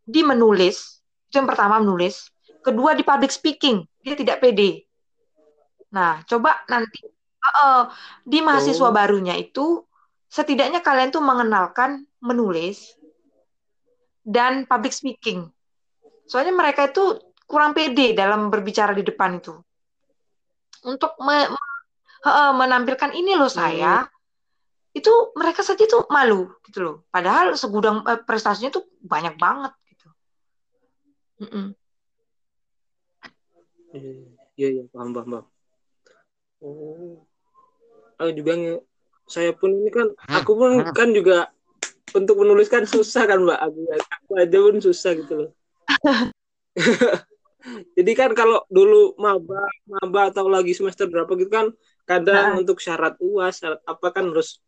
di 0.00 0.24
menulis, 0.24 1.04
itu 1.28 1.34
yang 1.36 1.46
pertama 1.46 1.78
menulis, 1.78 2.32
kedua 2.64 2.96
di 2.96 3.04
public 3.04 3.30
speaking, 3.30 3.84
dia 4.00 4.16
tidak 4.16 4.40
pede. 4.40 4.88
Nah, 5.92 6.24
coba 6.24 6.64
nanti 6.66 7.04
eh, 7.44 7.84
di 8.24 8.38
mahasiswa 8.40 8.88
oh 8.88 8.94
barunya 8.94 9.36
itu 9.36 9.84
setidaknya 10.30 10.80
kalian 10.80 11.12
tuh 11.12 11.20
mengenalkan 11.20 12.06
menulis 12.22 12.96
dan 14.24 14.64
public 14.64 14.94
speaking. 14.94 15.50
Soalnya 16.30 16.54
mereka 16.54 16.86
itu 16.86 17.18
kurang 17.50 17.74
pede 17.74 18.14
dalam 18.14 18.46
berbicara 18.46 18.94
di 18.94 19.02
depan 19.02 19.42
itu. 19.42 19.58
Untuk 20.86 21.18
me- 21.18 21.50
me- 21.50 22.54
menampilkan 22.54 23.10
ini 23.10 23.34
loh 23.34 23.50
hmm, 23.50 23.58
saya, 23.58 24.06
itu 24.94 25.10
mereka 25.34 25.66
saja 25.66 25.82
tuh 25.90 26.06
malu 26.06 26.46
gitu 26.70 26.78
loh. 26.86 26.96
Padahal 27.10 27.58
segudang 27.58 28.06
eh, 28.06 28.22
prestasinya 28.22 28.70
tuh 28.78 28.86
banyak 29.02 29.34
banget 29.34 29.74
gitu. 29.90 30.08
Mm-mm. 31.42 31.66
iya 33.90 34.14
iya 34.54 34.68
iya, 34.70 34.82
paham 34.94 35.10
paham 35.10 35.28
paham. 35.34 35.44
oh 36.62 37.26
aku 38.20 38.30
juga 38.38 38.52
nge- 38.54 38.84
saya 39.26 39.50
pun 39.56 39.70
ini 39.74 39.90
kan 39.90 40.06
aku 40.30 40.52
pun 40.54 40.70
kan 40.94 41.08
juga 41.10 41.50
untuk 42.14 42.42
menuliskan 42.42 42.84
susah 42.86 43.26
kan 43.26 43.42
mbak 43.42 43.58
aku, 43.58 43.78
aku 43.96 44.30
aja 44.38 44.58
pun 44.58 44.76
susah 44.82 45.10
gitu 45.18 45.34
loh 45.34 45.50
jadi 47.96 48.12
kan 48.16 48.30
kalau 48.32 48.64
dulu 48.72 49.14
maba 49.20 49.68
maba 49.86 50.32
atau 50.32 50.48
lagi 50.48 50.72
semester 50.72 51.06
berapa 51.06 51.30
gitu 51.36 51.50
kan 51.50 51.68
kadang 52.08 52.56
Nah, 52.56 52.60
untuk 52.62 52.82
syarat 52.82 53.14
uas 53.22 53.60
syarat 53.60 53.80
apa 53.86 54.06
kan 54.10 54.32
harus 54.32 54.58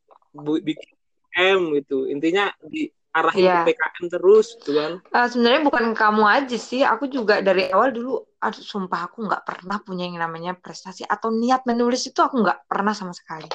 bikin 0.63 0.93
M 1.33 1.73
gitu. 1.81 2.05
Intinya 2.09 2.53
diarahin 2.61 3.45
ke 3.45 3.49
ya, 3.49 3.65
PKM 3.65 4.05
terus 4.13 4.47
gitu 4.61 4.73
kan. 4.77 4.93
Eh, 5.01 5.27
sebenarnya 5.29 5.61
bukan 5.65 5.85
kamu 5.97 6.23
aja 6.29 6.57
sih. 6.61 6.85
Aku 6.85 7.09
juga 7.09 7.41
dari 7.41 7.73
awal 7.73 7.93
dulu, 7.93 8.21
aduh, 8.41 8.63
sumpah 8.63 9.09
aku 9.09 9.25
nggak 9.25 9.45
pernah 9.45 9.81
punya 9.81 10.05
yang 10.09 10.21
namanya 10.21 10.53
prestasi 10.57 11.09
atau 11.09 11.33
niat 11.33 11.65
menulis 11.65 12.05
itu 12.09 12.21
aku 12.21 12.41
nggak 12.41 12.69
pernah 12.69 12.93
sama 12.93 13.17
sekali. 13.17 13.49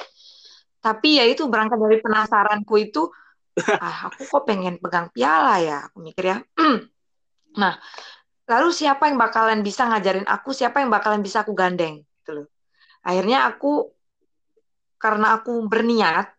Tapi 0.78 1.18
ya 1.18 1.24
itu 1.26 1.46
berangkat 1.50 1.78
dari 1.78 1.98
penasaranku 1.98 2.74
itu 2.78 3.10
ah 3.82 4.06
aku 4.06 4.22
kok 4.26 4.42
pengen 4.46 4.78
pegang 4.78 5.10
piala 5.10 5.58
ya? 5.62 5.86
Aku 5.90 6.02
mikir 6.02 6.24
ya. 6.34 6.38
Nah 7.58 7.74
lalu 8.48 8.68
siapa 8.72 9.12
yang 9.12 9.20
bakalan 9.20 9.60
bisa 9.60 9.84
ngajarin 9.84 10.24
aku 10.24 10.56
siapa 10.56 10.80
yang 10.80 10.88
bakalan 10.88 11.20
bisa 11.20 11.44
aku 11.44 11.52
gandeng? 11.52 12.02
Gitu 12.24 12.30
loh. 12.32 12.46
Akhirnya 13.04 13.44
aku 13.46 13.92
karena 14.98 15.38
aku 15.38 15.68
berniat 15.68 16.34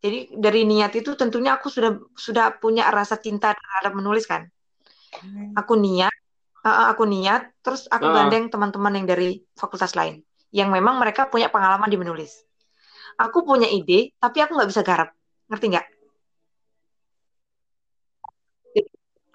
jadi 0.00 0.32
dari 0.32 0.64
niat 0.64 0.96
itu 0.96 1.12
tentunya 1.14 1.54
aku 1.60 1.68
sudah 1.68 2.00
sudah 2.16 2.56
punya 2.56 2.88
rasa 2.88 3.20
cinta 3.20 3.52
terhadap 3.52 3.92
menulis 3.92 4.24
kan? 4.24 4.48
Hmm. 5.10 5.58
aku 5.58 5.74
niat 5.74 6.14
aku 6.62 7.02
niat 7.02 7.50
terus 7.66 7.90
aku 7.90 8.06
uh. 8.06 8.14
gandeng 8.14 8.46
teman-teman 8.46 8.94
yang 8.94 9.06
dari 9.10 9.42
fakultas 9.58 9.98
lain 9.98 10.22
yang 10.54 10.70
memang 10.70 11.02
mereka 11.02 11.26
punya 11.30 11.50
pengalaman 11.50 11.86
di 11.90 11.98
menulis. 11.98 12.42
Aku 13.18 13.42
punya 13.42 13.66
ide 13.70 14.14
tapi 14.18 14.42
aku 14.42 14.54
nggak 14.58 14.70
bisa 14.70 14.82
garap. 14.82 15.14
Ngerti 15.50 15.66
nggak 15.70 15.86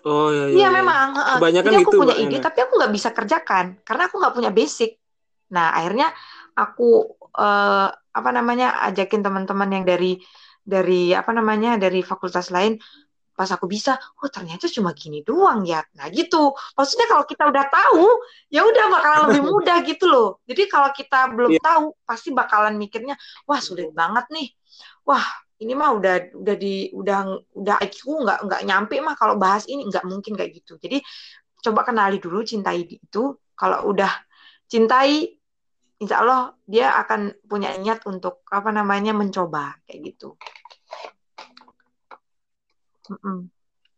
Oh 0.05 0.29
iya, 0.29 0.45
iya, 0.45 0.45
iya, 0.53 0.61
iya. 0.61 0.69
memang. 0.69 1.07
Kebanyakan 1.41 1.71
Jadi 1.73 1.77
aku 1.81 1.91
gitu, 1.91 1.99
punya 2.05 2.15
ide, 2.21 2.37
tapi 2.37 2.59
aku 2.61 2.73
nggak 2.77 2.93
bisa 2.93 3.09
kerjakan 3.09 3.65
karena 3.81 4.03
aku 4.05 4.15
nggak 4.21 4.35
punya 4.37 4.51
basic. 4.53 5.01
Nah 5.49 5.73
akhirnya 5.73 6.13
aku 6.53 7.17
uh, 7.33 7.89
apa 7.89 8.29
namanya 8.29 8.85
ajakin 8.85 9.25
teman-teman 9.25 9.69
yang 9.73 9.83
dari 9.83 10.21
dari 10.61 11.09
apa 11.09 11.33
namanya 11.33 11.81
dari 11.81 12.05
fakultas 12.05 12.53
lain. 12.53 12.77
Pas 13.35 13.51
aku 13.51 13.67
bisa, 13.67 13.99
oh 14.23 14.31
ternyata 14.31 14.71
cuma 14.71 14.95
gini 14.95 15.19
doang 15.19 15.67
ya. 15.67 15.83
Nah 15.99 16.07
gitu. 16.07 16.55
Maksudnya 16.77 17.03
kalau 17.11 17.27
kita 17.27 17.43
udah 17.51 17.65
tahu, 17.67 18.07
ya 18.47 18.63
udah 18.63 18.85
bakalan 18.87 19.21
lebih 19.27 19.43
mudah 19.51 19.77
gitu 19.83 20.07
loh. 20.07 20.39
Jadi 20.47 20.71
kalau 20.71 20.87
kita 20.95 21.35
belum 21.35 21.59
yeah. 21.59 21.65
tahu, 21.65 21.91
pasti 22.07 22.31
bakalan 22.31 22.79
mikirnya, 22.79 23.19
wah 23.43 23.59
sulit 23.59 23.91
banget 23.91 24.23
nih. 24.31 24.47
Wah 25.03 25.44
ini 25.63 25.71
mah 25.71 25.95
udah 25.95 26.15
udah 26.35 26.55
di 26.59 26.91
udah 26.91 27.19
udah 27.55 27.75
IQ 27.79 28.27
nggak 28.27 28.39
nggak 28.43 28.61
nyampe 28.67 28.95
mah 28.99 29.15
kalau 29.15 29.39
bahas 29.39 29.63
ini 29.71 29.87
nggak 29.87 30.03
mungkin 30.03 30.35
kayak 30.35 30.51
gitu. 30.59 30.75
Jadi 30.75 30.99
coba 31.63 31.87
kenali 31.87 32.19
dulu 32.19 32.43
cintai 32.43 32.83
itu. 32.83 33.23
Kalau 33.55 33.87
udah 33.87 34.11
cintai 34.67 35.31
insya 36.03 36.19
Allah 36.19 36.51
dia 36.67 36.91
akan 36.99 37.39
punya 37.47 37.71
niat 37.79 38.03
untuk 38.03 38.43
apa 38.51 38.67
namanya 38.75 39.15
mencoba 39.15 39.79
kayak 39.87 40.11
gitu. 40.11 40.35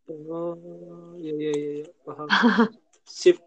Oh 0.08 1.16
iya 1.18 1.34
iya 1.34 1.52
iya 1.58 1.86
paham. 2.06 2.28
Sip. 3.08 3.42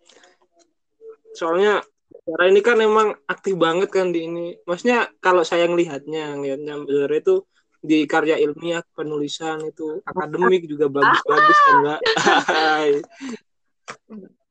Soalnya 1.30 1.84
cara 2.26 2.44
ini 2.50 2.60
kan 2.60 2.82
emang 2.82 3.14
aktif 3.30 3.54
banget 3.54 3.88
kan 3.94 4.10
di 4.10 4.26
ini. 4.26 4.46
Maksudnya 4.66 5.14
kalau 5.22 5.46
saya 5.46 5.70
ngelihatnya 5.70 6.34
ngelihatnya 6.34 6.74
itu 7.22 7.46
di 7.80 8.04
karya 8.04 8.36
ilmiah 8.40 8.84
penulisan 8.92 9.64
itu. 9.64 10.04
Akademik 10.04 10.68
juga 10.68 10.86
bagus-bagus 10.92 11.58
kan 11.64 11.74
mbak. 11.82 12.00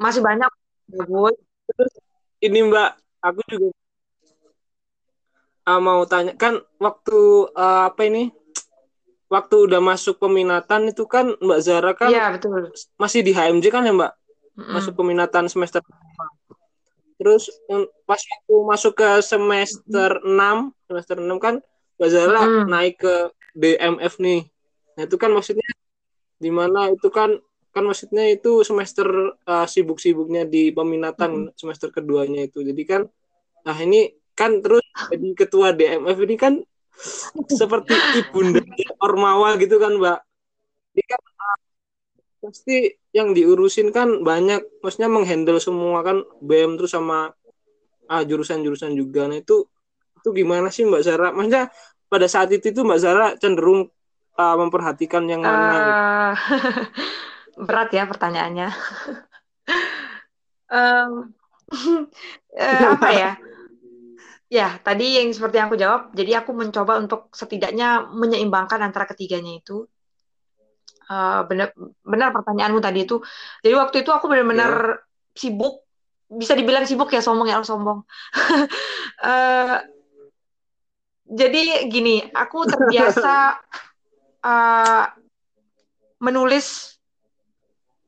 Masih 0.01 0.21
banyak. 0.25 0.51
Terus 1.69 1.93
ini 2.41 2.59
mbak 2.65 2.97
aku 3.21 3.41
juga 3.49 3.69
uh, 5.69 5.79
mau 5.81 6.01
tanya. 6.09 6.33
Kan 6.35 6.61
waktu 6.81 7.49
uh, 7.53 7.89
apa 7.89 8.01
ini? 8.09 8.33
Waktu 9.29 9.69
udah 9.69 9.77
masuk 9.77 10.17
peminatan 10.17 10.89
itu 10.89 11.05
kan 11.05 11.37
mbak 11.37 11.61
Zara 11.61 11.93
kan 11.93 12.09
ya, 12.09 12.33
betul. 12.33 12.73
masih 12.97 13.21
di 13.21 13.29
HMJ 13.29 13.69
kan 13.69 13.85
ya 13.85 13.93
mbak? 13.93 14.17
Mm-hmm. 14.59 14.75
masuk 14.75 14.93
peminatan 14.99 15.47
semester 15.47 15.79
terus 17.15 17.47
pas 18.03 18.19
aku 18.19 18.67
masuk 18.67 18.91
ke 18.99 19.23
semester 19.23 20.19
mm-hmm. 20.19 20.75
6 20.75 20.91
semester 20.91 21.15
6 21.23 21.39
kan 21.39 21.55
Mbak 21.99 22.09
Zara 22.15 22.41
hmm. 22.47 22.65
naik 22.71 22.95
ke 23.03 23.13
DMF 23.51 24.23
nih. 24.23 24.47
Nah 24.95 25.03
itu 25.03 25.15
kan 25.19 25.35
maksudnya 25.35 25.67
di 26.39 26.47
mana 26.47 26.88
itu 26.88 27.12
kan 27.12 27.35
kan 27.75 27.83
maksudnya 27.83 28.23
itu 28.31 28.63
semester 28.63 29.35
uh, 29.43 29.67
sibuk-sibuknya 29.67 30.47
di 30.47 30.71
peminatan 30.71 31.51
hmm. 31.51 31.59
semester 31.59 31.91
keduanya 31.91 32.47
itu. 32.47 32.63
Jadi 32.63 32.83
kan 32.88 33.01
nah 33.67 33.75
ini 33.75 34.15
kan 34.31 34.63
terus 34.63 34.79
jadi 35.12 35.27
ketua 35.35 35.75
DMF 35.75 36.17
ini 36.23 36.35
kan 36.39 36.53
seperti 37.59 37.95
ibunda 38.15 38.63
Ormawa 39.03 39.59
gitu 39.59 39.75
kan, 39.75 39.99
Mbak. 39.99 40.19
Jadi 40.95 41.03
kan 41.03 41.21
uh, 41.21 41.59
pasti 42.47 42.77
yang 43.12 43.35
diurusin 43.35 43.91
kan 43.91 44.23
banyak, 44.23 44.63
maksudnya 44.79 45.12
menghandle 45.12 45.59
semua 45.59 45.99
kan 46.03 46.23
BM 46.39 46.79
terus 46.79 46.95
sama 46.95 47.35
ah, 48.07 48.23
jurusan-jurusan 48.23 48.95
juga. 48.95 49.27
Nah 49.27 49.39
itu 49.39 49.67
itu 50.19 50.29
gimana 50.36 50.67
sih 50.67 50.84
Mbak 50.84 51.01
Zara? 51.01 51.27
Maksudnya 51.32 51.71
pada 52.12 52.27
saat 52.27 52.51
itu 52.51 52.75
itu 52.75 52.84
Mbak 52.84 52.99
Zara 52.99 53.27
cenderung 53.39 53.88
uh, 54.39 54.55
memperhatikan 54.60 55.23
yang 55.27 55.43
mana? 55.43 55.75
Uh, 55.75 56.34
berat 57.67 57.89
ya 57.91 58.08
pertanyaannya. 58.08 58.69
um, 60.75 61.12
uh, 62.55 62.88
apa 62.95 63.10
ya? 63.12 63.32
Ya, 64.49 64.82
tadi 64.82 65.21
yang 65.21 65.29
seperti 65.29 65.62
yang 65.62 65.69
aku 65.69 65.77
jawab, 65.77 66.10
jadi 66.17 66.41
aku 66.41 66.58
mencoba 66.58 66.97
untuk 66.97 67.29
setidaknya 67.38 68.10
menyeimbangkan 68.10 68.82
antara 68.82 69.05
ketiganya 69.05 69.62
itu. 69.62 69.86
Uh, 71.05 71.45
benar, 71.45 71.69
benar 72.01 72.34
pertanyaanmu 72.34 72.82
tadi 72.82 73.05
itu. 73.05 73.21
Jadi 73.62 73.73
waktu 73.77 73.95
itu 74.01 74.10
aku 74.10 74.25
benar-benar 74.25 74.73
yeah. 74.73 75.38
sibuk, 75.38 75.86
bisa 76.34 76.58
dibilang 76.58 76.89
sibuk 76.89 77.13
ya 77.13 77.21
sombong 77.21 77.53
ya 77.53 77.62
sombong. 77.62 78.01
uh, 79.21 79.77
jadi 81.29 81.85
gini, 81.85 82.25
aku 82.33 82.65
terbiasa 82.65 83.61
uh, 84.41 85.05
menulis 86.25 86.97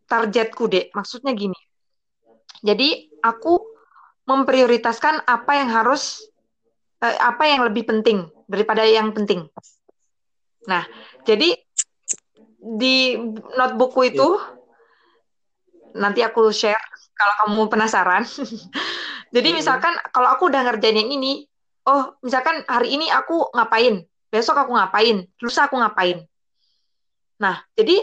targetku 0.10 0.66
dek. 0.66 0.90
Maksudnya 0.98 1.38
gini. 1.38 1.58
Jadi 2.66 3.14
aku 3.22 3.62
memprioritaskan 4.26 5.26
apa 5.30 5.52
yang 5.54 5.70
harus 5.70 6.26
uh, 7.06 7.18
apa 7.22 7.46
yang 7.46 7.62
lebih 7.66 7.86
penting 7.86 8.26
daripada 8.50 8.82
yang 8.86 9.14
penting. 9.14 9.46
Nah, 10.66 10.86
jadi 11.26 11.58
di 12.62 13.18
notebookku 13.58 14.02
itu 14.06 14.28
yeah. 14.38 15.98
nanti 15.98 16.22
aku 16.22 16.54
share 16.54 16.78
kalau 17.14 17.34
kamu 17.46 17.62
penasaran. 17.70 18.26
jadi 19.36 19.50
misalkan 19.54 19.94
kalau 20.10 20.30
aku 20.30 20.50
udah 20.50 20.66
ngerjain 20.66 20.98
yang 21.02 21.10
ini, 21.10 21.50
oh 21.88 22.18
misalkan 22.22 22.62
hari 22.70 22.98
ini 22.98 23.08
aku 23.10 23.50
ngapain, 23.56 24.06
besok 24.30 24.58
aku 24.62 24.72
ngapain, 24.76 25.26
lusa 25.42 25.68
aku 25.68 25.78
ngapain. 25.80 26.26
Nah, 27.42 27.58
jadi 27.74 27.98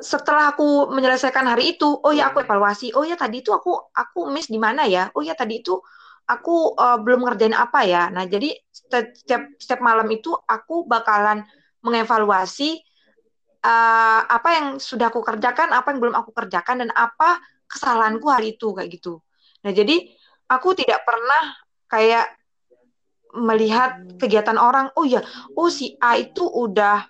setelah 0.00 0.54
aku 0.54 0.88
menyelesaikan 0.94 1.44
hari 1.44 1.76
itu, 1.76 1.86
oh 1.86 2.12
ya 2.14 2.32
aku 2.32 2.40
evaluasi, 2.46 2.94
oh 2.96 3.04
ya 3.04 3.18
tadi 3.18 3.44
itu 3.44 3.52
aku 3.52 3.92
aku 3.92 4.30
miss 4.32 4.48
di 4.48 4.56
mana 4.56 4.88
ya, 4.88 5.12
oh 5.12 5.20
ya 5.20 5.36
tadi 5.36 5.60
itu 5.60 5.76
aku 6.24 6.78
uh, 6.78 6.96
belum 7.02 7.26
ngerjain 7.26 7.52
apa 7.52 7.84
ya. 7.84 8.08
Nah, 8.08 8.24
jadi 8.24 8.54
setiap 8.70 9.50
setiap 9.58 9.80
malam 9.82 10.06
itu 10.08 10.32
aku 10.32 10.86
bakalan 10.86 11.42
mengevaluasi 11.82 12.80
uh, 13.66 14.22
apa 14.24 14.48
yang 14.56 14.66
sudah 14.80 15.12
aku 15.12 15.20
kerjakan, 15.20 15.74
apa 15.74 15.92
yang 15.92 16.00
belum 16.00 16.16
aku 16.16 16.30
kerjakan 16.32 16.86
dan 16.86 16.90
apa 16.96 17.42
kesalahanku 17.68 18.26
hari 18.30 18.56
itu 18.56 18.72
kayak 18.72 18.88
gitu. 18.94 19.20
Nah, 19.66 19.74
jadi 19.74 20.06
aku 20.48 20.72
tidak 20.78 21.04
pernah 21.04 21.54
kayak 21.90 22.39
melihat 23.36 24.02
kegiatan 24.18 24.58
orang 24.58 24.90
oh 24.98 25.06
ya 25.06 25.22
oh 25.54 25.70
si 25.70 25.94
A 26.02 26.18
itu 26.18 26.42
udah 26.42 27.06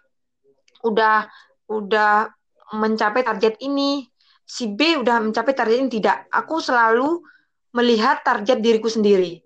udah 0.84 1.28
udah 1.70 2.28
mencapai 2.74 3.22
target 3.26 3.58
ini. 3.62 4.06
Si 4.50 4.66
B 4.66 4.98
udah 4.98 5.22
mencapai 5.22 5.54
target 5.54 5.78
ini 5.78 5.90
tidak. 5.90 6.26
Aku 6.30 6.58
selalu 6.58 7.22
melihat 7.70 8.26
target 8.26 8.58
diriku 8.58 8.90
sendiri. 8.90 9.38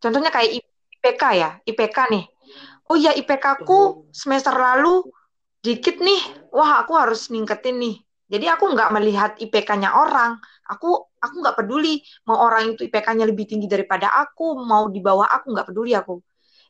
Contohnya 0.00 0.32
kayak 0.32 0.56
IPK 0.56 1.22
ya 1.36 1.50
IPK 1.68 1.98
nih. 2.12 2.24
Oh 2.88 2.96
ya 2.96 3.12
IPK 3.12 3.66
ku 3.68 4.08
semester 4.12 4.56
lalu 4.56 5.04
dikit 5.60 6.00
nih. 6.00 6.48
Wah 6.52 6.80
aku 6.80 6.96
harus 6.96 7.28
ningketin 7.28 7.76
nih. 7.76 7.96
Jadi 8.26 8.46
aku 8.50 8.74
nggak 8.74 8.90
melihat 8.90 9.30
IPK-nya 9.38 9.94
orang. 9.94 10.40
Aku 10.66 11.06
aku 11.26 11.42
nggak 11.42 11.56
peduli 11.58 12.00
mau 12.24 12.46
orang 12.46 12.74
itu 12.74 12.86
IPK-nya 12.86 13.26
lebih 13.26 13.50
tinggi 13.50 13.66
daripada 13.66 14.10
aku 14.14 14.62
mau 14.62 14.86
di 14.88 15.02
bawah 15.02 15.26
aku 15.26 15.52
nggak 15.52 15.66
peduli 15.68 15.92
aku. 15.92 16.22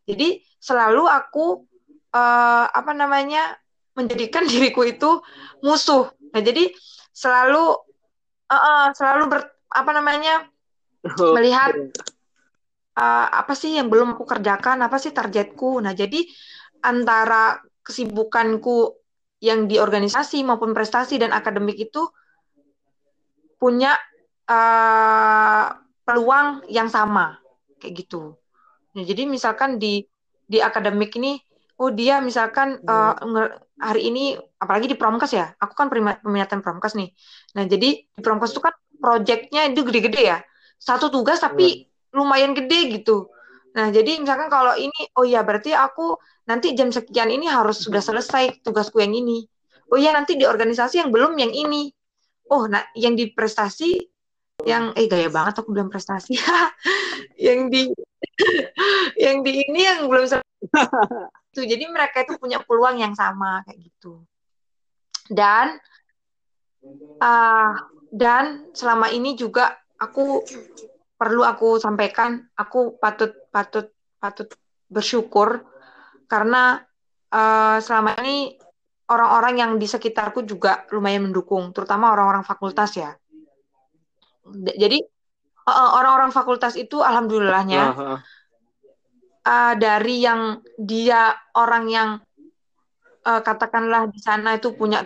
Jadi 0.06 0.40
selalu 0.56 1.04
aku 1.04 1.66
uh, 2.14 2.66
apa 2.70 2.92
namanya 2.96 3.54
menjadikan 3.96 4.44
diriku 4.50 4.82
itu 4.86 5.20
musuh. 5.60 6.10
Nah 6.32 6.40
jadi 6.40 6.72
selalu 7.12 7.64
uh, 8.50 8.56
uh, 8.56 8.84
selalu 8.92 9.24
ber, 9.32 9.40
apa 9.72 9.90
namanya 9.92 10.44
oh, 11.04 11.32
melihat 11.36 11.72
uh, 12.96 13.26
apa 13.30 13.52
sih 13.52 13.76
yang 13.76 13.88
belum 13.92 14.16
aku 14.16 14.24
kerjakan 14.24 14.84
apa 14.84 14.96
sih 14.96 15.12
targetku. 15.12 15.80
Nah 15.80 15.92
jadi 15.96 16.24
antara 16.84 17.60
kesibukanku 17.86 18.94
yang 19.40 19.68
di 19.68 19.76
organisasi 19.76 20.42
maupun 20.42 20.72
prestasi 20.72 21.20
dan 21.20 21.30
akademik 21.30 21.76
itu 21.76 22.08
punya 23.60 23.96
uh, 24.46 25.66
peluang 26.06 26.66
yang 26.70 26.87
sama 26.90 27.38
kayak 27.82 28.06
gitu. 28.06 28.38
Nah, 28.96 29.04
jadi 29.04 29.28
misalkan 29.28 29.76
di 29.76 30.06
di 30.46 30.62
akademik 30.62 31.18
ini, 31.18 31.42
oh 31.76 31.92
dia 31.92 32.22
misalkan 32.22 32.80
uh, 32.87 33.14
hari 33.76 34.09
ini 34.09 34.37
apalagi 34.56 34.88
di 34.88 34.96
Promkes 34.96 35.32
ya 35.37 35.52
aku 35.61 35.76
kan 35.76 35.92
peminatan 35.92 36.64
Promkes 36.64 36.96
nih. 36.96 37.12
Nah 37.56 37.64
jadi 37.68 37.88
di 38.09 38.20
Promkes 38.24 38.56
itu 38.56 38.61
kan 38.64 38.72
proyeknya 38.96 39.68
itu 39.68 39.85
gede-gede 39.85 40.22
ya. 40.24 40.38
Satu 40.80 41.12
tugas 41.12 41.40
tapi 41.40 41.85
hmm. 41.85 42.16
lumayan 42.16 42.56
gede 42.56 42.96
gitu. 43.00 43.28
Nah 43.76 43.92
jadi 43.92 44.16
misalkan 44.16 44.48
kalau 44.48 44.72
ini 44.80 45.12
oh 45.20 45.28
ya 45.28 45.44
berarti 45.44 45.76
aku 45.76 46.16
nanti 46.48 46.72
jam 46.72 46.88
sekian 46.88 47.28
ini 47.28 47.44
harus 47.44 47.85
sudah 47.85 48.00
selesai 48.00 48.64
tugasku 48.64 49.04
yang 49.04 49.12
ini. 49.12 49.44
Oh 49.92 50.00
ya 50.00 50.16
nanti 50.16 50.40
di 50.40 50.48
organisasi 50.48 51.04
yang 51.04 51.12
belum 51.12 51.37
yang 51.37 51.52
ini. 51.52 51.92
Oh 52.48 52.64
nah 52.64 52.80
yang 52.96 53.12
di 53.12 53.28
prestasi 53.28 54.00
yang 54.64 54.96
eh 54.96 55.04
gaya 55.10 55.28
banget 55.28 55.60
aku 55.60 55.68
belum 55.74 55.92
prestasi. 55.92 56.38
Yang 57.36 57.60
di 57.68 57.82
yang 59.24 59.44
di 59.44 59.64
ini 59.64 59.84
yang 59.84 60.08
belum 60.08 60.24
itu 60.28 61.60
jadi 61.72 61.84
mereka 61.88 62.24
itu 62.24 62.36
punya 62.40 62.60
peluang 62.64 62.96
yang 62.96 63.12
sama 63.12 63.60
kayak 63.68 63.80
gitu. 63.92 64.24
Dan 65.28 65.76
uh, 67.20 67.72
dan 68.08 68.72
selama 68.72 69.12
ini 69.12 69.36
juga 69.36 69.76
aku 70.00 70.44
perlu 71.16 71.44
aku 71.44 71.80
sampaikan 71.80 72.44
aku 72.56 72.96
patut 73.00 73.32
patut 73.48 73.88
patut 74.20 74.48
bersyukur 74.88 75.64
karena 76.28 76.84
uh, 77.32 77.80
selama 77.80 78.16
ini 78.24 78.56
orang-orang 79.08 79.54
yang 79.56 79.72
di 79.80 79.88
sekitarku 79.88 80.44
juga 80.44 80.84
lumayan 80.92 81.30
mendukung 81.30 81.72
terutama 81.72 82.12
orang-orang 82.12 82.44
fakultas 82.44 82.92
ya 82.96 83.16
jadi 84.54 85.02
orang-orang 85.66 86.30
fakultas 86.30 86.78
itu 86.78 87.02
alhamdulillahnya 87.02 87.82
uh 87.90 87.94
-huh. 87.98 88.18
uh, 89.42 89.74
dari 89.74 90.22
yang 90.22 90.62
dia 90.78 91.35
orang 91.59 91.85
yang 91.90 92.09
uh, 93.26 93.42
katakanlah 93.42 94.06
di 94.06 94.22
sana 94.22 94.54
itu 94.54 94.70
punya 94.78 95.02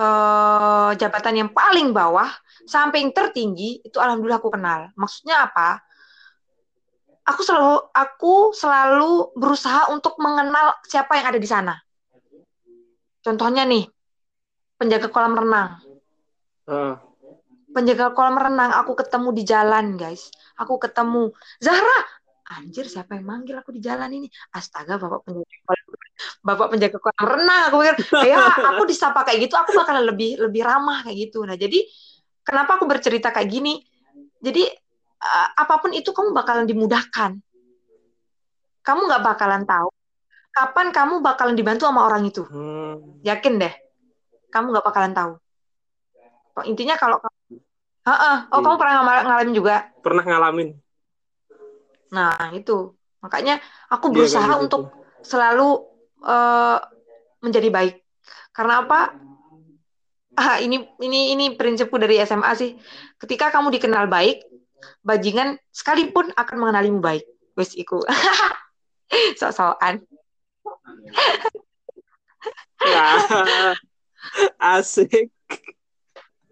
uh, 0.00 0.90
jabatan 0.96 1.44
yang 1.44 1.50
paling 1.52 1.92
bawah 1.92 2.32
sampai 2.64 3.04
yang 3.04 3.12
tertinggi 3.12 3.84
itu 3.84 4.00
alhamdulillah 4.00 4.40
aku 4.40 4.50
kenal. 4.52 4.88
Maksudnya 4.96 5.44
apa? 5.44 5.84
Aku 7.28 7.44
selalu 7.44 7.76
aku 7.92 8.34
selalu 8.56 9.36
berusaha 9.36 9.92
untuk 9.92 10.16
mengenal 10.18 10.80
siapa 10.88 11.20
yang 11.20 11.26
ada 11.30 11.38
di 11.38 11.46
sana. 11.46 11.76
Contohnya 13.20 13.68
nih 13.68 13.84
penjaga 14.80 15.12
kolam 15.12 15.36
renang. 15.36 15.76
Uh 16.64 17.09
penjaga 17.70 18.12
kolam 18.14 18.36
renang 18.36 18.70
aku 18.74 18.98
ketemu 18.98 19.28
di 19.34 19.42
jalan 19.46 19.86
guys. 19.94 20.30
Aku 20.58 20.76
ketemu. 20.76 21.32
Zahra! 21.62 22.00
Anjir 22.50 22.90
siapa 22.90 23.14
yang 23.14 23.30
manggil 23.30 23.54
aku 23.62 23.70
di 23.70 23.78
jalan 23.78 24.10
ini? 24.10 24.26
Astaga 24.50 24.98
bapak 24.98 25.22
penjaga 25.22 25.56
kolam 25.62 25.86
bapak 26.48 26.66
penjaga 26.74 26.98
kolam 26.98 27.24
renang 27.24 27.62
aku 27.70 27.76
pikir. 27.78 27.94
Ya 28.30 28.36
aku 28.74 28.82
disapa 28.90 29.22
kayak 29.22 29.38
gitu 29.46 29.54
aku 29.54 29.70
bakalan 29.74 30.04
lebih 30.10 30.38
lebih 30.42 30.62
ramah 30.66 31.06
kayak 31.06 31.30
gitu. 31.30 31.46
Nah 31.46 31.54
jadi 31.54 31.78
kenapa 32.42 32.76
aku 32.76 32.90
bercerita 32.90 33.30
kayak 33.30 33.48
gini? 33.48 33.78
Jadi 34.42 34.66
uh, 35.22 35.48
apa 35.54 35.78
pun 35.78 35.94
itu 35.94 36.10
kamu 36.10 36.34
bakalan 36.34 36.66
dimudahkan. 36.66 37.38
Kamu 38.82 39.00
nggak 39.06 39.22
bakalan 39.22 39.62
tahu 39.62 39.90
kapan 40.50 40.90
kamu 40.90 41.22
bakalan 41.22 41.54
dibantu 41.54 41.86
sama 41.86 42.06
orang 42.06 42.26
itu. 42.26 42.42
Hmm. 42.44 43.22
yakin 43.22 43.62
deh? 43.62 43.74
Kamu 44.50 44.74
nggak 44.74 44.86
bakalan 44.86 45.14
tahu. 45.14 45.32
Intinya 46.66 46.98
kalau 46.98 47.22
Heeh. 48.00 48.36
Oh, 48.48 48.60
kamu 48.64 48.76
pernah 48.80 48.94
ngalamin 49.04 49.52
juga? 49.52 49.76
Pernah 50.00 50.24
ngalamin. 50.24 50.72
Nah, 52.10 52.50
itu. 52.56 52.96
Makanya 53.20 53.60
aku 53.92 54.08
iya, 54.10 54.14
berusaha 54.16 54.52
gitu. 54.56 54.62
untuk 54.64 54.82
selalu 55.20 55.84
uh, 56.24 56.80
menjadi 57.44 57.68
baik. 57.68 58.00
Karena 58.56 58.84
apa? 58.84 59.12
Ah, 60.40 60.56
ini 60.62 60.80
ini 61.04 61.36
ini 61.36 61.44
prinsipku 61.52 62.00
dari 62.00 62.16
SMA 62.24 62.52
sih. 62.56 62.72
Ketika 63.20 63.52
kamu 63.52 63.76
dikenal 63.76 64.08
baik, 64.08 64.40
bajingan 65.04 65.60
sekalipun 65.68 66.32
akan 66.32 66.56
mengenalimu 66.56 67.04
baik. 67.04 67.28
Wes 67.56 67.76
iku. 67.76 68.00
Sok-sokan. 69.40 70.00
Asik. 74.72 75.28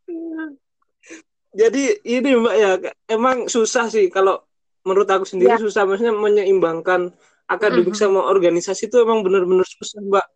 Jadi 1.52 1.84
ini 2.08 2.30
Mbak 2.40 2.56
ya, 2.56 2.72
emang 3.12 3.52
susah 3.52 3.92
sih 3.92 4.08
kalau 4.08 4.40
menurut 4.88 5.08
aku 5.12 5.28
sendiri 5.28 5.60
ya. 5.60 5.60
susah 5.60 5.84
maksudnya 5.84 6.16
menyeimbangkan 6.16 7.12
akademik 7.46 7.92
mm 7.92 8.00
-hmm. 8.00 8.08
sama 8.16 8.24
organisasi 8.32 8.88
itu 8.88 8.96
emang 9.04 9.20
benar-benar 9.22 9.68
susah 9.68 10.00
Mbak. 10.00 10.28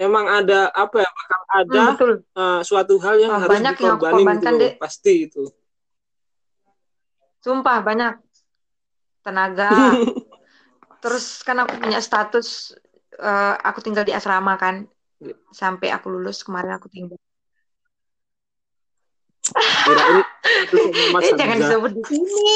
Emang 0.00 0.24
ada 0.24 0.72
apa 0.72 1.04
ya 1.04 1.10
bakal 1.12 1.40
ada 1.52 1.82
mm, 1.92 2.16
uh, 2.32 2.60
suatu 2.64 2.96
hal 3.04 3.20
yang 3.20 3.32
oh, 3.36 3.40
harus 3.44 3.52
banyak 3.60 3.74
dikorbanin 3.76 4.24
yang 4.24 4.40
gitu 4.40 4.56
deh. 4.56 4.72
pasti 4.80 5.12
itu. 5.28 5.44
Sumpah 7.44 7.78
banyak 7.84 8.14
tenaga. 9.20 9.68
Terus 11.04 11.44
kan 11.44 11.60
aku 11.60 11.76
punya 11.76 12.00
status 12.00 12.72
uh, 13.20 13.54
aku 13.60 13.84
tinggal 13.84 14.08
di 14.08 14.16
asrama 14.16 14.56
kan 14.56 14.88
sampai 15.52 15.92
aku 15.92 16.08
lulus 16.08 16.40
kemarin 16.42 16.80
aku 16.80 16.88
tinggal 16.88 17.20
Kirain 19.42 20.22
eh, 21.26 21.32
jangan 21.34 21.58
disebut 21.58 21.92
di 21.98 22.02
sini. 22.06 22.54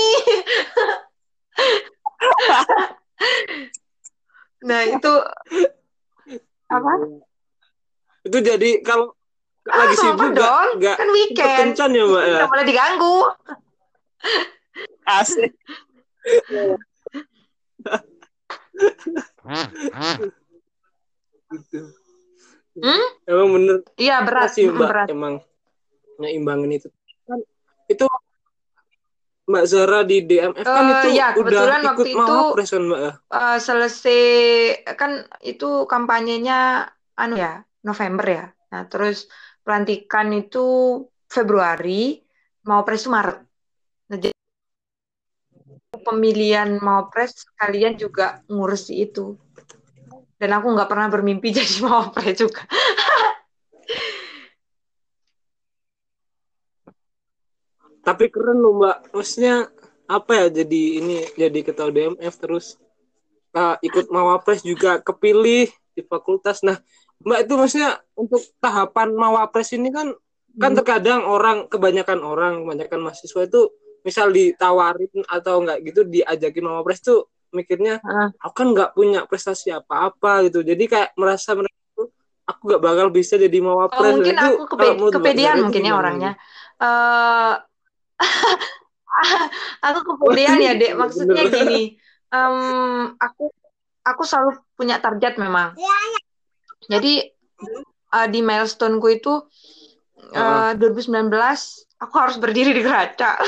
nah 4.70 4.80
itu 4.86 5.12
apa? 6.70 6.92
Itu 8.22 8.38
jadi 8.38 8.70
kalau 8.86 9.14
ah, 9.66 9.76
lagi 9.82 9.96
sibuk 9.98 10.30
dong, 10.34 10.78
gak, 10.78 10.96
kan 10.98 11.08
weekend. 11.10 11.74
Kencan 11.74 11.90
ya 11.90 12.06
mbak 12.06 12.22
ya. 12.22 12.38
Tidak 12.38 12.50
boleh 12.54 12.64
diganggu. 12.66 13.16
Asik. 15.06 15.52
gitu. 21.50 21.78
Hmm? 22.76 23.06
Emang 23.24 23.48
bener. 23.56 23.76
Iya 23.96 24.22
berat. 24.26 24.50
Sih, 24.52 24.68
mbak. 24.70 24.90
Berat. 24.90 25.08
Emang 25.10 25.34
nyimbangin 26.20 26.80
itu. 26.80 26.88
Kan 27.26 27.40
itu 27.86 28.06
Mbak 29.46 29.64
Zara 29.70 30.02
di 30.02 30.26
DMF 30.26 30.66
kan 30.66 30.84
uh, 30.90 30.90
itu 30.90 31.08
ya, 31.14 31.30
udah 31.38 31.62
ikut 31.78 31.86
waktu 31.86 32.10
itu, 32.10 32.36
kan 32.66 32.82
Mbak? 32.82 33.00
uh, 33.30 33.58
selesai 33.62 34.22
kan 34.98 35.22
itu 35.38 35.86
kampanyenya 35.86 36.90
anu 37.14 37.38
ya 37.38 37.62
November 37.86 38.26
ya. 38.26 38.44
Nah 38.74 38.90
terus 38.90 39.30
pelantikan 39.62 40.34
itu 40.34 40.66
Februari 41.30 42.18
mau 42.66 42.82
pres 42.82 43.06
Maret. 43.06 43.38
Nah, 44.10 44.18
jadi 44.18 44.34
pemilihan 46.02 46.82
mau 46.82 47.06
pres 47.06 47.46
kalian 47.54 47.94
juga 47.94 48.42
ngurus 48.50 48.90
itu. 48.90 49.38
Dan 50.36 50.58
aku 50.58 50.74
nggak 50.74 50.90
pernah 50.90 51.06
bermimpi 51.06 51.54
jadi 51.62 51.86
mau 51.86 52.10
pres 52.10 52.42
juga 52.42 52.66
tapi 58.06 58.30
keren 58.30 58.62
loh 58.62 58.78
mbak. 58.78 59.10
Maksudnya 59.10 59.66
apa 60.06 60.32
ya 60.38 60.62
jadi 60.62 60.82
ini 61.02 61.18
jadi 61.34 61.58
ketua 61.66 61.90
DMF 61.90 62.34
terus 62.38 62.78
uh, 63.58 63.74
ikut 63.82 64.06
mawapres 64.14 64.62
juga 64.62 65.02
kepilih 65.02 65.66
di 65.66 66.02
fakultas. 66.06 66.62
Nah 66.62 66.78
mbak 67.26 67.50
itu 67.50 67.52
maksudnya 67.58 67.98
untuk 68.14 68.38
tahapan 68.62 69.10
mawapres 69.10 69.74
ini 69.74 69.90
kan 69.90 70.14
hmm. 70.14 70.62
kan 70.62 70.78
terkadang 70.78 71.26
orang 71.26 71.66
kebanyakan 71.66 72.22
orang 72.22 72.62
kebanyakan 72.62 73.10
mahasiswa 73.10 73.42
itu 73.42 73.74
misal 74.06 74.30
ditawarin 74.30 75.26
atau 75.26 75.66
enggak 75.66 75.82
gitu 75.82 76.06
diajakin 76.06 76.62
mawapres 76.62 77.02
tuh 77.02 77.26
mikirnya 77.50 77.98
uh. 78.06 78.30
aku 78.38 78.54
kan 78.54 78.68
nggak 78.70 78.90
punya 78.94 79.26
prestasi 79.26 79.74
apa-apa 79.74 80.46
gitu. 80.46 80.62
Jadi 80.62 80.86
kayak 80.86 81.10
merasa 81.18 81.58
mereka 81.58 81.74
aku 82.46 82.62
nggak 82.70 82.82
bakal 82.86 83.06
bisa 83.10 83.34
jadi 83.34 83.58
mawapres. 83.58 83.98
Oh, 83.98 84.14
mungkin 84.22 84.38
aku 84.38 84.62
kepe 84.70 84.86
kepedean 85.10 85.66
mungkin 85.66 85.82
ya 85.82 85.94
orangnya. 85.98 86.32
uh, 86.78 87.58
aku 89.86 90.00
kemudian 90.04 90.58
ya 90.60 90.72
dek. 90.76 90.96
Maksudnya 90.96 91.44
gini 91.48 91.96
um, 92.32 93.14
aku 93.18 93.50
aku 94.06 94.22
selalu 94.22 94.58
punya 94.74 94.98
target 95.02 95.38
memang. 95.38 95.74
Jadi 96.86 97.26
uh, 98.14 98.26
di 98.30 98.40
milestone 98.42 99.00
ku 99.02 99.08
itu 99.10 99.34
uh, 100.36 100.72
2019 100.78 101.32
aku 101.96 102.14
harus 102.20 102.36
berdiri 102.36 102.76
di 102.76 102.82
Keraca 102.84 103.40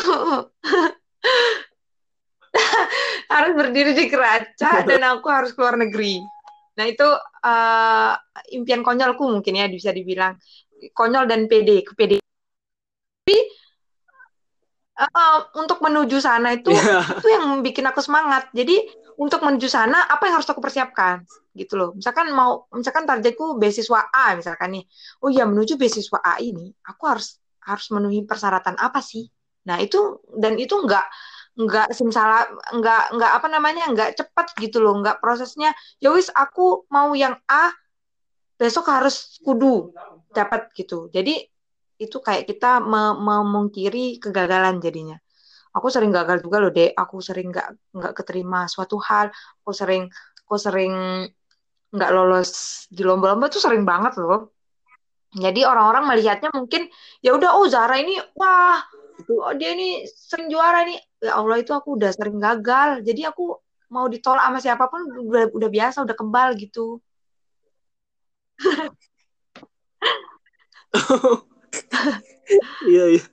harus 3.34 3.52
berdiri 3.54 3.92
di 3.92 4.08
Keraca 4.08 4.82
dan 4.88 5.04
aku 5.04 5.28
harus 5.28 5.52
keluar 5.52 5.76
negeri. 5.78 6.18
Nah 6.78 6.86
itu 6.88 7.06
uh, 7.44 8.14
impian 8.54 8.82
konyolku 8.82 9.28
mungkin 9.28 9.58
ya 9.58 9.68
bisa 9.68 9.92
dibilang. 9.92 10.38
Konyol 10.94 11.26
dan 11.26 11.50
pede 11.50 11.82
ke 11.82 11.92
pede 11.98 12.22
uh, 14.98 15.38
untuk 15.54 15.78
menuju 15.78 16.18
sana 16.18 16.58
itu 16.58 16.74
yeah. 16.74 17.06
itu 17.06 17.28
yang 17.30 17.62
bikin 17.62 17.86
aku 17.86 18.02
semangat. 18.02 18.50
Jadi 18.50 18.82
untuk 19.18 19.42
menuju 19.42 19.66
sana 19.70 20.06
apa 20.06 20.26
yang 20.26 20.38
harus 20.38 20.50
aku 20.50 20.62
persiapkan 20.62 21.22
gitu 21.54 21.74
loh. 21.78 21.90
Misalkan 21.94 22.30
mau 22.34 22.66
misalkan 22.74 23.06
targetku 23.06 23.58
beasiswa 23.58 24.10
A 24.10 24.34
misalkan 24.34 24.78
nih. 24.78 24.84
Oh 25.22 25.30
ya 25.30 25.46
menuju 25.46 25.78
beasiswa 25.78 26.18
A 26.22 26.42
ini 26.42 26.74
aku 26.86 27.02
harus 27.06 27.38
harus 27.62 27.86
memenuhi 27.92 28.26
persyaratan 28.26 28.78
apa 28.78 28.98
sih? 29.02 29.28
Nah, 29.68 29.76
itu 29.82 30.24
dan 30.32 30.56
itu 30.56 30.72
enggak 30.80 31.04
enggak 31.58 31.90
simsalah 31.92 32.48
enggak 32.72 33.12
enggak 33.12 33.32
apa 33.34 33.46
namanya 33.50 33.84
enggak 33.90 34.16
cepat 34.16 34.56
gitu 34.56 34.80
loh, 34.80 34.96
enggak 34.96 35.20
prosesnya. 35.20 35.76
Ya 36.00 36.14
wis 36.14 36.32
aku 36.32 36.88
mau 36.88 37.12
yang 37.12 37.36
A 37.50 37.74
besok 38.58 38.88
harus 38.88 39.38
kudu 39.44 39.92
dapat 40.32 40.72
gitu. 40.74 41.12
Jadi 41.12 41.46
itu 41.98 42.16
kayak 42.22 42.46
kita 42.46 42.78
memungkiri 43.18 44.22
kegagalan 44.22 44.78
jadinya. 44.78 45.18
Aku 45.76 45.92
sering 45.92 46.10
gagal 46.14 46.40
juga 46.42 46.58
loh 46.62 46.72
dek. 46.72 46.94
Aku 46.96 47.20
sering 47.20 47.52
nggak 47.52 47.68
nggak 47.94 48.12
keterima 48.16 48.66
suatu 48.70 48.96
hal. 49.02 49.28
Aku 49.62 49.70
sering 49.74 50.08
aku 50.46 50.56
sering 50.56 50.92
nggak 51.92 52.10
lolos 52.12 52.84
di 52.88 53.02
lomba-lomba 53.04 53.50
tuh 53.52 53.62
sering 53.62 53.82
banget 53.84 54.16
loh. 54.22 54.54
Jadi 55.36 55.60
orang-orang 55.66 56.08
melihatnya 56.08 56.48
mungkin 56.56 56.88
ya 57.20 57.36
udah 57.36 57.60
oh 57.60 57.68
Zara 57.68 58.00
ini 58.00 58.16
wah 58.32 58.80
oh, 59.44 59.52
dia 59.58 59.76
ini 59.76 60.08
sering 60.08 60.48
juara 60.48 60.88
nih. 60.88 60.98
Ya 61.20 61.36
Allah 61.36 61.60
itu 61.60 61.74
aku 61.76 61.98
udah 62.00 62.10
sering 62.16 62.40
gagal. 62.40 63.04
Jadi 63.04 63.28
aku 63.28 63.58
mau 63.88 64.06
ditolak 64.08 64.44
sama 64.44 64.58
siapa 64.60 64.84
pun 64.92 65.00
udah 65.28 65.48
udah 65.52 65.68
biasa 65.72 66.04
udah 66.04 66.16
kebal 66.16 66.52
gitu 66.60 67.00
iya 72.92 73.04
iya 73.18 73.24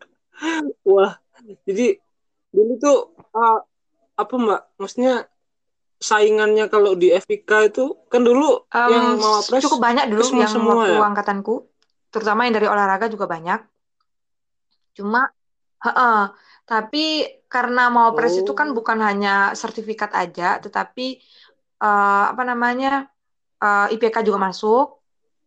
wah 0.83 1.13
jadi 1.67 1.99
dulu 2.51 2.73
tuh 2.79 2.97
uh, 3.35 3.59
apa 4.15 4.33
mbak 4.39 4.61
maksudnya 4.79 5.27
saingannya 5.99 6.67
kalau 6.67 6.95
di 6.95 7.11
FIK 7.15 7.51
itu 7.71 7.85
kan 8.11 8.21
dulu 8.23 8.67
um, 8.67 8.91
yang 8.91 9.15
mau 9.19 9.39
pres 9.43 9.63
cukup 9.63 9.79
banyak 9.79 10.05
dulu 10.11 10.23
yang 10.35 10.51
semua 10.51 10.73
waktu 10.83 10.95
ya? 10.95 11.03
angkatanku 11.03 11.55
terutama 12.11 12.47
yang 12.47 12.55
dari 12.55 12.67
olahraga 12.67 13.07
juga 13.11 13.27
banyak 13.27 13.59
cuma 14.95 15.27
he 15.83 15.91
-he, 15.91 16.13
tapi 16.63 17.05
karena 17.51 17.87
mau 17.91 18.11
pres 18.15 18.35
oh. 18.39 18.41
itu 18.43 18.51
kan 18.51 18.71
oh. 18.71 18.75
bukan 18.75 18.99
hanya 19.03 19.55
sertifikat 19.55 20.11
aja 20.15 20.59
tetapi 20.59 21.19
uh, 21.79 22.31
apa 22.31 22.43
namanya 22.43 23.07
uh, 23.63 23.87
eh, 23.87 23.95
IPK 23.95 24.27
juga 24.27 24.39
masuk 24.39 24.99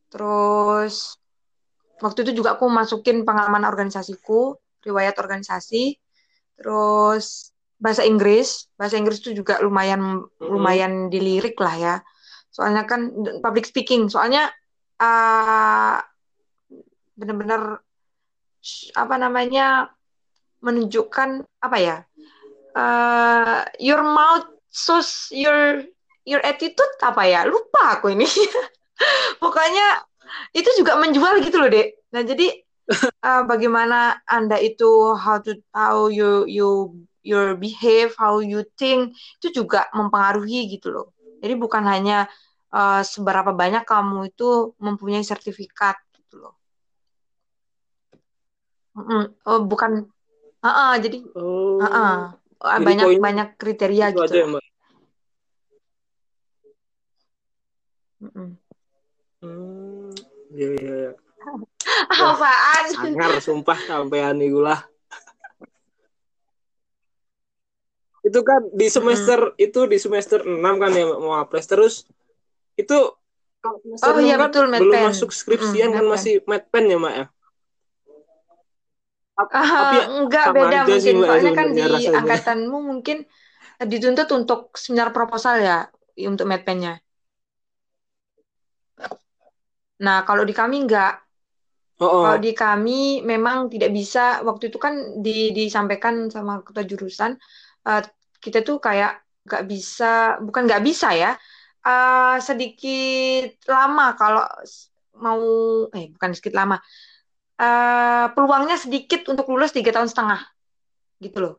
terus 0.09 1.21
waktu 2.03 2.27
itu 2.27 2.43
juga 2.43 2.59
aku 2.59 2.67
masukin 2.71 3.23
pengalaman 3.23 3.67
organisasiku 3.67 4.57
riwayat 4.83 5.19
organisasi. 5.19 5.99
Terus 6.59 7.55
bahasa 7.79 8.03
Inggris. 8.03 8.71
Bahasa 8.75 8.99
Inggris 8.99 9.23
itu 9.23 9.39
juga 9.43 9.63
lumayan 9.63 10.27
lumayan 10.43 11.11
dilirik 11.11 11.59
lah 11.59 11.75
ya. 11.79 11.95
Soalnya 12.51 12.87
kan 12.87 13.15
public 13.43 13.67
speaking. 13.67 14.11
Soalnya 14.11 14.51
uh, 14.99 15.99
benar-benar 17.19 17.83
apa 18.95 19.15
namanya 19.19 19.91
menunjukkan 20.59 21.47
apa 21.63 21.79
ya 21.79 21.97
uh, 22.75 23.63
your 23.79 24.03
mouth 24.03 24.51
shows 24.75 25.31
your 25.31 25.87
your 26.27 26.43
attitude 26.45 26.95
apa 27.01 27.23
ya? 27.27 27.47
Lupa 27.47 27.99
aku 27.99 28.13
ini. 28.13 28.27
Pokoknya 29.43 30.08
itu 30.53 30.69
juga 30.79 30.97
menjual 30.99 31.41
gitu 31.45 31.57
loh 31.61 31.71
dek 31.71 31.99
nah 32.13 32.23
jadi 32.25 32.47
uh, 33.25 33.43
bagaimana 33.51 34.21
anda 34.25 34.57
itu 34.61 35.15
how 35.17 35.39
to 35.41 35.59
how 35.75 36.09
you 36.09 36.49
you 36.49 36.95
your 37.23 37.57
behave 37.59 38.15
how 38.17 38.41
you 38.41 38.65
think 38.79 39.13
itu 39.43 39.63
juga 39.65 39.89
mempengaruhi 39.93 40.69
gitu 40.73 40.93
loh 40.93 41.07
jadi 41.39 41.55
bukan 41.55 41.85
hanya 41.85 42.27
uh, 42.73 43.05
seberapa 43.05 43.53
banyak 43.53 43.85
kamu 43.85 44.33
itu 44.33 44.73
mempunyai 44.81 45.23
sertifikat 45.25 45.99
gitu 46.17 46.41
loh 46.41 46.55
oh, 49.45 49.61
bukan 49.65 50.09
uh 50.63 50.69
-uh, 50.69 50.93
jadi 50.99 51.19
oh. 51.37 51.79
uh 51.79 51.87
-uh. 51.87 52.79
banyak 52.83 53.07
jadi 53.07 53.23
banyak 53.23 53.49
kriteria 53.55 54.07
gitu 54.11 54.27
aja, 54.27 54.47
Mbak. 54.51 54.65
Mm 58.19 58.31
-mm. 58.35 58.49
Hmm, 59.39 59.88
ya, 60.53 60.69
ya, 60.77 60.95
ya. 61.09 61.13
Apaan? 62.29 62.85
Sangar 62.93 63.33
sumpah 63.41 63.79
sampean 63.89 64.39
iku 64.43 64.61
lah. 64.65 64.85
itu 68.29 68.41
kan 68.45 68.61
di 68.77 68.87
semester 68.93 69.57
hmm. 69.57 69.67
itu 69.67 69.81
di 69.89 69.99
semester 69.99 70.45
6 70.45 70.61
kan 70.61 70.93
ya 70.93 71.05
mau 71.17 71.41
apres 71.41 71.65
terus 71.65 71.95
itu 72.77 72.97
kalau 73.59 73.79
semester 73.83 74.13
oh, 74.15 74.23
iya, 74.23 74.37
kan 74.37 74.53
betul, 74.53 74.65
belum 74.71 74.95
pen. 74.95 75.05
masuk 75.11 75.31
skripsian 75.35 75.91
mm, 75.91 75.97
kan 75.97 76.05
masih 76.07 76.35
pen 76.45 76.85
ya 76.87 76.99
mak 77.01 77.15
ya 77.17 77.27
uh, 79.41 79.93
ya, 79.97 80.05
enggak 80.15 80.47
beda 80.55 80.79
mungkin 80.87 81.01
sih, 81.03 81.15
soalnya 81.17 81.53
kan 81.57 81.67
di 81.75 81.83
rasanya. 81.83 82.19
angkatanmu 82.23 82.79
mungkin 82.79 83.19
dituntut 83.83 84.29
untuk 84.35 84.75
seminar 84.77 85.11
proposal 85.11 85.59
ya 85.59 85.79
untuk 86.27 86.47
medpennya 86.47 87.01
nah 89.99 90.23
kalau 90.23 90.43
di 90.47 90.55
kami 90.55 90.87
enggak 90.87 91.25
Oh, 91.99 92.07
oh. 92.07 92.23
Kalau 92.23 92.39
di 92.39 92.55
kami 92.55 93.27
memang 93.27 93.67
tidak 93.67 93.91
bisa. 93.91 94.39
Waktu 94.47 94.71
itu 94.71 94.79
kan 94.79 95.19
di, 95.19 95.51
disampaikan 95.51 96.31
sama 96.31 96.63
ketua 96.63 96.87
jurusan 96.87 97.35
uh, 97.89 98.03
kita 98.39 98.63
tuh 98.63 98.79
kayak 98.79 99.19
nggak 99.49 99.65
bisa 99.67 100.39
bukan 100.45 100.69
nggak 100.69 100.85
bisa 100.85 101.09
ya 101.17 101.33
uh, 101.83 102.37
sedikit 102.39 103.57
lama 103.67 104.13
kalau 104.15 104.45
mau 105.19 105.43
eh 105.91 106.13
bukan 106.13 106.31
sedikit 106.37 106.55
lama 106.55 106.77
uh, 107.59 108.27
peluangnya 108.37 108.77
sedikit 108.77 109.27
untuk 109.33 109.49
lulus 109.51 109.73
tiga 109.75 109.91
tahun 109.91 110.07
setengah 110.07 110.41
gitu 111.19 111.39
loh. 111.43 111.55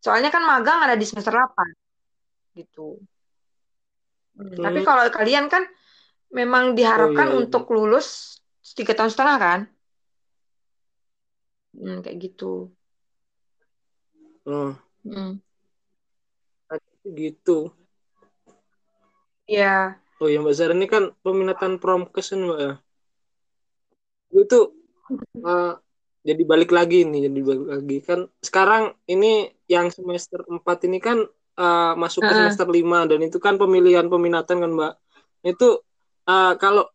Soalnya 0.00 0.28
kan 0.32 0.44
magang 0.44 0.80
ada 0.84 0.96
di 0.96 1.04
semester 1.04 1.32
8 1.32 2.56
gitu. 2.56 3.00
Hmm, 4.36 4.60
tapi 4.60 4.80
kalau 4.84 5.08
kalian 5.12 5.48
kan 5.52 5.64
memang 6.30 6.78
diharapkan 6.78 7.26
oh, 7.26 7.30
iya, 7.30 7.36
iya. 7.36 7.42
untuk 7.46 7.64
lulus 7.70 8.38
tiga 8.74 8.94
tahun 8.94 9.10
setengah 9.10 9.36
kan? 9.38 9.60
Hmm, 11.74 11.98
kayak 12.02 12.18
gitu. 12.18 12.70
Oh. 14.46 14.74
Hmm. 15.06 15.42
gitu. 17.02 17.72
Ya 19.50 19.98
oh 20.20 20.28
ya 20.28 20.38
mbak 20.44 20.54
Zara 20.54 20.76
ini 20.76 20.86
kan 20.86 21.16
peminatan 21.24 21.80
promkes 21.80 22.36
mbak 22.36 22.58
ya? 22.60 22.72
Itu 24.30 24.76
uh, 25.42 25.74
jadi 26.20 26.42
balik 26.44 26.70
lagi 26.70 27.08
nih 27.08 27.26
jadi 27.32 27.40
balik 27.40 27.66
lagi. 27.66 27.96
Kan 28.04 28.20
sekarang 28.44 28.94
ini 29.08 29.48
yang 29.66 29.88
semester 29.88 30.44
4 30.44 30.60
ini 30.86 31.00
kan 31.00 31.24
uh, 31.56 31.92
masuk 31.96 32.20
ke 32.20 32.32
semester 32.36 32.68
uh. 32.68 32.72
5 32.76 33.10
dan 33.10 33.20
itu 33.24 33.38
kan 33.40 33.56
pemilihan 33.56 34.06
peminatan 34.06 34.56
kan 34.60 34.70
mbak. 34.70 34.92
Itu 35.40 35.80
uh, 36.30 36.52
kalau 36.56 36.86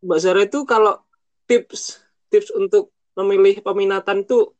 mbak 0.00 0.18
Zara 0.22 0.46
itu 0.46 0.62
kalau 0.64 1.02
tips 1.50 1.98
tips 2.30 2.54
untuk 2.54 2.94
memilih 3.18 3.60
peminatan 3.60 4.22
tuh 4.22 4.54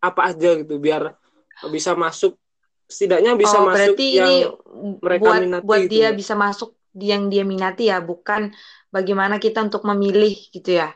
apa 0.00 0.32
aja 0.32 0.56
gitu 0.60 0.76
biar 0.80 1.16
bisa 1.72 1.96
masuk 1.96 2.36
setidaknya 2.84 3.38
bisa 3.38 3.56
oh, 3.62 3.70
masuk 3.72 3.96
berarti 3.96 4.06
yang 4.20 4.28
ini 4.28 4.38
mereka 5.00 5.22
buat 5.24 5.40
minati 5.40 5.64
buat 5.64 5.82
gitu. 5.86 5.92
dia 5.96 6.08
bisa 6.12 6.34
masuk 6.36 6.70
yang 6.94 7.32
dia 7.32 7.44
minati 7.46 7.88
ya 7.88 8.04
bukan 8.04 8.52
bagaimana 8.92 9.40
kita 9.40 9.64
untuk 9.64 9.82
memilih 9.88 10.34
gitu 10.52 10.76
ya 10.76 10.92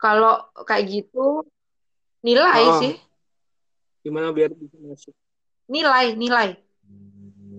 kalau 0.00 0.48
kayak 0.64 0.86
gitu 0.88 1.44
nilai 2.24 2.64
oh. 2.64 2.80
sih 2.80 2.94
gimana 4.00 4.32
biar 4.32 4.54
bisa 4.56 4.78
masuk 4.80 5.14
nilai 5.68 6.16
nilai 6.16 6.56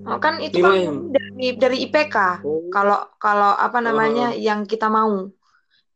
oh, 0.08 0.20
kan 0.22 0.40
itu 0.40 0.62
kan 0.62 1.10
dari 1.12 1.48
dari 1.58 1.78
IPK 1.90 2.46
oh. 2.46 2.70
kalau 2.72 3.10
kalau 3.20 3.52
apa 3.58 3.80
namanya 3.82 4.32
oh. 4.32 4.40
yang 4.40 4.64
kita 4.64 4.88
mau 4.88 5.28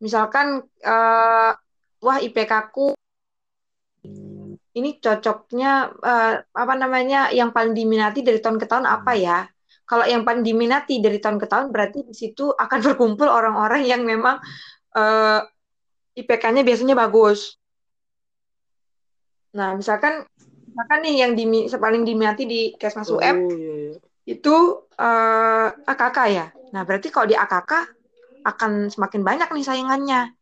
misalkan 0.03 0.65
uh, 0.83 1.51
wah 2.03 2.17
IPK-ku 2.19 2.97
ini 4.73 4.97
cocoknya 4.97 5.93
uh, 6.01 6.33
apa 6.41 6.73
namanya 6.73 7.29
yang 7.29 7.53
paling 7.53 7.77
diminati 7.77 8.25
dari 8.25 8.41
tahun 8.41 8.57
ke 8.57 8.65
tahun 8.65 8.89
apa 8.89 9.13
ya? 9.13 9.45
Kalau 9.85 10.07
yang 10.09 10.25
paling 10.25 10.41
diminati 10.41 10.97
dari 10.97 11.21
tahun 11.21 11.37
ke 11.37 11.45
tahun 11.45 11.69
berarti 11.69 12.09
di 12.09 12.15
situ 12.15 12.49
akan 12.49 12.79
berkumpul 12.89 13.29
orang-orang 13.29 13.85
yang 13.85 14.01
memang 14.01 14.41
uh, 14.97 15.39
eh, 16.17 16.21
IPK-nya 16.25 16.65
biasanya 16.65 16.97
bagus. 16.97 17.57
Nah, 19.53 19.77
misalkan 19.77 20.25
misalkan 20.73 20.99
nih 21.05 21.15
yang 21.21 21.31
di, 21.37 21.45
paling 21.69 22.01
diminati 22.01 22.43
di 22.49 22.61
Kesmas 22.73 23.13
UM 23.13 23.21
oh, 23.21 23.53
iya, 23.53 23.73
iya. 23.93 23.97
itu 24.25 24.55
uh, 24.97 25.69
AKK 25.85 26.17
ya. 26.33 26.49
Nah, 26.73 26.81
berarti 26.81 27.13
kalau 27.13 27.29
di 27.29 27.37
AKK 27.37 27.71
akan 28.41 28.89
semakin 28.89 29.21
banyak 29.21 29.53
nih 29.53 29.65
saingannya. 29.69 30.33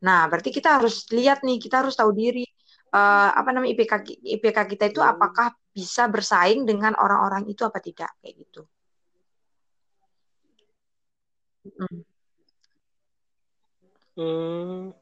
Nah, 0.00 0.24
berarti 0.32 0.48
kita 0.48 0.80
harus 0.80 1.04
lihat 1.12 1.44
nih, 1.44 1.60
kita 1.60 1.84
harus 1.84 1.92
tahu 1.92 2.16
diri 2.16 2.48
uh, 2.96 3.30
apa 3.36 3.52
namanya 3.52 3.76
IPK 3.76 3.92
IPK 4.40 4.58
kita 4.72 4.84
itu 4.88 5.04
apakah 5.04 5.52
bisa 5.68 6.08
bersaing 6.08 6.64
dengan 6.64 6.96
orang-orang 6.96 7.44
itu 7.44 7.60
apa 7.68 7.76
tidak 7.84 8.08
kayak 8.24 8.40
gitu. 8.40 8.64
Hmm. 14.16 14.96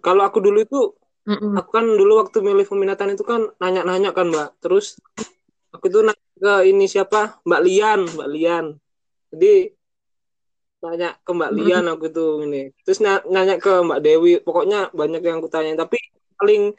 Kalau 0.00 0.22
aku 0.24 0.38
dulu 0.40 0.58
itu, 0.64 0.80
mm 1.26 1.58
aku 1.58 1.70
kan 1.74 1.86
dulu 1.86 2.22
waktu 2.22 2.38
milih 2.38 2.66
peminatan 2.70 3.18
itu 3.18 3.26
kan 3.26 3.50
nanya-nanya 3.58 4.14
kan 4.14 4.30
mbak. 4.30 4.54
Terus 4.62 4.96
aku 5.74 5.90
itu 5.90 6.00
nanya 6.06 6.26
ke 6.38 6.54
ini 6.70 6.86
siapa 6.86 7.42
Mbak 7.42 7.62
Lian, 7.66 8.00
Mbak 8.06 8.28
Lian. 8.30 8.66
Jadi 9.34 9.54
nanya 10.86 11.18
ke 11.18 11.30
Mbak 11.34 11.52
Lian 11.52 11.84
aku 11.90 12.06
tuh 12.14 12.46
ini. 12.46 12.70
Terus 12.86 13.02
nanya 13.04 13.58
ke 13.58 13.72
Mbak 13.82 14.00
Dewi. 14.00 14.32
Pokoknya 14.40 14.94
banyak 14.94 15.22
yang 15.26 15.42
aku 15.42 15.50
tanya. 15.50 15.74
Tapi 15.74 15.98
paling 16.38 16.72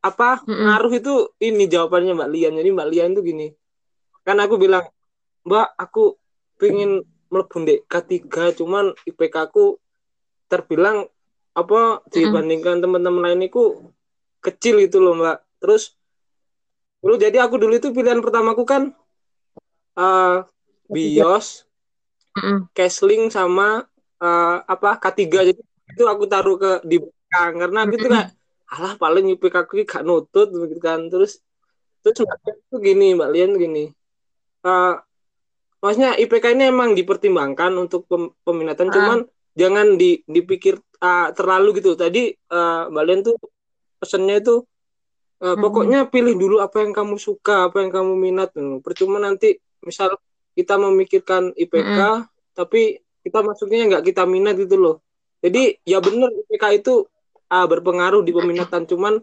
apa 0.00 0.40
ngaruh 0.48 0.92
itu 0.96 1.14
ini 1.44 1.68
jawabannya 1.68 2.16
Mbak 2.16 2.30
Lian. 2.32 2.52
Jadi 2.56 2.70
Mbak 2.72 2.88
Lian 2.88 3.10
itu 3.12 3.22
gini. 3.22 3.46
Kan 4.24 4.40
aku 4.40 4.56
bilang, 4.56 4.84
Mbak, 5.44 5.68
aku 5.76 6.16
pengen 6.60 7.04
melebihi 7.30 7.64
dek 7.64 7.80
K3 7.86 8.18
cuman 8.58 8.92
IPK 9.06 9.34
aku 9.48 9.78
terbilang 10.50 11.06
apa 11.56 12.04
dibandingkan 12.08 12.78
teman-teman 12.78 13.22
lain 13.26 13.50
itu 13.50 13.92
kecil 14.40 14.80
itu 14.80 14.96
loh 15.02 15.18
mbak. 15.18 15.38
Terus 15.60 15.94
dulu 17.00 17.16
jadi 17.16 17.42
aku 17.42 17.56
dulu 17.60 17.74
itu 17.76 17.90
pilihan 17.90 18.20
pertamaku 18.20 18.62
kan 18.68 18.82
uh, 19.96 20.44
bios 20.86 21.64
Kesling 22.72 23.28
sama 23.28 23.84
uh, 24.22 24.56
apa 24.64 24.96
K3 25.02 25.20
jadi 25.26 25.60
itu 25.60 26.04
aku 26.06 26.24
taruh 26.30 26.56
ke 26.56 26.80
di 26.86 27.02
belakang. 27.02 27.52
Karena 27.58 27.78
aku 27.84 27.94
itu 27.98 28.06
kayak 28.06 28.30
alah 28.70 28.94
paling 28.94 29.26
IPK 29.34 29.56
aku 29.66 29.82
gak 29.82 30.06
nutut 30.06 30.48
gitu 30.54 30.78
kan. 30.78 31.10
Terus 31.10 31.42
terus 32.00 32.16
itu 32.24 32.76
gini 32.80 33.12
mbak 33.12 33.28
Lian 33.34 33.52
gini 33.60 33.92
uh, 34.64 34.94
maksudnya 35.80 36.16
IPK 36.16 36.56
ini 36.56 36.64
emang 36.72 36.92
dipertimbangkan 36.96 37.72
untuk 37.76 38.08
peminatan. 38.44 38.88
Uh. 38.88 38.92
cuman 38.92 39.18
jangan 39.54 39.98
di, 39.98 40.22
dipikir 40.26 40.78
uh, 41.00 41.28
terlalu 41.34 41.82
gitu. 41.82 41.96
Tadi 41.98 42.30
uh, 42.52 42.90
Mbak 42.90 43.04
Len 43.06 43.20
tuh 43.24 43.36
pesannya 44.00 44.40
itu 44.40 44.62
uh, 45.42 45.54
hmm. 45.54 45.60
pokoknya 45.60 46.00
pilih 46.08 46.34
dulu 46.36 46.56
apa 46.62 46.84
yang 46.84 46.92
kamu 46.94 47.16
suka, 47.16 47.68
apa 47.70 47.82
yang 47.82 47.90
kamu 47.90 48.12
minat. 48.16 48.50
Percuma 48.84 49.18
nanti 49.18 49.58
misal 49.80 50.14
kita 50.54 50.76
memikirkan 50.76 51.56
IPK 51.56 51.98
hmm. 51.98 52.26
tapi 52.52 53.00
kita 53.20 53.44
masuknya 53.44 53.88
nggak 53.88 54.04
kita 54.12 54.22
minat 54.28 54.56
gitu 54.56 54.76
loh. 54.76 54.96
Jadi 55.40 55.80
ya 55.88 56.04
benar 56.04 56.28
IPK 56.32 56.84
itu 56.84 57.08
uh, 57.48 57.66
berpengaruh 57.66 58.20
di 58.20 58.32
peminatan 58.32 58.84
cuman 58.84 59.20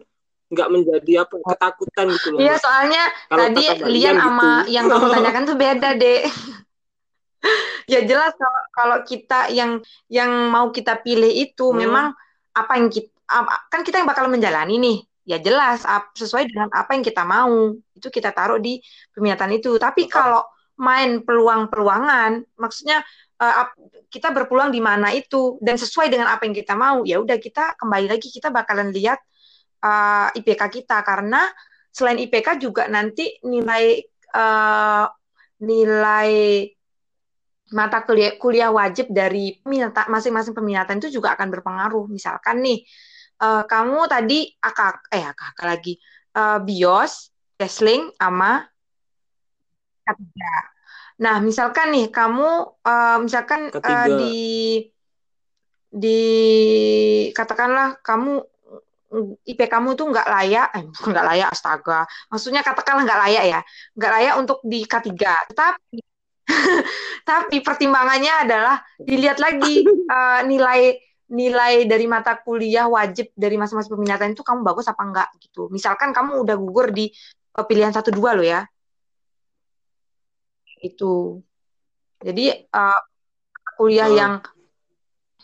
nggak 0.48 0.68
menjadi 0.72 1.28
apa 1.28 1.34
ketakutan 1.44 2.06
gitu 2.16 2.28
loh. 2.34 2.40
Iya 2.40 2.54
soalnya 2.56 3.02
Kalau 3.28 3.44
tadi 3.52 3.64
Lian 3.92 4.16
sama 4.16 4.64
gitu. 4.64 4.80
yang 4.80 4.84
kamu 4.88 5.06
tanyakan 5.12 5.42
tuh 5.44 5.56
beda 5.56 5.88
deh. 5.98 6.22
ya 7.92 8.00
jelas 8.04 8.34
kalau 8.34 8.62
kalau 8.74 8.98
kita 9.06 9.48
yang 9.54 9.78
yang 10.10 10.50
mau 10.50 10.70
kita 10.74 10.98
pilih 11.00 11.30
itu 11.30 11.70
hmm. 11.70 11.76
memang 11.78 12.06
apa 12.54 12.72
yang 12.74 12.88
kita 12.90 13.14
kan 13.68 13.80
kita 13.84 14.00
yang 14.00 14.08
bakal 14.08 14.26
menjalani 14.26 14.80
nih. 14.80 14.98
Ya 15.28 15.36
jelas 15.36 15.84
sesuai 16.16 16.48
dengan 16.48 16.72
apa 16.72 16.96
yang 16.96 17.04
kita 17.04 17.20
mau. 17.28 17.76
Itu 17.92 18.08
kita 18.08 18.32
taruh 18.32 18.56
di 18.56 18.80
peminatan 19.12 19.52
itu. 19.60 19.76
Tapi 19.76 20.08
kalau 20.08 20.40
main 20.80 21.20
peluang-peluangan 21.20 22.56
maksudnya 22.56 23.04
uh, 23.36 23.66
kita 24.08 24.32
berpeluang 24.32 24.72
di 24.72 24.80
mana 24.80 25.12
itu 25.12 25.60
dan 25.60 25.76
sesuai 25.76 26.08
dengan 26.08 26.32
apa 26.32 26.48
yang 26.48 26.54
kita 26.56 26.72
mau 26.78 27.02
ya 27.02 27.18
udah 27.20 27.36
kita 27.36 27.76
kembali 27.76 28.06
lagi 28.08 28.30
kita 28.30 28.48
bakalan 28.48 28.88
lihat 28.88 29.20
uh, 29.84 30.32
eh, 30.32 30.40
IPK 30.40 30.62
kita. 30.80 31.04
Karena 31.04 31.44
selain 31.92 32.16
IPK 32.24 32.64
juga 32.64 32.88
nanti 32.88 33.36
nilai 33.44 34.00
uh, 34.32 35.04
nilai 35.60 36.32
mata 37.72 38.04
kuliah, 38.04 38.34
kuliah 38.40 38.70
wajib 38.72 39.12
dari 39.12 39.60
peminata, 39.60 40.08
masing-masing 40.08 40.56
peminatan 40.56 41.00
itu 41.00 41.20
juga 41.20 41.36
akan 41.36 41.48
berpengaruh. 41.52 42.08
Misalkan 42.08 42.64
nih, 42.64 42.84
uh, 43.42 43.64
kamu 43.68 44.08
tadi 44.08 44.48
akak, 44.60 45.08
eh 45.12 45.24
akak 45.24 45.56
lagi, 45.64 46.00
uh, 46.36 46.58
bios, 46.62 47.32
wrestling, 47.60 48.12
sama 48.16 48.64
ketiga. 50.04 50.54
Nah, 51.18 51.36
misalkan 51.42 51.92
nih, 51.92 52.06
kamu, 52.08 52.50
uh, 52.86 53.18
misalkan 53.20 53.74
uh, 53.74 54.06
di, 54.16 54.38
di, 55.90 56.20
katakanlah 57.34 57.98
kamu 58.00 58.38
IP 59.44 59.60
kamu 59.72 59.96
tuh 59.96 60.12
nggak 60.12 60.28
layak, 60.28 60.68
eh, 60.76 60.84
nggak 61.10 61.26
layak, 61.26 61.48
astaga. 61.52 62.04
Maksudnya 62.28 62.60
katakanlah 62.60 63.02
nggak 63.08 63.20
layak 63.28 63.44
ya, 63.48 63.60
nggak 63.96 64.12
layak 64.12 64.34
untuk 64.40 64.58
di 64.64 64.84
K3. 64.84 65.12
Tapi 65.52 65.98
Tapi 67.28 67.60
pertimbangannya 67.60 68.48
adalah 68.48 68.80
dilihat 68.96 69.38
lagi 69.38 69.84
uh, 69.84 70.40
nilai 70.48 70.96
nilai 71.28 71.84
dari 71.84 72.08
mata 72.08 72.40
kuliah 72.40 72.88
wajib 72.88 73.28
dari 73.36 73.60
masing-masing 73.60 73.92
peminatan 73.92 74.32
itu 74.32 74.40
kamu 74.40 74.64
bagus 74.64 74.88
apa 74.88 75.02
enggak 75.04 75.28
gitu. 75.44 75.68
Misalkan 75.68 76.16
kamu 76.16 76.40
udah 76.40 76.56
gugur 76.56 76.88
di 76.88 77.12
uh, 77.60 77.64
pilihan 77.68 77.92
satu 77.92 78.08
dua 78.08 78.32
lo 78.32 78.40
ya. 78.40 78.64
Itu. 80.80 81.44
Jadi 82.18 82.50
uh, 82.72 83.00
kuliah 83.76 84.08
oh. 84.08 84.16
yang 84.16 84.32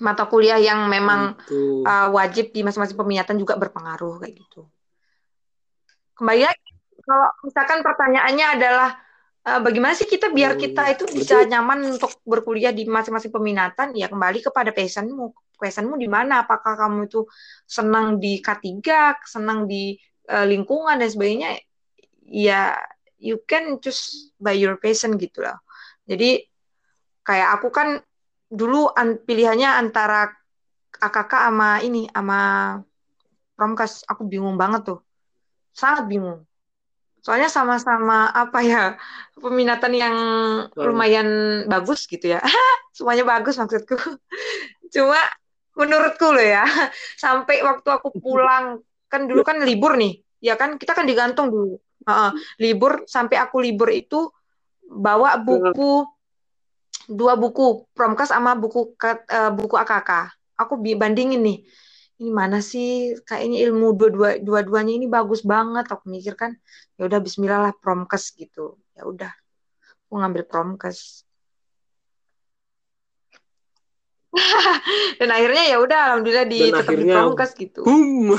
mata 0.02 0.26
kuliah 0.26 0.58
yang 0.58 0.90
memang 0.90 1.38
uh, 1.86 2.08
wajib 2.10 2.50
di 2.50 2.66
masing-masing 2.66 2.98
peminatan 2.98 3.38
juga 3.38 3.54
berpengaruh 3.54 4.24
kayak 4.24 4.34
gitu. 4.40 4.66
Kembali 6.18 6.42
lagi 6.42 6.68
kalau 7.04 7.28
misalkan 7.44 7.78
pertanyaannya 7.84 8.46
adalah 8.58 8.90
uh, 9.44 9.60
bagaimana 9.60 9.92
sih 9.92 10.08
kita 10.08 10.32
biar 10.32 10.56
kita 10.56 10.96
itu 10.96 11.04
bisa 11.12 11.44
nyaman 11.44 11.96
untuk 11.96 12.16
berkuliah 12.24 12.72
di 12.72 12.88
masing-masing 12.88 13.30
peminatan? 13.30 13.92
Ya 13.92 14.08
kembali 14.08 14.40
kepada 14.40 14.72
passionmu. 14.72 15.32
Passionmu 15.60 15.94
di 16.00 16.08
mana? 16.08 16.42
Apakah 16.44 16.74
kamu 16.74 17.06
itu 17.06 17.28
senang 17.68 18.18
di 18.18 18.40
K3 18.40 18.80
senang 19.24 19.68
di 19.68 19.94
uh, 20.32 20.48
lingkungan 20.48 20.98
dan 20.98 21.08
sebagainya? 21.08 21.60
Ya 22.24 22.74
you 23.20 23.40
can 23.44 23.78
choose 23.80 24.32
by 24.40 24.56
your 24.56 24.80
passion 24.80 25.16
gitu 25.20 25.44
loh. 25.44 25.60
Jadi 26.08 26.44
kayak 27.24 27.60
aku 27.60 27.68
kan 27.72 28.00
dulu 28.48 28.92
an 28.92 29.20
pilihannya 29.24 29.70
antara 29.80 30.28
AKK 31.00 31.32
sama 31.32 31.80
ini 31.84 32.08
sama 32.08 32.40
Promkas. 33.54 34.02
Aku 34.10 34.26
bingung 34.26 34.58
banget 34.58 34.88
tuh. 34.88 35.00
Sangat 35.74 36.10
bingung 36.10 36.44
soalnya 37.24 37.48
sama-sama 37.48 38.28
apa 38.28 38.60
ya 38.60 38.82
peminatan 39.40 39.92
yang 39.96 40.16
lumayan 40.76 41.28
bagus 41.64 42.04
gitu 42.04 42.36
ya. 42.36 42.40
Semuanya 42.96 43.24
bagus 43.24 43.56
maksudku. 43.56 43.96
Cuma 44.92 45.18
menurutku 45.72 46.30
loh 46.30 46.44
ya 46.44 46.68
sampai 47.24 47.64
waktu 47.64 47.88
aku 47.88 48.14
pulang 48.20 48.84
kan 49.08 49.24
dulu 49.24 49.40
kan 49.40 49.56
libur 49.64 49.96
nih 49.96 50.20
ya 50.44 50.60
kan? 50.60 50.76
Kita 50.76 50.92
kan 50.92 51.08
digantung 51.08 51.48
dulu. 51.48 51.80
Uh, 52.04 52.36
libur 52.60 53.08
sampai 53.08 53.40
aku 53.40 53.64
libur 53.64 53.88
itu 53.88 54.28
bawa 54.84 55.40
buku 55.40 56.04
dua 57.08 57.40
buku 57.40 57.88
promkas 57.96 58.28
sama 58.28 58.52
buku 58.52 58.92
uh, 59.00 59.48
buku 59.56 59.72
AKK 59.72 60.28
aku 60.60 60.76
bandingin 60.96 61.40
nih 61.40 61.58
ini 62.20 62.30
mana 62.30 62.62
sih? 62.62 63.18
Kayaknya 63.26 63.58
ilmu 63.70 63.98
dua-dua 63.98 64.38
dua-duanya 64.38 64.94
ini 64.94 65.06
bagus 65.10 65.42
banget. 65.42 65.90
Aku 65.90 66.06
mikir 66.06 66.38
kan 66.38 66.54
ya 66.98 67.06
udah 67.08 67.18
bismillah 67.18 67.60
lah 67.70 67.74
promkes 67.82 68.30
gitu. 68.38 68.78
Ya 68.94 69.02
udah 69.06 69.32
aku 70.06 70.14
ngambil 70.20 70.44
promkes. 70.46 71.26
Dan 75.18 75.30
akhirnya 75.30 75.64
ya 75.70 75.76
udah 75.78 75.98
alhamdulillah 76.10 76.46
di 76.50 76.58
dan 76.58 76.82
tetap 76.82 76.98
di 76.98 77.06
promkes 77.06 77.50
gitu. 77.54 77.86
boom. 77.86 78.34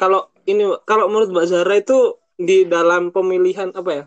kalau 0.00 0.32
ini 0.48 0.64
kalau 0.88 1.12
menurut 1.12 1.28
Mbak 1.28 1.46
Zara 1.48 1.74
itu 1.76 2.16
di 2.40 2.64
dalam 2.64 3.12
pemilihan 3.12 3.68
apa 3.76 3.90
ya 3.92 4.04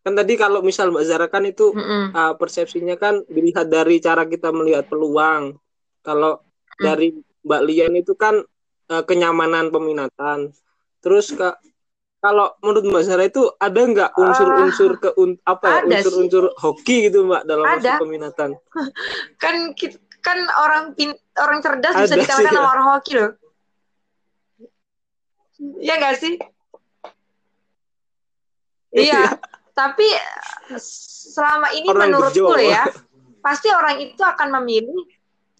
kan 0.00 0.12
tadi 0.16 0.32
kalau 0.40 0.64
misal 0.64 0.88
Mbak 0.88 1.04
Zara 1.04 1.26
kan 1.28 1.44
itu 1.44 1.76
mm 1.76 1.80
-hmm. 1.80 2.04
uh, 2.16 2.34
persepsinya 2.40 2.96
kan 2.96 3.20
dilihat 3.28 3.68
dari 3.68 4.00
cara 4.00 4.24
kita 4.24 4.48
melihat 4.48 4.88
peluang. 4.88 5.60
Kalau 6.00 6.40
mm. 6.40 6.80
dari 6.80 7.08
Mbak 7.44 7.62
Lian 7.68 7.94
itu 8.00 8.16
kan 8.16 8.40
uh, 8.88 9.02
kenyamanan 9.04 9.68
peminatan. 9.68 10.56
Terus 11.04 11.36
kak 11.36 11.60
kalau 12.20 12.52
menurut 12.60 12.84
Mbak 12.84 13.04
Zara 13.04 13.24
itu 13.28 13.48
ada 13.56 13.80
nggak 13.80 14.10
unsur-unsur 14.16 14.90
ke 15.00 15.10
un, 15.16 15.40
apa 15.44 15.88
ya 15.88 16.00
unsur-unsur 16.00 16.52
hoki 16.60 17.08
gitu 17.08 17.24
Mbak 17.24 17.42
dalam 17.48 17.64
ada. 17.64 17.96
peminatan? 17.96 18.56
kan 19.42 19.72
kan 20.20 20.38
orang 20.60 20.92
pin, 20.92 21.16
orang 21.40 21.64
cerdas 21.64 21.96
ada 21.96 22.04
bisa 22.04 22.16
dikalahkan 22.20 22.52
sama 22.52 22.60
ya. 22.60 22.72
orang 22.72 22.86
hoki 22.92 23.12
loh. 23.16 23.30
Iya 25.80 25.94
nggak 25.96 26.16
sih? 26.20 26.34
Iya. 28.96 29.40
Tapi 29.80 30.08
selama 31.32 31.72
ini 31.72 31.88
orang 31.88 32.12
menurutku 32.12 32.52
ya 32.60 32.84
pasti 33.40 33.72
orang 33.72 33.96
itu 34.04 34.20
akan 34.20 34.60
memilih 34.60 35.00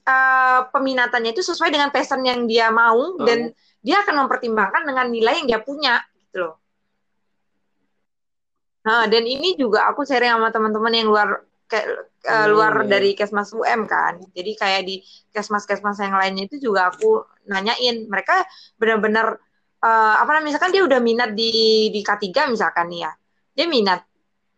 uh, 0.04 0.68
peminatannya 0.68 1.32
itu 1.32 1.40
sesuai 1.40 1.72
dengan 1.72 1.88
passion 1.88 2.20
yang 2.20 2.44
dia 2.44 2.68
mau 2.68 3.16
oh. 3.16 3.24
dan 3.24 3.48
dia 3.80 4.04
akan 4.04 4.28
mempertimbangkan 4.28 4.84
dengan 4.84 5.08
nilai 5.08 5.40
yang 5.40 5.48
dia 5.48 5.60
punya 5.64 6.04
gitu 6.20 6.44
loh 6.44 6.60
Nah, 8.80 9.04
dan 9.12 9.24
ini 9.28 9.60
juga 9.60 9.92
aku 9.92 10.08
sharing 10.08 10.32
sama 10.32 10.48
teman-teman 10.48 10.92
yang 10.96 11.08
luar 11.12 11.44
kayak 11.68 12.10
uh, 12.26 12.46
luar 12.48 12.82
hmm. 12.82 12.88
dari 12.88 13.12
Kesmas 13.12 13.52
UM 13.52 13.84
kan. 13.84 14.18
Jadi 14.32 14.52
kayak 14.56 14.82
di 14.88 15.04
Kesmas-Kesmas 15.30 16.00
yang 16.00 16.16
lainnya 16.16 16.48
itu 16.48 16.56
juga 16.58 16.88
aku 16.88 17.22
nanyain. 17.46 18.08
Mereka 18.08 18.36
benar-benar 18.80 19.36
uh, 19.84 20.14
apa 20.18 20.30
namanya 20.32 20.56
misalkan 20.56 20.72
dia 20.72 20.82
udah 20.82 21.00
minat 21.00 21.36
di 21.36 21.92
di 21.92 22.00
K3 22.00 22.50
misalkan 22.50 22.88
nih 22.88 23.00
ya. 23.04 23.12
Dia 23.52 23.66
minat 23.68 24.00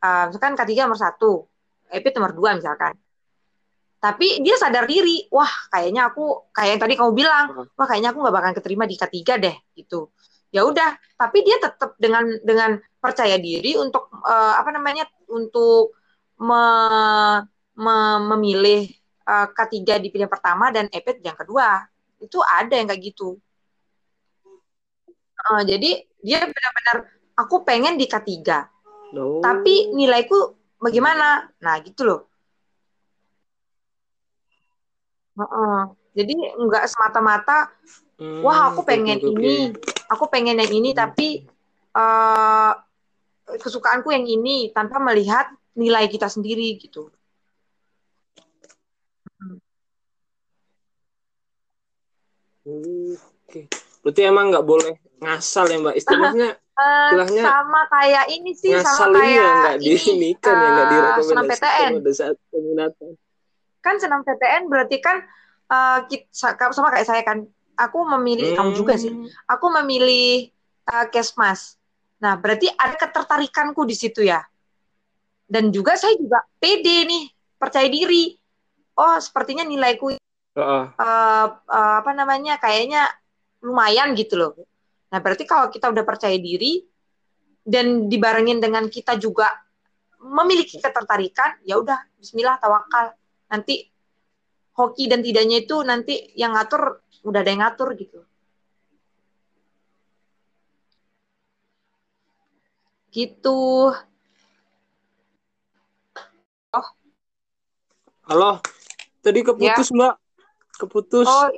uh, 0.03 0.24
misalkan 0.28 0.59
K3 0.59 0.84
nomor 0.84 0.98
satu, 0.98 1.46
EP 1.88 2.05
nomor 2.12 2.34
dua 2.34 2.59
misalkan. 2.59 2.98
Tapi 4.03 4.42
dia 4.42 4.59
sadar 4.59 4.90
diri, 4.90 5.30
wah 5.30 5.70
kayaknya 5.70 6.11
aku 6.11 6.50
kayak 6.50 6.70
yang 6.74 6.82
tadi 6.82 6.94
kamu 6.98 7.12
bilang, 7.14 7.46
hmm. 7.55 7.78
wah 7.78 7.86
kayaknya 7.86 8.11
aku 8.11 8.18
nggak 8.18 8.34
bakal 8.34 8.53
keterima 8.59 8.84
di 8.90 8.98
K3 8.98 9.18
deh 9.38 9.57
gitu. 9.78 10.11
Ya 10.50 10.66
udah, 10.66 10.98
tapi 11.16 11.46
dia 11.46 11.57
tetap 11.62 11.94
dengan 11.96 12.26
dengan 12.42 12.76
percaya 12.98 13.38
diri 13.38 13.78
untuk 13.78 14.11
uh, 14.11 14.59
apa 14.59 14.74
namanya 14.74 15.07
untuk 15.30 15.96
me, 16.42 16.62
me, 17.78 17.96
memilih 18.34 18.90
uh, 19.24 19.46
K3 19.55 20.03
di 20.03 20.11
pilihan 20.11 20.28
pertama 20.28 20.74
dan 20.74 20.90
EP 20.90 21.22
yang 21.22 21.38
kedua. 21.38 21.86
Itu 22.18 22.42
ada 22.42 22.74
yang 22.74 22.90
kayak 22.90 23.03
gitu. 23.07 23.38
Uh, 25.46 25.62
jadi 25.62 26.07
dia 26.22 26.42
benar-benar 26.46 26.96
aku 27.38 27.62
pengen 27.62 27.94
di 27.94 28.11
K3. 28.11 28.42
Oh. 29.12 29.44
Tapi 29.44 29.92
nilaiku 29.92 30.56
bagaimana? 30.80 31.48
Nah, 31.60 31.74
gitu 31.84 32.02
loh. 32.08 32.20
Uh 35.36 35.44
-uh. 35.44 35.78
Jadi 36.12 36.36
nggak 36.36 36.84
semata-mata, 36.92 37.72
hmm, 38.20 38.44
wah 38.44 38.68
aku 38.68 38.84
pengen 38.84 39.16
okay, 39.16 39.32
ini, 39.32 39.54
aku 40.12 40.28
pengen 40.28 40.60
yang 40.60 40.68
ini, 40.68 40.92
hmm. 40.92 40.98
tapi 41.00 41.48
uh, 41.96 42.76
kesukaanku 43.48 44.12
yang 44.12 44.28
ini 44.28 44.68
tanpa 44.76 45.00
melihat 45.00 45.48
nilai 45.72 46.04
kita 46.12 46.28
sendiri 46.28 46.76
gitu. 46.76 47.08
Oke, 52.62 53.66
berarti 54.04 54.20
emang 54.22 54.52
nggak 54.52 54.66
boleh 54.68 54.94
ngasal 55.18 55.66
ya 55.66 55.80
mbak 55.80 55.96
istilahnya. 55.98 56.48
Uh, 56.83 57.22
sama 57.39 57.87
kayak 57.87 58.26
ini 58.35 58.53
sih, 58.59 58.74
sama 58.83 59.22
kayak 59.22 59.39
ya 59.39 59.51
nggak 59.55 59.76
ini, 59.87 60.30
kan 60.43 60.51
uh, 60.51 60.59
ya 60.59 60.68
nggak 60.68 60.87
direkomendasikan 60.91 61.91
pada 62.03 62.12
saat 62.12 62.37
peminatan. 62.51 63.11
Kan 63.78 63.95
senam 64.03 64.20
PTN 64.26 64.62
berarti 64.66 64.97
kan 64.99 65.22
uh, 65.70 65.99
kita, 66.11 66.74
sama 66.74 66.91
kayak 66.91 67.07
saya 67.07 67.22
kan, 67.22 67.47
aku 67.78 67.99
memilih 68.18 68.53
hmm. 68.53 68.59
kamu 68.59 68.70
juga 68.74 68.95
sih, 68.99 69.14
aku 69.47 69.66
memilih 69.78 70.51
uh, 70.91 71.07
kesmas. 71.07 71.78
Nah 72.18 72.35
berarti 72.35 72.66
ada 72.74 72.99
ketertarikanku 72.99 73.87
di 73.87 73.95
situ 73.95 74.26
ya 74.26 74.43
dan 75.53 75.68
juga 75.68 76.01
saya 76.01 76.16
juga 76.16 76.41
pede 76.57 77.05
nih 77.05 77.28
percaya 77.61 77.85
diri 77.93 78.33
oh 78.97 79.20
sepertinya 79.20 79.68
nilaiku 79.68 80.16
uh 80.16 80.16
-uh. 80.57 80.85
Uh, 80.97 81.47
uh, 81.68 81.95
apa 82.01 82.16
namanya 82.16 82.57
kayaknya 82.57 83.05
lumayan 83.61 84.16
gitu 84.16 84.41
loh 84.41 84.57
nah 85.12 85.20
berarti 85.20 85.44
kalau 85.44 85.68
kita 85.68 85.92
udah 85.92 86.04
percaya 86.08 86.34
diri 86.40 86.80
dan 87.62 88.08
dibarengin 88.08 88.58
dengan 88.58 88.88
kita 88.88 89.20
juga 89.20 89.46
memiliki 90.18 90.80
ketertarikan 90.80 91.60
ya 91.68 91.76
udah 91.76 92.00
Bismillah 92.16 92.56
tawakal 92.56 93.12
nanti 93.52 93.86
hoki 94.72 95.06
dan 95.12 95.20
tidaknya 95.20 95.62
itu 95.62 95.76
nanti 95.84 96.32
yang 96.32 96.56
ngatur 96.56 97.04
udah 97.28 97.40
ada 97.44 97.50
yang 97.52 97.62
ngatur 97.62 97.92
gitu 97.94 98.20
gitu 103.12 103.92
Oh. 106.72 106.88
Halo. 108.32 108.64
Tadi 109.20 109.44
keputus, 109.44 109.92
ya. 109.92 109.96
Mbak. 109.96 110.14
Keputus. 110.80 111.28
Oh, 111.28 111.52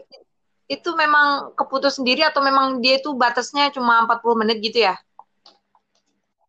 itu 0.64 0.90
memang 0.96 1.52
keputus 1.52 2.00
sendiri 2.00 2.24
atau 2.24 2.40
memang 2.40 2.80
dia 2.80 2.96
itu 2.96 3.12
batasnya 3.12 3.68
cuma 3.74 4.04
40 4.08 4.40
menit 4.40 4.58
gitu 4.64 4.88
ya? 4.88 4.96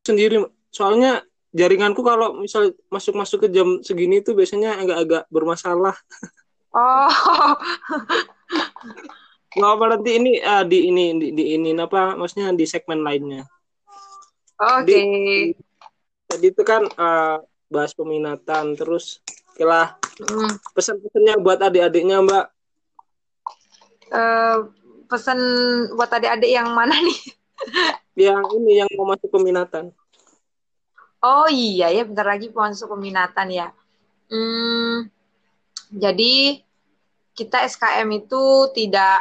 Sendiri. 0.07 0.47
Soalnya 0.71 1.23
jaringanku 1.51 2.03
kalau 2.03 2.39
misal 2.39 2.71
masuk-masuk 2.87 3.47
ke 3.47 3.49
jam 3.51 3.79
segini 3.83 4.23
itu 4.23 4.31
biasanya 4.31 4.79
agak-agak 4.79 5.23
bermasalah. 5.27 5.95
Oh. 6.75 7.11
Nggak 9.55 9.71
apa 9.71 9.85
nanti 9.95 10.11
ini 10.19 10.31
uh, 10.43 10.63
di 10.67 10.91
ini 10.91 11.05
di, 11.15 11.27
di 11.31 11.43
ini 11.55 11.71
apa 11.79 12.19
maksudnya 12.19 12.51
di 12.51 12.67
segmen 12.67 13.03
lainnya. 13.03 13.47
Oke. 14.59 14.83
Okay. 14.83 15.39
Tadi 16.27 16.47
itu 16.51 16.63
kan 16.67 16.83
uh, 16.99 17.39
bahas 17.71 17.95
peminatan 17.95 18.75
terus 18.75 19.23
kira 19.55 19.95
hmm. 20.19 20.59
pesan-pesannya 20.75 21.39
buat 21.39 21.63
adik-adiknya 21.63 22.19
mbak 22.19 22.54
uh, 24.11 24.69
pesan 25.05 25.39
buat 25.93 26.09
adik-adik 26.09 26.51
yang 26.51 26.69
mana 26.73 26.93
nih 26.97 27.19
yang 28.29 28.41
ini 28.57 28.83
yang 28.83 28.89
mau 28.97 29.13
masuk 29.13 29.29
peminatan 29.31 29.93
oh 31.21 31.47
iya 31.49 31.93
ya 31.93 32.03
bentar 32.05 32.25
lagi 32.25 32.49
mau 32.51 32.67
masuk 32.67 32.93
peminatan 32.97 33.47
ya 33.53 33.67
hmm, 34.29 35.09
jadi 35.93 36.65
kita 37.35 37.67
SKM 37.67 38.07
itu 38.15 38.71
tidak 38.71 39.19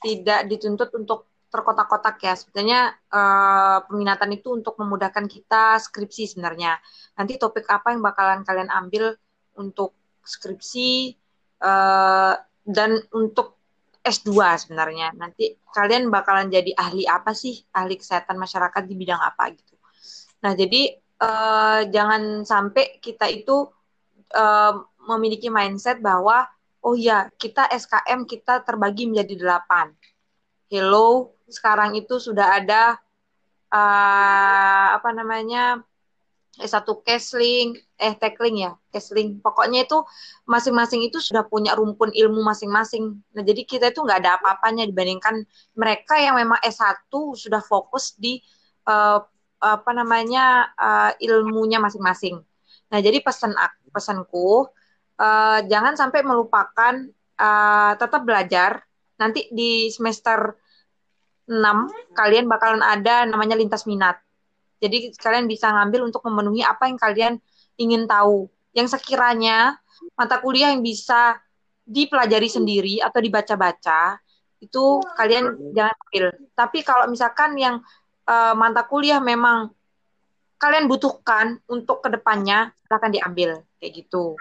tidak 0.00 0.40
dituntut 0.48 0.90
untuk 0.96 1.28
terkotak-kotak 1.54 2.18
ya. 2.18 2.34
Sebenarnya 2.34 2.98
uh, 3.14 3.78
peminatan 3.86 4.34
itu 4.34 4.50
untuk 4.50 4.74
memudahkan 4.74 5.30
kita 5.30 5.78
skripsi 5.78 6.34
sebenarnya. 6.34 6.82
Nanti 7.14 7.38
topik 7.38 7.70
apa 7.70 7.94
yang 7.94 8.02
bakalan 8.02 8.42
kalian 8.42 8.74
ambil 8.74 9.14
untuk 9.54 9.94
skripsi 10.26 11.14
uh, 11.62 12.34
dan 12.66 12.98
untuk 13.14 13.54
S2 14.04 14.36
sebenarnya. 14.60 15.16
Nanti 15.16 15.56
kalian 15.72 16.12
bakalan 16.12 16.52
jadi 16.52 16.76
ahli 16.76 17.08
apa 17.08 17.32
sih? 17.32 17.64
Ahli 17.72 17.96
kesehatan 17.96 18.36
masyarakat 18.36 18.84
di 18.84 18.94
bidang 18.94 19.18
apa 19.18 19.48
gitu. 19.56 19.74
Nah, 20.44 20.52
jadi 20.52 20.92
uh, 21.24 21.88
jangan 21.88 22.44
sampai 22.44 23.00
kita 23.00 23.24
itu 23.32 23.64
uh, 24.36 24.74
memiliki 25.08 25.48
mindset 25.48 26.04
bahwa 26.04 26.44
oh 26.84 26.92
ya, 26.92 27.32
kita 27.40 27.64
SKM 27.72 28.28
kita 28.28 28.60
terbagi 28.60 29.08
menjadi 29.08 29.40
delapan. 29.40 29.88
Hello, 30.68 31.32
sekarang 31.48 31.96
itu 31.96 32.20
sudah 32.20 32.60
ada 32.60 33.00
uh, 33.72 34.86
apa 35.00 35.10
namanya 35.16 35.80
S1 36.62 36.86
Kesling, 37.02 37.74
eh 37.98 38.14
Tekling 38.14 38.56
ya, 38.62 38.72
Kesling. 38.94 39.42
Pokoknya 39.42 39.82
itu 39.86 39.98
masing-masing 40.46 41.02
itu 41.02 41.18
sudah 41.18 41.42
punya 41.46 41.74
rumpun 41.74 42.14
ilmu 42.14 42.46
masing-masing. 42.46 43.18
Nah, 43.34 43.42
jadi 43.42 43.66
kita 43.66 43.90
itu 43.90 44.02
nggak 44.06 44.18
ada 44.22 44.38
apa-apanya 44.38 44.86
dibandingkan 44.86 45.42
mereka 45.74 46.14
yang 46.18 46.38
memang 46.38 46.62
S1 46.62 47.10
sudah 47.10 47.58
fokus 47.64 48.14
di 48.14 48.38
uh, 48.86 49.18
apa 49.64 49.90
namanya 49.96 50.70
uh, 50.76 51.10
ilmunya 51.18 51.82
masing-masing. 51.82 52.38
Nah, 52.92 52.98
jadi 53.02 53.18
pesan 53.24 53.56
pesanku 53.90 54.68
uh, 55.18 55.58
jangan 55.66 55.94
sampai 55.98 56.20
melupakan 56.22 56.94
uh, 57.40 57.92
tetap 57.98 58.22
belajar. 58.22 58.82
Nanti 59.18 59.46
di 59.50 59.88
semester 59.94 60.58
6 61.46 62.16
kalian 62.16 62.48
bakalan 62.48 62.80
ada 62.80 63.28
namanya 63.28 63.56
lintas 63.56 63.84
minat. 63.84 64.23
Jadi 64.84 65.16
kalian 65.16 65.48
bisa 65.48 65.72
ngambil 65.72 66.12
untuk 66.12 66.20
memenuhi 66.28 66.60
apa 66.60 66.92
yang 66.92 67.00
kalian 67.00 67.34
ingin 67.80 68.04
tahu. 68.04 68.52
Yang 68.76 69.00
sekiranya 69.00 69.80
mata 70.12 70.36
kuliah 70.44 70.76
yang 70.76 70.84
bisa 70.84 71.40
dipelajari 71.88 72.48
sendiri 72.48 73.00
atau 73.00 73.20
dibaca-baca 73.20 74.20
itu 74.60 74.84
kalian 75.16 75.72
jangan 75.72 75.94
ambil. 76.08 76.24
Tapi 76.52 76.78
kalau 76.84 77.04
misalkan 77.08 77.56
yang 77.56 77.80
uh, 78.28 78.52
mata 78.56 78.84
kuliah 78.84 79.20
memang 79.20 79.72
kalian 80.56 80.88
butuhkan 80.88 81.60
untuk 81.68 82.00
ke 82.00 82.08
depannya 82.08 82.72
silahkan 82.84 83.12
diambil 83.12 83.60
kayak 83.80 84.04
gitu. 84.04 84.36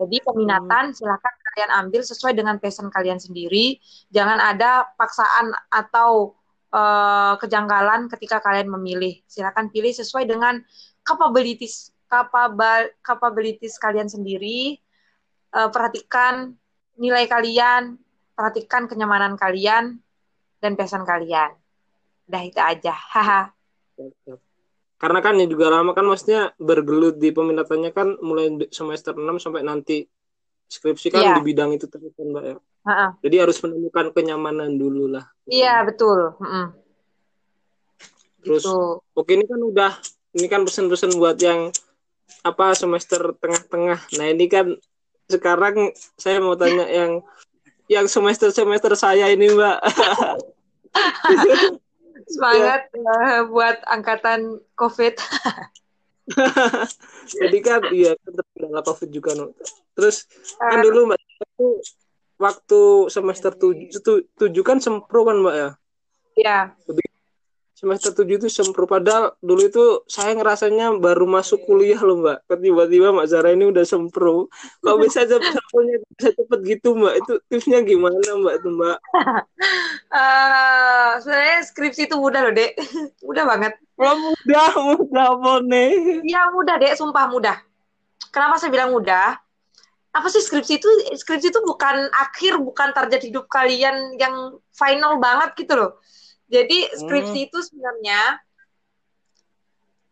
Jadi 0.00 0.18
peminatan 0.26 0.90
silahkan 0.90 1.30
kalian 1.52 1.70
ambil 1.86 2.02
sesuai 2.02 2.34
dengan 2.34 2.58
passion 2.58 2.90
kalian 2.90 3.22
sendiri. 3.22 3.78
Jangan 4.10 4.42
ada 4.42 4.90
paksaan 4.98 5.54
atau 5.70 6.34
uh, 6.72 7.38
kejanggalan 7.38 8.08
ketika 8.10 8.40
kalian 8.40 8.72
memilih. 8.72 9.20
Silahkan 9.28 9.68
pilih 9.68 9.92
sesuai 9.92 10.26
dengan 10.26 10.58
capabilities 11.04 11.92
capable, 12.08 12.92
capabilities 13.04 13.76
kalian 13.78 14.08
sendiri. 14.08 14.80
Uh, 15.52 15.68
perhatikan 15.68 16.56
nilai 16.96 17.28
kalian, 17.28 18.00
perhatikan 18.32 18.88
kenyamanan 18.88 19.36
kalian 19.36 20.00
dan 20.58 20.72
passion 20.74 21.04
kalian. 21.04 21.52
Udah 22.28 22.42
itu 22.42 22.60
aja. 22.60 22.94
Haha. 22.96 23.52
Karena 24.96 25.18
kan 25.18 25.34
ini 25.34 25.50
juga 25.50 25.68
lama 25.68 25.92
kan 25.92 26.06
maksudnya 26.06 26.54
bergelut 26.56 27.18
di 27.18 27.34
peminatannya 27.34 27.90
kan 27.90 28.16
mulai 28.22 28.54
semester 28.70 29.12
6 29.18 29.42
sampai 29.42 29.66
nanti 29.66 30.06
skripsi 30.72 31.12
kan 31.12 31.20
yeah. 31.20 31.36
di 31.36 31.52
bidang 31.52 31.76
itu 31.76 31.84
terus 31.84 32.16
kan 32.16 32.32
Mbak 32.32 32.44
ya. 32.48 32.56
Uh-uh. 32.82 33.10
Jadi 33.20 33.36
harus 33.36 33.60
menemukan 33.60 34.08
kenyamanan 34.16 34.80
dulu 34.80 35.12
lah. 35.12 35.28
Iya 35.44 35.84
betul. 35.84 36.32
uh 36.40 36.72
Terus 38.42 38.64
gitu. 38.66 38.98
oke 39.14 39.30
ini 39.30 39.44
kan 39.46 39.60
udah 39.60 39.92
ini 40.34 40.46
kan 40.48 40.64
pesan-pesan 40.66 41.14
buat 41.14 41.38
yang 41.38 41.70
apa 42.42 42.74
semester 42.74 43.36
tengah-tengah. 43.38 44.00
Nah 44.18 44.26
ini 44.32 44.48
kan 44.48 44.74
sekarang 45.30 45.92
saya 46.16 46.40
mau 46.40 46.56
tanya 46.56 46.88
yang 46.98 47.22
yang 47.86 48.08
semester 48.08 48.48
semester 48.50 48.96
saya 48.96 49.28
ini 49.28 49.52
mbak. 49.52 49.78
Semangat 52.32 52.88
ya. 52.96 53.44
buat 53.46 53.78
angkatan 53.86 54.58
COVID. 54.74 55.20
Jadi 57.42 57.58
kan 57.60 57.80
iya 57.90 58.14
kan 58.16 58.32
terkendala 58.38 58.80
COVID 58.86 59.08
juga 59.10 59.30
no. 59.34 59.52
Terus 59.94 60.26
kan 60.58 60.80
eh. 60.80 60.82
dulu 60.82 61.12
mbak 61.12 61.20
itu 61.20 61.68
waktu 62.38 62.80
semester 63.10 63.52
tujuh 63.54 64.00
tujuh 64.38 64.64
kan 64.64 64.78
sempro 64.80 65.26
kan 65.26 65.38
mbak 65.42 65.54
ya? 65.54 65.70
Iya. 66.38 66.58
Lebih 66.88 67.11
semester 67.82 68.14
tujuh 68.14 68.38
itu 68.38 68.46
sempro 68.46 68.86
padahal 68.86 69.34
dulu 69.42 69.66
itu 69.66 69.84
saya 70.06 70.38
ngerasanya 70.38 71.02
baru 71.02 71.26
masuk 71.26 71.66
kuliah 71.66 71.98
loh 71.98 72.22
mbak. 72.22 72.46
Tiba-tiba 72.46 73.10
mbak 73.10 73.26
Zara 73.26 73.50
ini 73.50 73.66
udah 73.74 73.82
sempro 73.82 74.46
kok 74.78 74.96
bisa 75.02 75.26
sempronya 75.26 75.98
bisa 76.14 76.30
cepet 76.30 76.60
gitu 76.62 76.94
mbak? 76.94 77.18
Itu 77.18 77.32
tipsnya 77.50 77.82
gimana 77.82 78.22
mbak 78.38 78.54
itu 78.62 78.68
mbak? 78.70 78.96
Uh, 80.14 81.18
sebenarnya 81.26 81.58
skripsi 81.66 82.06
itu 82.06 82.14
mudah 82.14 82.40
loh 82.46 82.54
dek. 82.54 82.78
Mudah 83.26 83.44
banget. 83.50 83.74
Oh, 83.98 84.14
mudah 84.14 84.70
mudah 84.78 85.58
nih 85.66 86.22
iya 86.22 86.54
mudah 86.54 86.78
dek. 86.78 86.94
Sumpah 86.94 87.26
mudah. 87.26 87.58
Kenapa 88.30 88.62
saya 88.62 88.70
bilang 88.70 88.94
mudah? 88.94 89.42
Apa 90.14 90.30
sih 90.30 90.38
skripsi 90.38 90.78
itu? 90.78 90.88
Skripsi 91.18 91.50
itu 91.50 91.60
bukan 91.66 92.06
akhir 92.14 92.62
bukan 92.62 92.94
target 92.94 93.26
hidup 93.26 93.50
kalian 93.50 94.14
yang 94.22 94.54
final 94.70 95.18
banget 95.18 95.58
gitu 95.58 95.74
loh 95.74 95.98
jadi 96.52 96.78
skripsi 97.00 97.38
hmm. 97.40 97.46
itu 97.48 97.58
sebenarnya 97.64 98.20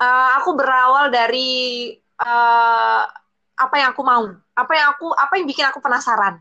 uh, 0.01 0.29
aku 0.41 0.57
berawal 0.57 1.13
dari 1.13 1.93
uh, 2.17 3.05
apa 3.61 3.75
yang 3.77 3.93
aku 3.93 4.01
mau, 4.01 4.25
apa 4.57 4.73
yang 4.73 4.87
aku 4.97 5.13
apa 5.13 5.33
yang 5.37 5.45
bikin 5.45 5.69
aku 5.69 5.85
penasaran. 5.85 6.41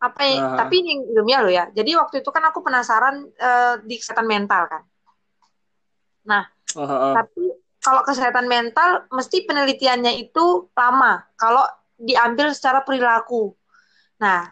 Apa 0.00 0.20
yang, 0.24 0.56
uh. 0.56 0.58
tapi 0.58 0.80
ini 0.80 0.92
ilmiah 1.12 1.40
loh 1.44 1.52
ya. 1.52 1.68
Jadi 1.70 1.92
waktu 1.94 2.24
itu 2.24 2.30
kan 2.32 2.42
aku 2.48 2.64
penasaran 2.64 3.28
uh, 3.36 3.74
di 3.84 4.00
kesehatan 4.00 4.24
mental 4.24 4.64
kan. 4.66 4.82
Nah, 6.24 6.48
uh, 6.74 6.80
uh. 6.80 7.12
tapi 7.20 7.52
kalau 7.84 8.00
kesehatan 8.02 8.48
mental 8.48 9.04
mesti 9.12 9.44
penelitiannya 9.44 10.16
itu 10.16 10.72
lama. 10.72 11.20
Kalau 11.36 11.62
diambil 12.00 12.50
secara 12.56 12.80
perilaku. 12.82 13.52
Nah, 14.18 14.50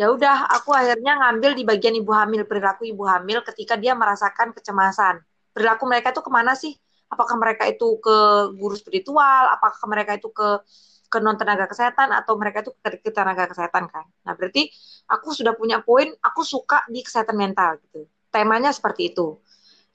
ya 0.00 0.08
udah 0.08 0.48
aku 0.48 0.72
akhirnya 0.72 1.12
ngambil 1.20 1.52
di 1.52 1.68
bagian 1.68 1.92
ibu 1.92 2.08
hamil 2.16 2.48
perilaku 2.48 2.88
ibu 2.88 3.04
hamil 3.04 3.44
ketika 3.44 3.76
dia 3.76 3.92
merasakan 3.92 4.56
kecemasan. 4.56 5.20
Perilaku 5.52 5.84
mereka 5.84 6.16
itu 6.16 6.24
ke 6.24 6.30
mana 6.32 6.56
sih? 6.56 6.72
Apakah 7.12 7.36
mereka 7.36 7.68
itu 7.68 8.00
ke 8.00 8.16
guru 8.56 8.72
spiritual? 8.80 9.52
Apakah 9.52 9.84
mereka 9.92 10.16
itu 10.16 10.32
ke 10.32 10.64
ke 11.12 11.18
non 11.20 11.36
tenaga 11.36 11.68
kesehatan? 11.68 12.16
Atau 12.16 12.40
mereka 12.40 12.64
itu 12.64 12.72
ke, 12.80 13.12
tenaga 13.12 13.44
kesehatan 13.52 13.92
kan? 13.92 14.08
Nah 14.24 14.32
berarti 14.32 14.72
aku 15.04 15.36
sudah 15.36 15.52
punya 15.52 15.84
poin 15.84 16.08
aku 16.24 16.48
suka 16.48 16.80
di 16.88 17.04
kesehatan 17.04 17.36
mental 17.36 17.76
gitu. 17.84 18.08
Temanya 18.32 18.72
seperti 18.72 19.12
itu. 19.12 19.36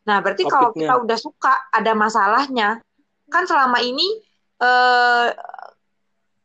Nah 0.05 0.21
berarti 0.21 0.45
Topiknya. 0.45 0.53
kalau 0.53 0.69
kita 0.77 0.93
udah 1.01 1.17
suka 1.17 1.53
ada 1.73 1.97
masalahnya 1.97 2.69
kan 3.33 3.49
selama 3.49 3.81
ini 3.81 4.05
eh, 4.61 5.33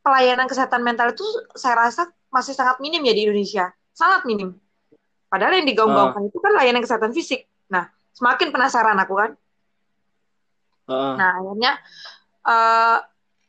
pelayanan 0.01 0.49
kesehatan 0.49 0.81
mental 0.81 1.13
itu 1.13 1.29
saya 1.53 1.77
rasa 1.77 2.09
masih 2.31 2.55
sangat 2.55 2.79
minim 2.79 3.03
ya 3.03 3.13
di 3.13 3.27
Indonesia, 3.27 3.75
sangat 3.93 4.25
minim. 4.25 4.57
Padahal 5.31 5.63
yang 5.63 5.67
digaung-gaungkan 5.67 6.23
uh. 6.27 6.29
itu 6.31 6.39
kan 6.43 6.53
layanan 6.59 6.83
kesehatan 6.83 7.15
fisik. 7.15 7.47
Nah, 7.71 7.87
semakin 8.15 8.51
penasaran 8.51 8.99
aku 8.99 9.15
kan. 9.15 9.31
Uh. 10.91 11.15
Nah, 11.15 11.31
akhirnya 11.39 11.73
uh, 12.47 12.99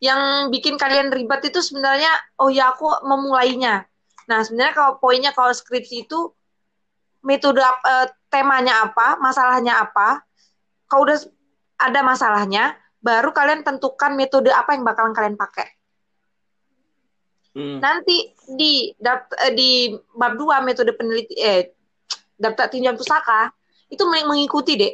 yang 0.01 0.53
bikin 0.53 0.77
kalian 0.77 1.09
ribet 1.09 1.41
itu 1.49 1.61
sebenarnya, 1.61 2.09
oh 2.38 2.53
ya 2.53 2.73
aku 2.73 2.89
memulainya. 3.05 3.86
Nah, 4.29 4.45
sebenarnya 4.45 4.73
kalau 4.77 4.91
poinnya 5.01 5.34
kalau 5.34 5.49
skripsi 5.49 6.05
itu 6.05 6.29
metode 7.25 7.61
uh, 7.61 8.07
temanya 8.29 8.86
apa, 8.86 9.17
masalahnya 9.17 9.82
apa. 9.82 10.21
Kalau 10.86 11.09
udah 11.09 11.17
ada 11.82 12.01
masalahnya, 12.05 12.77
baru 13.01 13.34
kalian 13.34 13.65
tentukan 13.65 14.13
metode 14.13 14.53
apa 14.53 14.77
yang 14.77 14.86
bakalan 14.86 15.17
kalian 15.17 15.38
pakai. 15.38 15.80
Hmm. 17.52 17.84
Nanti 17.84 18.32
di 18.56 18.95
eh, 18.95 19.52
di 19.52 19.91
bab 20.16 20.39
2 20.39 20.64
metode 20.64 20.95
peneliti 20.95 21.36
eh 21.36 21.76
daftar 22.39 22.72
tinjam 22.72 22.95
pusaka 22.95 23.52
itu 23.91 24.02
mengikuti 24.08 24.80
dek, 24.80 24.93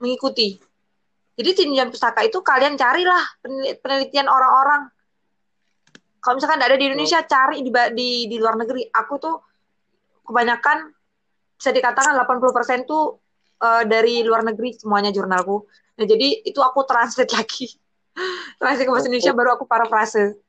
mengikuti. 0.00 0.56
Jadi 1.38 1.50
tinjam 1.54 1.92
pusaka 1.92 2.24
itu 2.24 2.40
kalian 2.40 2.74
carilah 2.80 3.22
penelitian 3.84 4.26
orang-orang. 4.26 4.88
Kalau 6.18 6.34
misalkan 6.34 6.58
tidak 6.58 6.74
ada 6.74 6.78
di 6.80 6.86
Indonesia, 6.90 7.20
oh. 7.22 7.28
cari 7.28 7.56
di, 7.62 7.70
di 7.94 8.08
di 8.26 8.36
luar 8.40 8.58
negeri. 8.58 8.82
Aku 8.90 9.20
tuh 9.22 9.36
kebanyakan 10.26 10.90
bisa 11.54 11.70
dikatakan 11.70 12.16
80% 12.18 12.88
tuh 12.88 13.20
uh, 13.62 13.82
dari 13.86 14.24
luar 14.24 14.42
negeri 14.42 14.74
semuanya 14.74 15.14
jurnalku. 15.14 15.68
Nah, 15.98 16.06
jadi 16.06 16.42
itu 16.42 16.58
aku 16.58 16.82
translate 16.88 17.30
lagi. 17.38 17.70
translate 18.58 18.86
ke 18.86 18.90
bahasa 18.90 19.06
Indonesia 19.06 19.34
baru 19.36 19.54
aku 19.60 19.64
parafrase. 19.68 20.47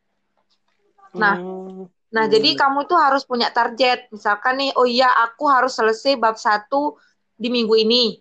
Nah, 1.16 1.36
hmm. 1.38 1.90
nah 2.14 2.26
jadi 2.30 2.54
kamu 2.54 2.86
tuh 2.86 2.98
harus 2.98 3.26
punya 3.26 3.50
target. 3.50 4.10
Misalkan 4.14 4.62
nih, 4.62 4.72
oh 4.78 4.86
iya 4.86 5.10
aku 5.10 5.50
harus 5.50 5.78
selesai 5.78 6.18
bab 6.20 6.38
satu 6.38 6.98
di 7.40 7.50
minggu 7.50 7.74
ini. 7.80 8.20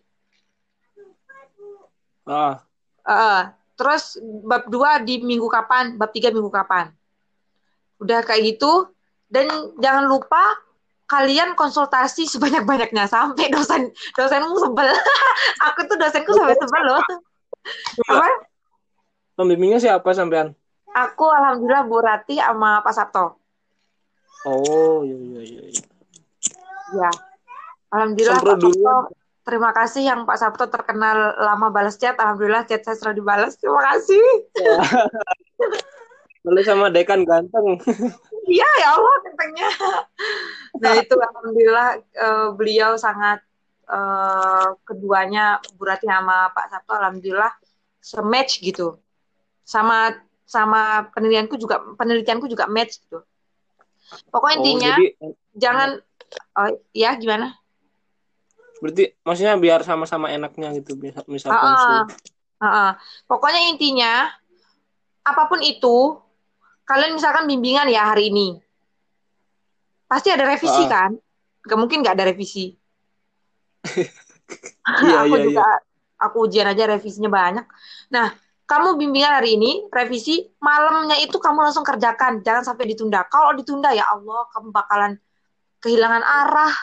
Ah. 2.28 2.60
Uh, 3.08 3.42
terus 3.76 4.20
bab 4.44 4.68
dua 4.68 5.00
di 5.00 5.20
minggu 5.24 5.48
kapan, 5.48 5.96
bab 5.96 6.12
tiga 6.12 6.28
minggu 6.28 6.52
kapan. 6.52 6.92
Udah 8.00 8.20
kayak 8.24 8.56
gitu. 8.56 8.92
Dan 9.28 9.48
jangan 9.76 10.08
lupa 10.08 10.40
kalian 11.08 11.56
konsultasi 11.56 12.28
sebanyak-banyaknya 12.28 13.08
sampai 13.08 13.48
dosen 13.48 13.92
dosenmu 14.16 14.56
sebel. 14.60 14.88
aku 15.68 15.80
tuh 15.88 15.96
dosenku 15.96 16.32
sampai 16.36 16.56
sebel 16.56 16.82
loh. 16.84 17.04
Apa? 18.12 18.28
Pembimbingnya 19.36 19.80
siapa 19.80 20.12
sampean? 20.12 20.52
Aku 20.96 21.26
alhamdulillah 21.28 21.84
Bu 21.84 21.98
Rati 22.00 22.40
sama 22.40 22.80
Pak 22.80 22.94
Sabto. 22.96 23.36
Oh, 24.46 25.02
iya 25.04 25.16
iya 25.18 25.42
iya. 25.44 25.62
Ya. 26.96 27.10
Alhamdulillah 27.92 28.40
Pak 28.40 28.56
Sabto. 28.62 28.96
Terima 29.48 29.70
kasih 29.72 30.04
yang 30.04 30.28
Pak 30.28 30.36
Sabto 30.36 30.68
terkenal 30.68 31.32
lama 31.40 31.72
balas 31.72 31.96
chat. 31.96 32.16
Alhamdulillah 32.20 32.68
chat 32.68 32.84
saya 32.84 32.96
selalu 33.00 33.24
dibalas. 33.24 33.56
Terima 33.56 33.82
kasih. 33.92 34.24
Ya. 36.48 36.64
sama 36.64 36.88
dekan 36.88 37.28
ganteng. 37.28 37.76
Iya 38.48 38.68
ya 38.80 38.88
Allah 38.96 39.16
gantengnya. 39.20 39.68
Nah 40.80 40.92
itu 40.96 41.12
alhamdulillah 41.12 41.88
uh, 42.16 42.48
beliau 42.56 42.96
sangat 42.96 43.44
uh, 43.84 44.72
keduanya 44.88 45.60
Bu 45.76 45.84
Rati 45.84 46.08
sama 46.08 46.48
Pak 46.56 46.72
Sabto 46.72 46.96
alhamdulillah 46.96 47.52
sematch 48.00 48.64
gitu. 48.64 48.96
Sama 49.60 50.16
sama 50.48 51.12
penelitianku 51.12 51.60
juga 51.60 51.76
penelitianku 52.00 52.48
juga 52.48 52.64
match 52.64 53.04
gitu. 53.04 53.20
Pokoknya 54.32 54.56
oh, 54.56 54.60
intinya 54.64 54.92
jadi, 54.96 55.06
jangan 55.52 55.88
oh, 56.56 56.70
ya 56.96 57.12
gimana? 57.20 57.52
Berarti 58.80 59.12
maksudnya 59.20 59.60
biar 59.60 59.84
sama-sama 59.84 60.32
enaknya 60.32 60.72
gitu 60.80 60.96
misal 61.28 61.52
uh, 61.52 61.60
uh, 61.60 62.02
uh, 62.08 62.64
uh. 62.64 62.90
Pokoknya 63.28 63.68
intinya 63.68 64.32
apa 65.28 65.42
pun 65.52 65.60
itu 65.60 66.16
kalian 66.88 67.20
misalkan 67.20 67.44
bimbingan 67.44 67.92
ya 67.92 68.08
hari 68.16 68.32
ini. 68.32 68.56
Pasti 70.08 70.32
ada 70.32 70.48
revisi 70.48 70.82
uh. 70.84 70.88
kan? 70.88 71.12
Gak 71.68 71.76
mungkin 71.76 72.00
gak 72.00 72.16
ada 72.16 72.32
revisi. 72.32 72.72
iya, 75.04 75.16
aku 75.28 75.36
iya, 75.36 75.44
juga 75.44 75.60
iya. 75.68 75.76
aku 76.16 76.36
ujian 76.48 76.68
aja 76.72 76.88
revisinya 76.88 77.28
banyak. 77.28 77.66
Nah, 78.08 78.32
kamu 78.68 79.00
bimbingan 79.00 79.40
hari 79.40 79.56
ini, 79.56 79.88
revisi, 79.88 80.44
malamnya 80.60 81.16
itu 81.24 81.40
kamu 81.40 81.64
langsung 81.64 81.80
kerjakan, 81.88 82.44
jangan 82.44 82.68
sampai 82.68 82.84
ditunda. 82.92 83.24
Kalau 83.32 83.56
ditunda 83.56 83.96
ya 83.96 84.04
Allah, 84.12 84.44
kamu 84.52 84.68
bakalan 84.76 85.16
kehilangan 85.80 86.20
arah, 86.20 86.74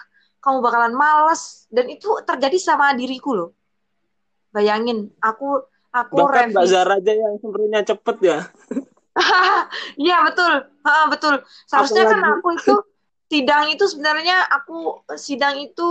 kamu 0.41 0.65
bakalan 0.65 0.97
males, 0.97 1.69
dan 1.69 1.85
itu 1.85 2.09
terjadi 2.25 2.57
sama 2.57 2.97
diriku 2.97 3.37
loh. 3.37 3.49
Bayangin, 4.49 5.13
aku 5.21 5.61
aku 5.93 6.15
Bahkan 6.25 6.49
revisi. 6.49 6.57
Mbak 6.57 6.67
Zara 6.73 6.93
aja 6.97 7.13
yang 7.13 7.33
sebenarnya 7.37 7.81
cepet 7.85 8.17
ya. 8.25 8.39
Iya 9.95 10.27
betul, 10.27 10.53
ha, 10.83 11.07
betul. 11.07 11.39
Seharusnya 11.71 12.03
kan 12.03 12.19
aku 12.35 12.51
itu 12.51 12.75
sidang 13.31 13.71
itu 13.71 13.87
sebenarnya 13.87 14.43
aku 14.43 15.07
sidang 15.15 15.55
itu 15.55 15.87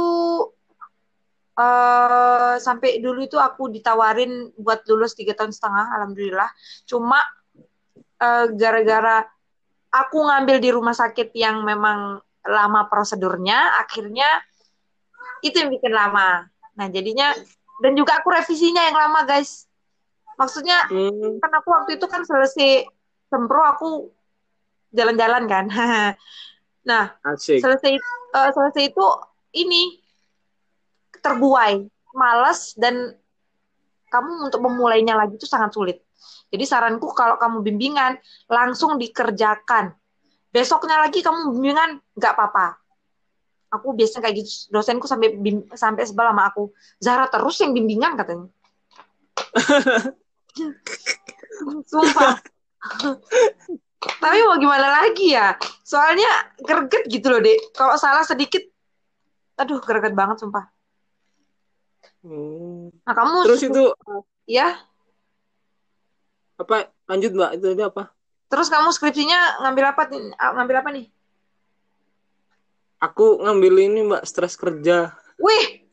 uh, 1.59 2.55
sampai 2.59 2.99
dulu 3.03 3.25
itu 3.27 3.39
aku 3.39 3.71
ditawarin 3.71 4.53
buat 4.59 4.87
lulus 4.91 5.15
tiga 5.19 5.35
tahun 5.35 5.51
setengah 5.55 5.95
alhamdulillah 6.01 6.51
cuma 6.87 7.21
uh, 8.23 8.47
gara-gara 8.55 9.27
aku 9.95 10.19
ngambil 10.27 10.57
di 10.59 10.71
rumah 10.75 10.95
sakit 10.95 11.31
yang 11.35 11.63
memang 11.63 12.19
lama 12.45 12.81
prosedurnya 12.91 13.81
akhirnya 13.81 14.27
itu 15.41 15.57
yang 15.57 15.71
bikin 15.73 15.93
lama 15.95 16.47
nah 16.75 16.87
jadinya 16.91 17.33
dan 17.83 17.93
juga 17.99 18.19
aku 18.23 18.31
revisinya 18.31 18.87
yang 18.87 18.97
lama 18.99 19.23
guys 19.27 19.67
Maksudnya 20.35 20.91
Hmm, 20.91 21.39
kan 21.39 21.51
aku 21.55 21.69
waktu 21.71 21.91
itu 21.99 22.07
kan 22.11 22.27
selesai 22.27 22.91
sempro 23.31 23.63
aku 23.63 23.89
jalan-jalan 24.95 25.45
kan. 25.47 25.67
Nah, 26.85 27.17
asik. 27.25 27.65
selesai 27.65 27.97
eh, 27.97 28.51
selesai 28.53 28.93
itu 28.93 29.07
ini 29.57 30.04
terbuai, 31.25 31.89
malas 32.12 32.77
dan 32.77 33.16
kamu 34.12 34.53
untuk 34.53 34.61
memulainya 34.62 35.16
lagi 35.16 35.41
itu 35.41 35.49
sangat 35.49 35.72
sulit. 35.72 35.99
Jadi 36.53 36.64
saranku 36.68 37.11
kalau 37.16 37.41
kamu 37.41 37.64
bimbingan 37.66 38.20
langsung 38.47 39.01
dikerjakan. 39.01 39.97
Besoknya 40.55 41.03
lagi 41.03 41.18
kamu 41.18 41.51
bimbingan 41.51 41.99
nggak 42.14 42.33
apa-apa. 42.37 42.79
Aku 43.75 43.91
biasanya 43.91 44.31
kayak 44.31 44.45
gitu. 44.45 44.70
Dosenku 44.70 45.11
sampai 45.11 45.35
bim- 45.35 45.66
sampai 45.75 46.07
sebel 46.07 46.31
sama 46.31 46.47
aku. 46.47 46.70
Zara 47.03 47.27
terus 47.27 47.59
yang 47.59 47.75
bimbingan 47.75 48.14
katanya. 48.14 48.47
Sumpah. 51.91 52.39
Tapi 54.22 54.39
mau 54.45 54.61
gimana 54.61 55.03
lagi 55.03 55.33
ya? 55.33 55.57
Soalnya 55.83 56.55
greget 56.61 57.09
gitu 57.09 57.33
loh, 57.33 57.41
Dek. 57.41 57.72
Kalau 57.72 57.97
salah 57.97 58.22
sedikit, 58.22 58.62
aduh 59.59 59.81
greget 59.81 60.12
banget 60.12 60.45
sumpah. 60.45 60.74
Hmm. 62.25 62.89
Nah, 63.05 63.12
kamu 63.12 63.37
Terus 63.45 63.61
itu 63.68 63.83
ya, 64.49 64.81
apa? 66.57 66.89
Lanjut 67.05 67.37
mbak, 67.37 67.51
itu 67.61 67.66
tadi 67.77 67.85
apa? 67.85 68.05
terus 68.45 68.70
kamu 68.70 68.95
skripsinya 68.95 69.66
ngambil 69.66 69.85
apa 69.93 70.03
nih? 70.09 70.22
Ngambil 70.39 70.77
apa 70.79 70.91
nih? 70.95 71.07
Aku 73.03 73.45
ngambil 73.45 73.75
ini 73.83 74.01
mbak, 74.07 74.22
stres 74.25 74.55
kerja. 74.57 75.12
Wih, 75.37 75.85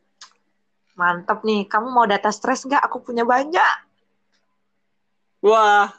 mantap 0.96 1.42
nih. 1.42 1.66
Kamu 1.68 1.90
mau 1.92 2.06
data 2.06 2.30
stres 2.30 2.64
nggak? 2.64 2.80
Aku 2.86 3.02
punya 3.02 3.26
banyak. 3.26 3.76
Wah, 5.42 5.90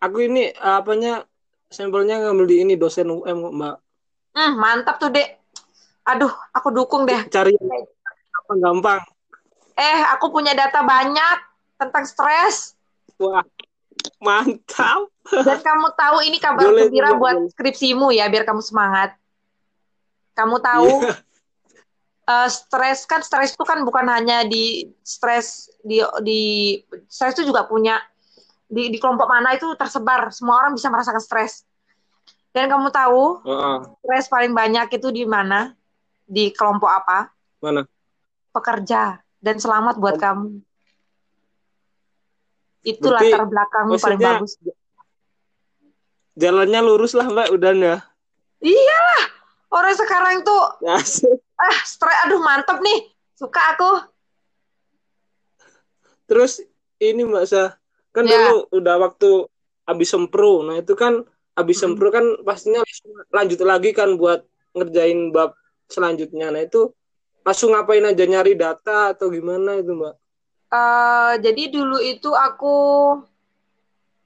aku 0.00 0.26
ini 0.26 0.48
apanya 0.56 1.28
sampelnya 1.68 2.24
ngambil 2.24 2.46
di 2.48 2.56
ini 2.64 2.74
dosen 2.74 3.12
UM 3.12 3.52
mbak. 3.52 3.76
Hmm, 4.32 4.56
mantap 4.56 4.96
tuh, 4.96 5.12
Dek. 5.12 5.44
Aduh, 6.08 6.32
aku 6.56 6.72
dukung 6.72 7.04
deh. 7.04 7.20
Cari 7.28 7.52
yang 7.52 7.84
gampang-gampang. 8.32 9.11
Eh, 9.82 10.00
aku 10.14 10.30
punya 10.30 10.54
data 10.54 10.78
banyak 10.80 11.38
tentang 11.74 12.06
stres. 12.06 12.78
Wah, 13.18 13.42
mantap. 14.22 15.10
Dan 15.26 15.58
kamu 15.58 15.86
tahu 15.94 16.16
ini 16.22 16.38
kabar 16.38 16.70
Boleh 16.70 16.86
gembira 16.86 17.10
juga, 17.10 17.18
buat 17.18 17.36
boleh. 17.42 17.50
skripsimu 17.50 18.14
ya, 18.14 18.30
biar 18.30 18.46
kamu 18.46 18.62
semangat. 18.62 19.18
Kamu 20.32 20.62
tahu 20.62 21.02
Iya. 21.02 21.14
eh, 22.22 22.48
stres 22.48 23.04
kan 23.04 23.20
stres 23.20 23.52
itu 23.52 23.64
kan 23.66 23.82
bukan 23.82 24.06
hanya 24.06 24.46
di 24.46 24.86
stres 25.02 25.66
di 25.82 25.98
di 26.22 26.40
stres 27.10 27.34
itu 27.34 27.50
juga 27.50 27.66
punya 27.66 27.98
di 28.70 28.88
di 28.88 28.98
kelompok 29.02 29.26
mana 29.26 29.52
itu 29.52 29.66
tersebar. 29.74 30.30
Semua 30.30 30.62
orang 30.62 30.78
bisa 30.78 30.86
merasakan 30.88 31.18
stres. 31.20 31.66
Dan 32.54 32.70
kamu 32.70 32.94
tahu 32.94 33.42
Heeh. 33.42 33.76
stres 34.06 34.30
paling 34.30 34.54
banyak 34.54 34.86
itu 34.94 35.10
di 35.10 35.26
mana? 35.26 35.74
Di 36.22 36.54
kelompok 36.54 36.88
apa? 36.88 37.34
Mana? 37.58 37.82
Pekerja. 38.54 39.18
Dan 39.42 39.58
selamat 39.58 39.98
buat 39.98 40.16
kamu. 40.22 40.62
Itu 42.86 43.10
latar 43.10 43.42
belakangmu 43.46 43.98
paling 43.98 44.20
bagus. 44.22 44.54
Jalannya 46.38 46.80
lurus 46.80 47.12
lah 47.12 47.26
mbak, 47.28 47.50
udah 47.50 47.74
ya. 47.74 47.96
Iyalah, 48.62 49.22
orang 49.74 49.94
sekarang 49.98 50.34
tuh 50.46 50.62
Asik. 50.86 51.28
ah 51.58 51.78
stres 51.82 52.16
aduh 52.26 52.38
mantep 52.38 52.78
nih. 52.78 53.10
Suka 53.34 53.74
aku. 53.74 53.90
Terus 56.30 56.62
ini 57.02 57.26
mbak 57.26 57.44
Sah, 57.50 57.74
kan 58.14 58.24
Ya. 58.24 58.38
dulu 58.38 58.70
udah 58.78 58.94
waktu 59.02 59.50
abis 59.82 60.14
sempro, 60.14 60.62
nah 60.62 60.78
itu 60.78 60.94
kan 60.94 61.26
abis 61.58 61.82
sempro 61.82 62.08
kan 62.14 62.22
pastinya 62.46 62.80
lanjut 63.34 63.58
lagi 63.66 63.90
kan 63.90 64.14
buat 64.14 64.46
ngerjain 64.78 65.34
bab 65.34 65.58
selanjutnya. 65.90 66.54
Nah 66.54 66.62
itu 66.62 66.94
langsung 67.42 67.74
ngapain 67.74 68.02
aja 68.02 68.24
nyari 68.24 68.54
data 68.54 69.12
atau 69.12 69.26
gimana 69.28 69.78
itu 69.78 69.92
mbak? 69.92 70.14
Eh, 70.72 71.32
jadi 71.44 71.62
dulu 71.68 71.98
itu 72.00 72.30
aku 72.32 72.76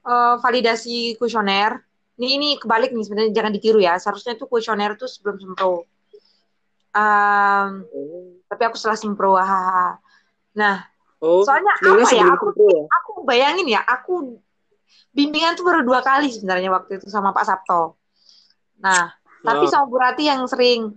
eh, 0.07 0.35
validasi 0.39 1.17
kuesioner. 1.19 1.83
Ini 2.17 2.27
ini 2.41 2.49
kebalik 2.57 2.89
nih 2.95 3.03
sebenarnya 3.05 3.31
jangan 3.33 3.53
ditiru 3.53 3.77
ya. 3.77 3.97
Seharusnya 4.01 4.33
itu 4.33 4.49
kuesioner 4.49 4.97
itu 4.97 5.05
sebelum 5.05 5.37
sempro. 5.37 5.85
Em, 6.97 7.85
tapi 8.49 8.61
aku 8.65 8.73
setelah 8.79 8.97
sempro. 8.97 9.37
hahaha. 9.37 10.01
Nah, 10.57 10.81
Oh, 11.17 11.41
soalnya 11.45 11.73
apa 11.77 12.09
ya? 12.13 12.25
Aku 12.33 12.53
sempro 12.53 12.65
ya? 12.73 12.83
aku 12.89 13.11
bayangin 13.21 13.67
ya, 13.69 13.81
aku 13.85 14.37
bimbingan 15.13 15.57
tuh 15.57 15.65
baru 15.65 15.81
dua 15.85 16.01
kali 16.01 16.29
sebenarnya 16.29 16.69
waktu 16.73 16.97
itu 17.01 17.09
sama 17.09 17.33
Pak 17.33 17.45
Sabto. 17.45 17.97
Nah, 18.81 19.13
tapi 19.41 19.65
Oh. 19.65 19.69
sama 19.69 19.85
Bu 19.89 19.97
Rati 19.97 20.25
yang 20.25 20.41
sering. 20.49 20.93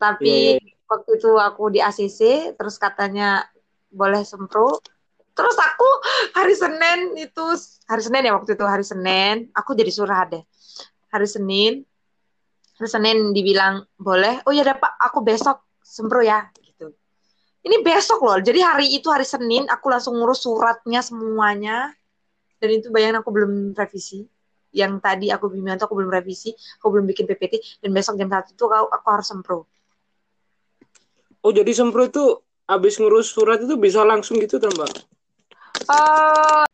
Tapi 0.00 0.56
Iya, 0.56 0.88
waktu 0.88 1.10
itu 1.20 1.30
aku 1.36 1.68
di 1.68 1.84
ACC, 1.84 2.52
terus 2.56 2.80
katanya 2.80 3.44
boleh 3.92 4.24
sempro. 4.24 4.80
Terus 5.36 5.56
aku 5.60 5.88
hari 6.34 6.56
Senin 6.56 7.14
itu, 7.20 7.44
hari 7.84 8.02
Senin 8.02 8.26
ya 8.26 8.32
waktu 8.34 8.56
itu 8.56 8.64
hari 8.64 8.82
Senin, 8.82 9.52
aku 9.52 9.76
jadi 9.76 9.92
surah 9.92 10.26
deh. 10.26 10.42
Hari 11.12 11.28
Senin, 11.28 11.84
hari 12.80 12.88
Senin 12.88 13.36
dibilang 13.36 13.84
boleh. 14.00 14.40
Oh 14.48 14.52
ya 14.56 14.64
Pak, 14.66 14.98
aku 14.98 15.20
besok 15.20 15.68
sempro 15.84 16.24
ya, 16.24 16.48
gitu. 16.64 16.96
Ini 17.60 17.84
besok 17.84 18.24
loh. 18.24 18.38
Jadi 18.40 18.60
hari 18.64 18.86
itu 18.90 19.12
hari 19.12 19.28
Senin, 19.28 19.68
aku 19.68 19.92
langsung 19.92 20.16
ngurus 20.16 20.48
suratnya 20.48 21.04
semuanya. 21.04 21.92
Dan 22.60 22.76
itu 22.76 22.92
bayangin 22.92 23.20
aku 23.20 23.32
belum 23.32 23.72
revisi. 23.72 24.24
Yang 24.70 24.92
tadi 25.02 25.26
aku 25.32 25.50
bimbingan 25.50 25.80
aku 25.80 25.96
belum 25.96 26.12
revisi, 26.12 26.52
aku 26.78 26.88
belum 26.94 27.04
bikin 27.10 27.26
PPT, 27.26 27.82
dan 27.82 27.90
besok 27.90 28.14
jam 28.20 28.30
satu 28.30 28.54
itu 28.54 28.64
aku, 28.70 28.86
aku 28.92 29.06
harus 29.10 29.26
sempro. 29.26 29.58
Oh 31.40 31.52
jadi 31.56 31.72
sempro 31.72 32.04
itu 32.04 32.36
abis 32.68 33.00
ngurus 33.00 33.32
surat 33.32 33.58
itu 33.64 33.74
bisa 33.80 34.04
langsung 34.04 34.36
gitu 34.38 34.60
kan 34.60 34.70
mbak? 34.76 34.92
Eh, 35.90 36.64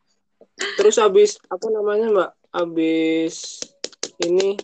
Terus 0.77 0.95
abis 1.01 1.41
apa 1.47 1.67
namanya 1.71 2.07
mbak? 2.11 2.29
Abis 2.53 3.63
ini 4.21 4.57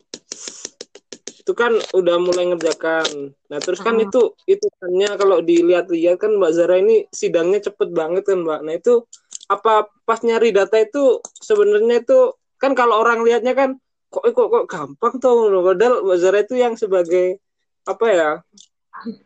itu 1.44 1.52
kan 1.52 1.76
udah 1.92 2.16
mulai 2.24 2.48
ngerjakan. 2.52 3.36
Nah 3.52 3.60
terus 3.60 3.84
kan 3.84 4.00
Hmm. 4.00 4.08
itu 4.08 4.32
itu 4.48 4.64
hanya 4.84 5.20
kalau 5.20 5.44
dilihat-lihat 5.44 6.16
kan 6.20 6.32
mbak 6.40 6.56
Zara 6.56 6.80
ini 6.80 7.08
sidangnya 7.12 7.60
cepet 7.60 7.92
banget 7.92 8.24
kan 8.28 8.44
mbak. 8.44 8.60
Nah 8.64 8.74
itu 8.80 9.04
apa 9.52 9.92
pas 10.08 10.20
nyari 10.24 10.56
data 10.56 10.80
itu 10.80 11.20
sebenarnya 11.44 12.00
itu 12.04 12.32
kan 12.60 12.72
kalau 12.76 13.04
orang 13.04 13.28
lihatnya 13.28 13.52
kan 13.52 13.76
kok 14.08 14.24
kok 14.32 14.48
kok 14.48 14.66
gampang 14.72 15.14
tuh 15.20 15.52
padahal 15.64 16.06
mbak 16.08 16.18
Zara 16.22 16.40
itu 16.44 16.56
yang 16.56 16.80
sebagai 16.80 17.40
apa 17.84 18.06
ya 18.08 18.30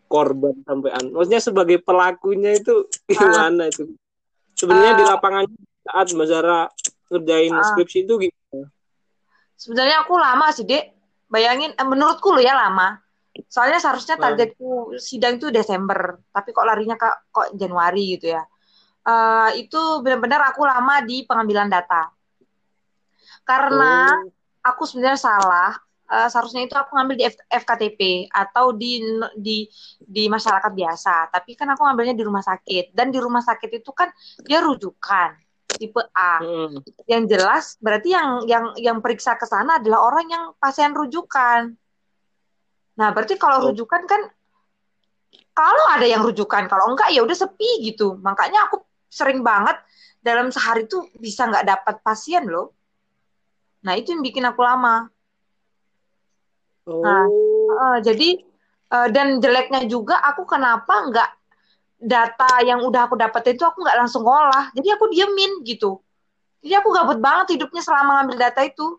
korban 0.07 0.55
sampean. 0.63 1.11
Maksudnya 1.11 1.41
sebagai 1.43 1.77
pelakunya 1.83 2.55
itu 2.55 2.87
gimana 3.05 3.67
itu? 3.67 3.93
Sebenarnya 4.55 4.93
di 4.97 5.03
Ah. 5.05 5.09
lapangan 5.15 5.45
saat 5.83 6.07
Mbak 6.11 6.27
Zara 6.27 6.61
ngerjain 7.07 7.53
Ah. 7.53 7.63
skripsi 7.63 7.97
itu 8.03 8.13
gitu. 8.27 8.33
sebenarnya 9.57 10.05
aku 10.05 10.13
lama 10.13 10.53
sih, 10.53 10.69
Dek. 10.69 10.93
Bayangin, 11.27 11.73
eh, 11.73 11.87
menurutku 11.87 12.29
lo 12.29 12.37
ya 12.37 12.53
lama. 12.53 13.01
Soalnya 13.49 13.81
seharusnya 13.81 14.15
Ah. 14.17 14.29
targetku 14.29 14.93
sidang 14.97 15.41
itu 15.41 15.49
Desember, 15.49 16.21
tapi 16.29 16.53
kok 16.53 16.61
larinya 16.61 16.93
ke 16.93 17.09
kok 17.33 17.57
Januari 17.57 18.17
gitu 18.17 18.37
ya. 18.37 18.45
Eh, 19.01 19.49
itu 19.65 19.81
benar-benar 20.01 20.53
aku 20.53 20.61
lama 20.61 21.01
di 21.01 21.25
pengambilan 21.25 21.69
data. 21.69 22.11
Karena 23.41 24.13
Oh, 24.13 24.29
aku 24.61 24.83
sebenarnya 24.85 25.17
salah. 25.17 25.73
Eh, 26.07 26.27
seharusnya 26.31 26.63
itu 26.63 26.71
aku 26.71 26.95
ngambil 26.95 27.15
di 27.19 27.25
F- 27.27 27.43
FKTP 27.51 28.31
atau 28.31 28.71
di 28.71 29.03
di 29.35 29.67
di 29.99 30.31
masyarakat 30.31 30.71
biasa. 30.71 31.27
Tapi 31.35 31.51
kan 31.59 31.67
aku 31.75 31.83
ngambilnya 31.83 32.15
di 32.15 32.23
rumah 32.23 32.39
sakit. 32.39 32.95
Dan 32.95 33.11
di 33.11 33.19
rumah 33.19 33.43
sakit 33.43 33.83
itu 33.83 33.91
kan 33.91 34.07
dia 34.47 34.63
rujukan 34.63 35.35
tipe 35.75 35.99
A. 36.15 36.39
mm. 36.39 36.79
Yang 37.11 37.23
jelas 37.35 37.65
berarti 37.83 38.15
yang 38.15 38.47
yang 38.47 38.65
yang 38.79 38.97
periksa 39.03 39.35
ke 39.35 39.43
sana 39.43 39.83
adalah 39.83 40.07
orang 40.07 40.25
yang 40.31 40.43
pasien 40.55 40.95
rujukan. 40.95 41.75
Nah, 42.97 43.09
berarti 43.11 43.35
kalau 43.35 43.61
Oh. 43.61 43.63
rujukan 43.69 44.07
kan 44.07 44.21
kalau 45.51 45.85
ada 45.91 46.07
yang 46.07 46.23
rujukan, 46.23 46.69
kalau 46.71 46.93
enggak 46.95 47.11
ya 47.11 47.19
udah 47.19 47.35
sepi 47.35 47.83
gitu. 47.83 48.15
Makanya 48.23 48.71
aku 48.71 48.79
sering 49.11 49.43
banget 49.43 49.75
dalam 50.23 50.53
sehari 50.55 50.87
tuh 50.87 51.03
bisa 51.19 51.49
nggak 51.51 51.65
dapat 51.67 51.95
pasien 51.99 52.47
loh. 52.47 52.71
Nah, 53.83 53.93
itu 53.99 54.15
yang 54.15 54.23
bikin 54.23 54.45
aku 54.47 54.61
lama. 54.63 55.09
Oh, 56.87 57.27
Eh, 57.67 57.97
jadi 57.99 58.29
eh, 58.95 59.07
dan 59.11 59.43
jeleknya 59.43 59.83
juga 59.91 60.17
aku 60.23 60.47
kenapa 60.47 61.11
nggak 61.11 61.29
data 61.97 62.61
yang 62.63 62.85
udah 62.85 63.09
aku 63.09 63.19
dapetin 63.19 63.59
itu 63.59 63.65
aku 63.67 63.83
nggak 63.83 63.97
langsung 63.99 64.23
ngolah. 64.23 64.71
Jadi 64.71 64.87
aku 64.95 65.05
diemin 65.11 65.61
gitu. 65.67 65.99
Jadi 66.63 66.73
aku 66.79 66.89
gabut 66.95 67.19
banget 67.19 67.59
hidupnya 67.59 67.83
selama 67.83 68.23
ngambil 68.23 68.37
data 68.49 68.61
itu. 68.63 68.97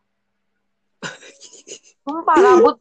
Sumpah 2.05 2.37
gabut. 2.37 2.77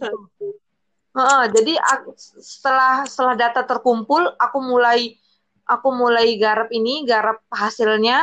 Heeh, 1.18 1.43
jadi 1.49 1.74
aku- 1.82 2.14
setelah 2.38 3.08
setelah 3.10 3.34
data 3.34 3.66
terkumpul, 3.66 4.22
aku 4.38 4.58
mulai 4.62 5.18
aku 5.66 5.89
mulai 5.91 6.38
garap 6.38 6.70
ini, 6.70 7.03
garap 7.10 7.41
hasilnya, 7.49 8.22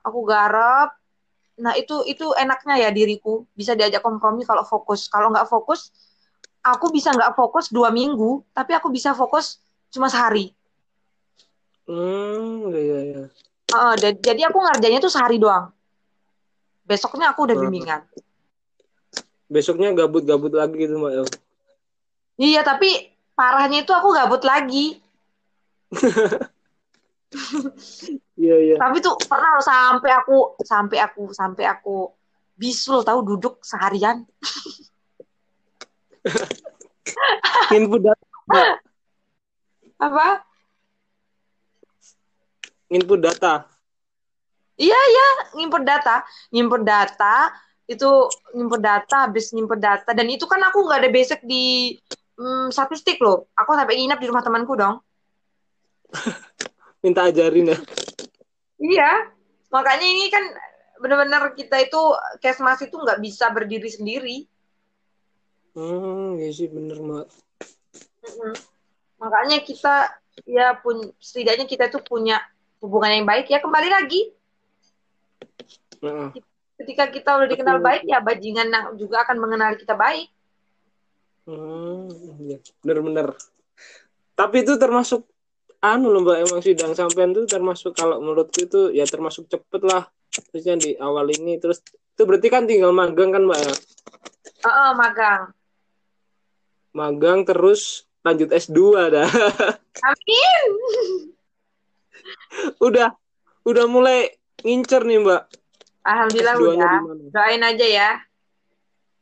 aku 0.00 0.24
garap. 0.24 0.96
Nah 1.56 1.72
itu 1.72 2.04
itu 2.04 2.26
enaknya 2.36 2.76
ya 2.76 2.88
diriku 2.92 3.48
bisa 3.56 3.72
diajak 3.72 4.04
kompromi 4.04 4.44
kalau 4.44 4.64
fokus. 4.64 5.08
Kalau 5.08 5.32
nggak 5.32 5.48
fokus, 5.48 5.88
aku 6.60 6.92
bisa 6.92 7.12
nggak 7.16 7.32
fokus 7.32 7.72
dua 7.72 7.88
minggu, 7.88 8.44
tapi 8.52 8.76
aku 8.76 8.92
bisa 8.92 9.16
fokus 9.16 9.60
cuma 9.88 10.12
sehari. 10.12 10.52
Hmm, 11.88 12.68
iya 12.74 12.98
iya. 13.02 13.24
Uh, 13.72 13.94
jadi 13.98 14.46
aku 14.50 14.58
ngerjainnya 14.62 15.00
tuh 15.00 15.12
sehari 15.12 15.40
doang. 15.40 15.72
Besoknya 16.86 17.34
aku 17.34 17.50
udah 17.50 17.56
bimbingan. 17.58 18.00
Besoknya 19.50 19.94
gabut-gabut 19.94 20.54
lagi 20.54 20.86
gitu 20.86 20.98
mbak. 20.98 21.30
Iya 22.36 22.60
tapi 22.62 23.10
parahnya 23.32 23.82
itu 23.82 23.92
aku 23.94 24.12
gabut 24.12 24.42
lagi. 24.44 24.98
Iya 28.36 28.56
iya. 28.60 28.76
Tapi 28.76 29.00
tuh 29.00 29.16
pernah 29.24 29.56
sampai 29.64 30.12
aku 30.12 30.60
sampai 30.60 30.98
aku 31.00 31.32
sampai 31.32 31.64
aku 31.64 32.12
bisul 32.56 33.00
tahu 33.04 33.24
duduk 33.24 33.64
seharian. 33.64 34.24
Input 37.76 38.00
data. 38.04 38.60
Apa? 39.96 40.44
Input 42.92 43.20
data. 43.24 43.66
Iya 44.76 44.92
iya, 44.92 45.28
ngimput 45.56 45.88
data, 45.88 46.20
ngimput 46.52 46.84
data 46.84 47.48
itu 47.88 48.28
ngimput 48.52 48.82
data, 48.82 49.24
habis 49.24 49.48
ngimput 49.56 49.80
data 49.80 50.12
dan 50.12 50.28
itu 50.28 50.44
kan 50.44 50.60
aku 50.68 50.84
nggak 50.84 51.00
ada 51.00 51.08
basic 51.08 51.40
di 51.48 51.96
mm, 52.36 52.68
statistik 52.68 53.16
loh. 53.24 53.48
Aku 53.56 53.72
sampai 53.72 53.96
nginap 53.96 54.20
di 54.20 54.28
rumah 54.28 54.44
temanku 54.44 54.76
dong. 54.76 55.00
Minta 57.00 57.28
ajarin 57.28 57.72
ya. 57.72 57.78
Iya, 58.76 59.10
makanya 59.72 60.06
ini 60.06 60.26
kan 60.28 60.44
benar-benar 61.00 61.52
kita 61.52 61.80
itu 61.80 62.00
kesmas 62.40 62.80
itu 62.84 62.96
nggak 62.96 63.20
bisa 63.20 63.48
berdiri 63.52 63.88
sendiri. 63.88 64.36
Hmm, 65.76 66.40
ya 66.40 66.48
sih 66.52 66.68
bener 66.72 66.96
mbak. 67.00 67.26
Mm-hmm. 68.24 68.54
Makanya 69.20 69.58
kita 69.64 70.12
ya 70.44 70.76
pun 70.80 71.12
setidaknya 71.20 71.68
kita 71.68 71.88
itu 71.88 72.00
punya 72.04 72.40
hubungan 72.80 73.12
yang 73.12 73.26
baik 73.28 73.48
ya 73.48 73.60
kembali 73.60 73.88
lagi 73.88 74.36
Uh. 76.02 76.30
Ketika 76.76 77.08
kita 77.08 77.30
udah 77.40 77.48
dikenal 77.48 77.80
baik, 77.80 78.04
ya 78.04 78.20
bajingan 78.20 78.68
juga 79.00 79.24
akan 79.24 79.36
mengenal 79.40 79.80
kita 79.80 79.96
baik. 79.96 80.28
Hmm, 81.48 82.12
ya. 82.44 82.60
bener-bener. 82.84 83.32
Tapi 84.36 84.60
itu 84.60 84.76
termasuk 84.76 85.24
anu 85.82 86.12
loh 86.12 86.22
mbak 86.24 86.48
emang 86.48 86.60
sidang 86.64 86.92
sampean 86.96 87.36
tuh 87.36 87.44
termasuk 87.44 87.92
kalau 87.92 88.20
menurutku 88.22 88.64
itu 88.64 88.80
ya 88.92 89.04
termasuk 89.04 89.48
cepet 89.50 89.82
lah 89.84 90.08
terusnya 90.32 90.76
di 90.76 90.96
awal 91.00 91.28
ini 91.32 91.56
terus 91.56 91.80
itu 91.86 92.22
berarti 92.24 92.48
kan 92.48 92.64
tinggal 92.64 92.92
magang 92.96 93.32
kan 93.32 93.44
mbak 93.44 93.60
ya? 93.60 93.74
Oh, 94.64 94.72
oh 94.72 94.92
magang. 94.96 95.52
Magang 96.96 97.44
terus 97.44 98.08
lanjut 98.24 98.48
S2 98.50 98.80
dah. 99.12 99.28
Amin. 100.08 100.70
udah 102.82 103.14
udah 103.62 103.84
mulai 103.86 104.34
ngincer 104.66 105.06
nih 105.06 105.22
mbak 105.22 105.46
Alhamdulillah 106.06 106.54
udah. 106.54 106.94
Doain 107.34 107.62
aja 107.66 107.86
ya. 107.86 108.10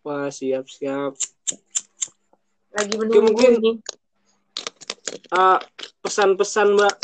Wah, 0.05 0.29
siap, 0.29 0.69
siap. 0.69 1.17
Lagi 2.77 2.95
menunggu 3.01 3.33
mungkin, 3.33 3.53
nih. 3.57 3.77
Uh, 5.31 5.59
pesan-pesan 6.03 6.75
Mbak, 6.75 6.95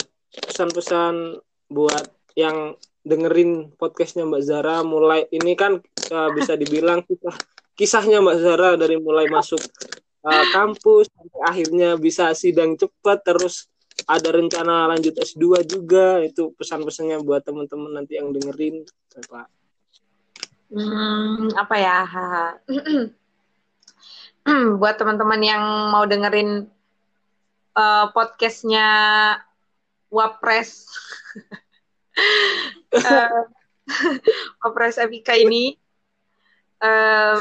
pesan-pesan 0.50 1.38
buat 1.70 2.10
yang 2.34 2.74
dengerin 3.06 3.72
podcastnya 3.78 4.28
Mbak 4.28 4.42
Zara 4.44 4.76
mulai 4.84 5.24
ini 5.32 5.56
kan 5.56 5.80
uh, 6.12 6.30
bisa 6.36 6.58
dibilang 6.58 7.00
kisah 7.06 7.36
kisahnya 7.78 8.20
Mbak 8.20 8.38
Zara 8.44 8.70
dari 8.76 9.00
mulai 9.00 9.30
masuk 9.30 9.60
uh, 10.26 10.46
kampus 10.52 11.08
sampai 11.08 11.40
akhirnya 11.48 11.96
bisa 11.96 12.34
sidang 12.36 12.76
cepat 12.76 13.24
terus 13.24 13.70
ada 14.04 14.32
rencana 14.32 14.88
lanjut 14.90 15.16
S2 15.16 15.64
juga 15.64 16.20
itu 16.24 16.52
pesan-pesannya 16.56 17.20
buat 17.24 17.44
teman-teman 17.44 18.00
nanti 18.00 18.16
yang 18.20 18.32
dengerin 18.32 18.84
Pak. 19.28 19.46
Hmm, 20.70 21.50
apa 21.58 21.74
ya? 21.76 21.98
Buat 24.80 24.96
teman-teman 24.96 25.40
yang 25.42 25.62
mau 25.92 26.06
dengerin 26.06 26.64
uh, 27.80 28.04
podcastnya 28.12 28.88
Wapres, 30.12 30.90
uh, 32.92 33.46
Wapres 34.60 35.00
Evika 35.00 35.32
ini, 35.38 35.78
uh, 36.82 37.38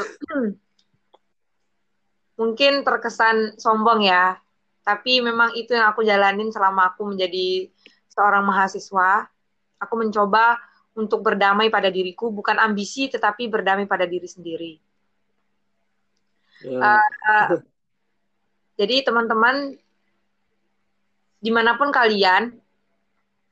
mungkin 2.40 2.86
terkesan 2.86 3.60
sombong 3.60 4.06
ya, 4.06 4.38
tapi 4.86 5.20
memang 5.20 5.52
itu 5.58 5.76
yang 5.76 5.92
aku 5.92 6.06
jalanin 6.06 6.48
selama 6.48 6.94
aku 6.94 7.10
menjadi 7.12 7.68
seorang 8.08 8.46
mahasiswa. 8.46 9.28
Aku 9.80 9.96
mencoba 9.96 10.60
untuk 10.92 11.24
berdamai 11.24 11.72
pada 11.72 11.88
diriku, 11.88 12.28
bukan 12.28 12.60
ambisi 12.60 13.08
tetapi 13.08 13.48
berdamai 13.48 13.88
pada 13.88 14.04
diri 14.04 14.28
sendiri. 14.28 14.72
Yeah. 16.60 17.00
Uh, 17.00 17.10
uh, 17.24 17.48
jadi 18.76 19.08
teman-teman, 19.08 19.80
di 21.40 21.50
mana 21.50 21.74
pun 21.80 21.88
kalian, 21.88 22.52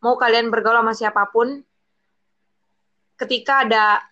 mau 0.04 0.14
kalian 0.20 0.52
bergaul 0.52 0.84
sama 0.84 0.92
siapa 0.92 1.24
pun, 1.32 1.64
ketika 3.18 3.64
ada 3.64 4.04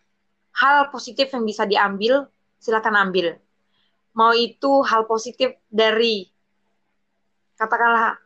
hal 0.56 0.88
positif 0.88 1.28
yang 1.30 1.44
bisa 1.44 1.68
diambil, 1.68 2.26
silakan 2.56 3.08
ambil. 3.08 3.36
Mau 4.16 4.32
itu 4.32 4.80
hal 4.82 5.04
positif 5.04 5.60
dari 5.68 6.24
katakanlah 7.60 8.16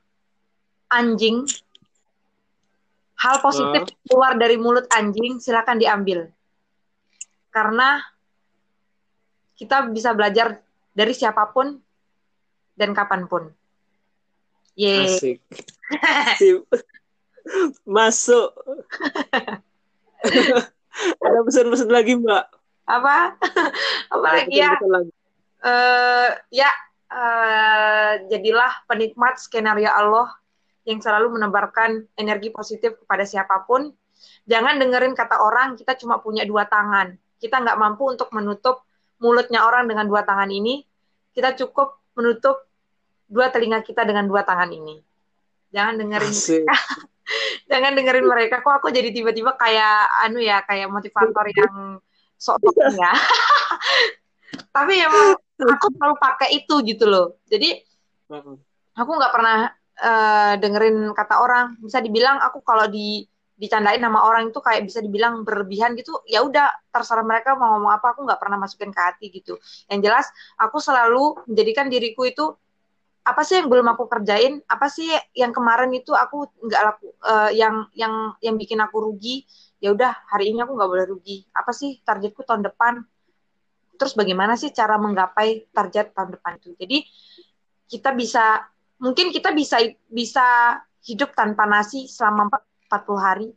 anjing 0.91 1.47
hal 3.21 3.37
positif 3.45 3.87
uh. 3.87 3.95
keluar 4.11 4.35
dari 4.35 4.59
mulut 4.59 4.91
anjing 4.91 5.39
silakan 5.39 5.79
diambil 5.79 6.27
karena 7.55 8.03
kita 9.55 9.87
bisa 9.93 10.17
belajar 10.17 10.59
dari 10.97 11.13
siapa 11.13 11.53
pun 11.53 11.77
dan 12.75 12.97
kapan 12.97 13.29
pun. 13.29 13.53
Yeay. 14.79 15.07
Asik. 15.07 15.39
Masuk. 17.97 18.51
Ada 21.25 21.39
pesan-pesan 21.47 21.91
lagi, 21.91 22.19
Mbak? 22.19 22.45
Apa? 22.91 23.17
Apa 24.15 24.27
lagi 24.27 24.59
ya? 24.59 24.77
Lagi. 24.77 25.13
Uh, 25.61 26.29
ya, 26.51 26.71
uh, 27.13 28.13
jadilah 28.29 28.73
penikmat 28.89 29.39
skenario 29.41 29.93
Allah 29.93 30.33
yang 30.89 30.99
selalu 30.99 31.37
menebarkan 31.37 32.09
energi 32.17 32.51
positif 32.51 32.97
kepada 33.05 33.23
siapa 33.25 33.65
pun. 33.65 33.93
Jangan 34.49 34.81
dengerin 34.81 35.15
kata 35.17 35.41
orang, 35.41 35.77
kita 35.77 35.97
cuma 36.01 36.21
punya 36.21 36.45
dua 36.45 36.67
tangan. 36.67 37.15
Kita 37.41 37.61
nggak 37.61 37.79
mampu 37.79 38.09
untuk 38.11 38.29
menutup 38.37 38.85
mulutnya 39.21 39.65
orang 39.65 39.89
dengan 39.89 40.09
dua 40.09 40.25
tangan 40.25 40.49
ini. 40.49 40.85
Kita 41.31 41.55
cukup 41.57 42.01
menutup 42.19 42.70
dua 43.31 43.55
telinga 43.55 43.81
kita 43.87 44.03
dengan 44.03 44.27
dua 44.27 44.43
tangan 44.43 44.67
ini. 44.75 44.99
Jangan 45.71 45.95
dengerin 46.03 46.35
mereka. 46.35 46.75
Jangan 47.71 47.93
dengerin 47.95 48.27
mereka. 48.27 48.55
Kok 48.59 48.75
aku 48.83 48.89
jadi 48.91 49.15
tiba-tiba 49.15 49.55
kayak 49.55 50.27
anu 50.27 50.43
ya, 50.43 50.67
kayak 50.67 50.91
motivator 50.91 51.47
yang 51.47 52.03
sok 52.35 52.59
ya. 52.75 53.15
Tapi 54.77 54.95
emang 54.99 55.39
aku 55.63 55.87
selalu 55.95 56.15
pakai 56.19 56.49
itu 56.59 56.75
gitu 56.83 57.07
loh. 57.07 57.39
Jadi 57.47 57.79
aku 58.99 59.11
nggak 59.15 59.33
pernah 59.33 59.71
uh, 60.03 60.55
dengerin 60.59 61.15
kata 61.15 61.39
orang 61.39 61.79
bisa 61.79 62.03
dibilang 62.03 62.43
aku 62.43 62.67
kalau 62.67 62.91
di 62.91 63.23
dicandain 63.61 64.01
nama 64.01 64.25
orang 64.25 64.49
itu 64.49 64.57
kayak 64.57 64.89
bisa 64.89 65.05
dibilang 65.05 65.45
berlebihan 65.45 65.93
gitu 65.93 66.25
ya 66.25 66.41
udah 66.41 66.73
terserah 66.89 67.21
mereka 67.21 67.53
mau 67.61 67.77
ngomong 67.77 67.93
apa 67.93 68.17
aku 68.17 68.25
nggak 68.25 68.41
pernah 68.41 68.57
masukin 68.57 68.89
ke 68.89 69.01
hati 69.05 69.29
gitu 69.29 69.61
yang 69.93 70.01
jelas 70.01 70.33
aku 70.57 70.81
selalu 70.81 71.37
menjadikan 71.45 71.93
diriku 71.93 72.25
itu 72.25 72.57
apa 73.21 73.43
sih 73.45 73.61
yang 73.61 73.69
belum 73.69 73.87
aku 73.93 74.09
kerjain? 74.09 74.65
Apa 74.65 74.89
sih 74.89 75.13
yang 75.37 75.53
kemarin 75.53 75.93
itu 75.93 76.17
aku 76.17 76.49
nggak 76.65 76.83
laku 76.83 77.07
uh, 77.21 77.53
yang 77.53 77.87
yang 77.93 78.35
yang 78.41 78.57
bikin 78.57 78.81
aku 78.81 78.97
rugi? 79.13 79.45
Ya 79.81 79.93
udah 79.93 80.13
hari 80.29 80.53
ini 80.53 80.65
aku 80.65 80.73
nggak 80.77 80.91
boleh 80.91 81.07
rugi. 81.09 81.45
Apa 81.53 81.73
sih 81.77 82.01
targetku 82.01 82.45
tahun 82.45 82.65
depan? 82.65 83.05
Terus 84.01 84.17
bagaimana 84.17 84.57
sih 84.57 84.73
cara 84.73 84.97
menggapai 84.97 85.69
target 85.69 86.17
tahun 86.17 86.41
depan 86.41 86.53
itu? 86.57 86.73
Jadi 86.81 86.99
kita 87.93 88.17
bisa 88.17 88.65
mungkin 88.97 89.29
kita 89.29 89.53
bisa 89.53 89.85
bisa 90.09 90.77
hidup 91.05 91.37
tanpa 91.37 91.69
nasi 91.69 92.09
selama 92.09 92.49
40 92.89 93.21
hari. 93.21 93.49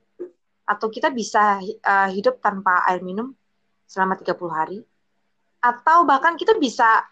Atau 0.64 0.88
kita 0.88 1.12
bisa 1.12 1.60
uh, 1.60 2.10
hidup 2.12 2.40
tanpa 2.40 2.88
air 2.88 3.04
minum 3.04 3.36
selama 3.88 4.16
30 4.20 4.36
hari. 4.52 4.80
Atau 5.64 6.04
bahkan 6.04 6.36
kita 6.36 6.56
bisa 6.60 7.04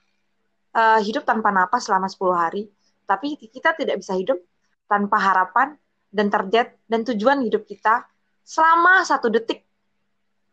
uh, 0.75 0.99
hidup 1.03 1.23
tanpa 1.23 1.51
napas 1.51 1.87
selama 1.87 2.07
10 2.07 2.17
hari 2.35 2.63
tapi 3.11 3.35
kita 3.35 3.75
tidak 3.75 3.99
bisa 3.99 4.15
hidup 4.15 4.39
tanpa 4.87 5.19
harapan 5.19 5.75
dan 6.07 6.31
target 6.31 6.79
dan 6.87 7.03
tujuan 7.03 7.43
hidup 7.43 7.67
kita 7.67 8.07
selama 8.43 9.03
satu 9.03 9.27
detik. 9.27 9.67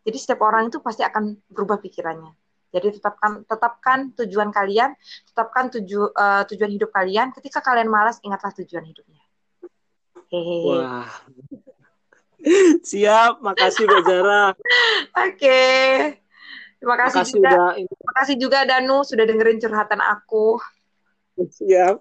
Jadi 0.03 0.19
setiap 0.19 0.43
orang 0.43 0.67
itu 0.67 0.83
pasti 0.83 1.07
akan 1.07 1.39
berubah 1.51 1.79
pikirannya. 1.79 2.35
Jadi 2.75 3.01
tetapkan 3.01 3.47
tetapkan 3.47 3.99
tujuan 4.19 4.51
kalian, 4.51 4.93
tetapkan 5.31 5.71
tuju, 5.71 6.13
uh, 6.13 6.43
tujuan 6.51 6.71
hidup 6.75 6.91
kalian. 6.91 7.31
Ketika 7.31 7.63
kalian 7.63 7.89
malas, 7.89 8.19
ingatlah 8.27 8.51
tujuan 8.59 8.85
hidupnya. 8.87 9.23
Hehehe. 10.29 10.83
Wah. 10.83 11.09
Siap, 12.91 13.43
makasih 13.43 13.89
Mbak 13.89 14.03
Zara. 14.07 14.45
Oke. 15.27 15.35
Okay. 15.35 15.89
Terima 16.79 16.95
kasih, 16.95 17.15
makasih 17.19 17.35
juga. 17.35 17.51
Udah, 17.51 17.71
Terima 17.75 18.15
kasih 18.15 18.37
juga 18.39 18.59
Danu 18.63 18.99
sudah 19.03 19.25
dengerin 19.27 19.59
curhatan 19.59 20.01
aku. 20.03 20.47
Siap. 21.39 21.97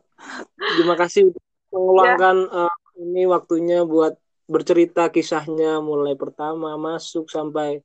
Terima 0.78 0.96
kasih 0.98 1.34
mengeluangkan 1.74 2.38
ya. 2.46 2.66
uh, 2.70 2.76
ini 2.98 3.22
waktunya 3.30 3.86
buat 3.86 4.18
bercerita 4.48 5.12
kisahnya 5.12 5.84
mulai 5.84 6.16
pertama 6.16 6.80
masuk 6.80 7.28
sampai 7.28 7.84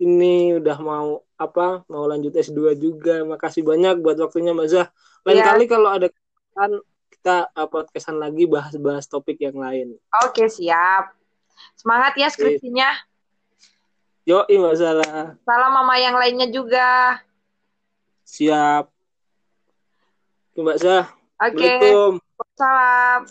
ini 0.00 0.56
udah 0.56 0.78
mau 0.80 1.20
apa 1.38 1.82
mau 1.90 2.06
lanjut 2.06 2.34
S2 2.34 2.78
juga. 2.78 3.26
Makasih 3.26 3.66
banyak 3.66 3.98
buat 3.98 4.18
waktunya 4.22 4.54
Mbak 4.54 4.68
Zah. 4.70 4.86
Lain 5.26 5.42
ya. 5.42 5.46
kali 5.50 5.64
kalau 5.66 5.90
ada 5.90 6.06
kan 6.54 6.70
kita 7.18 7.50
uh, 7.50 7.66
podcastan 7.66 8.22
lagi 8.22 8.46
bahas-bahas 8.46 9.10
topik 9.10 9.42
yang 9.42 9.58
lain. 9.58 9.98
Oke, 10.22 10.46
siap. 10.46 11.18
Semangat 11.74 12.14
ya 12.14 12.30
skripsinya. 12.30 13.07
Yo, 14.28 14.44
Mbak 14.44 14.74
Zara. 14.76 15.40
Salam 15.40 15.72
mama 15.72 15.96
yang 15.96 16.12
lainnya 16.12 16.52
juga. 16.52 17.16
Siap. 18.28 18.92
Mbak 20.52 20.76
Zah. 20.76 21.08
Oke. 21.40 21.64
Okay. 21.64 21.96
Salam. 22.52 23.24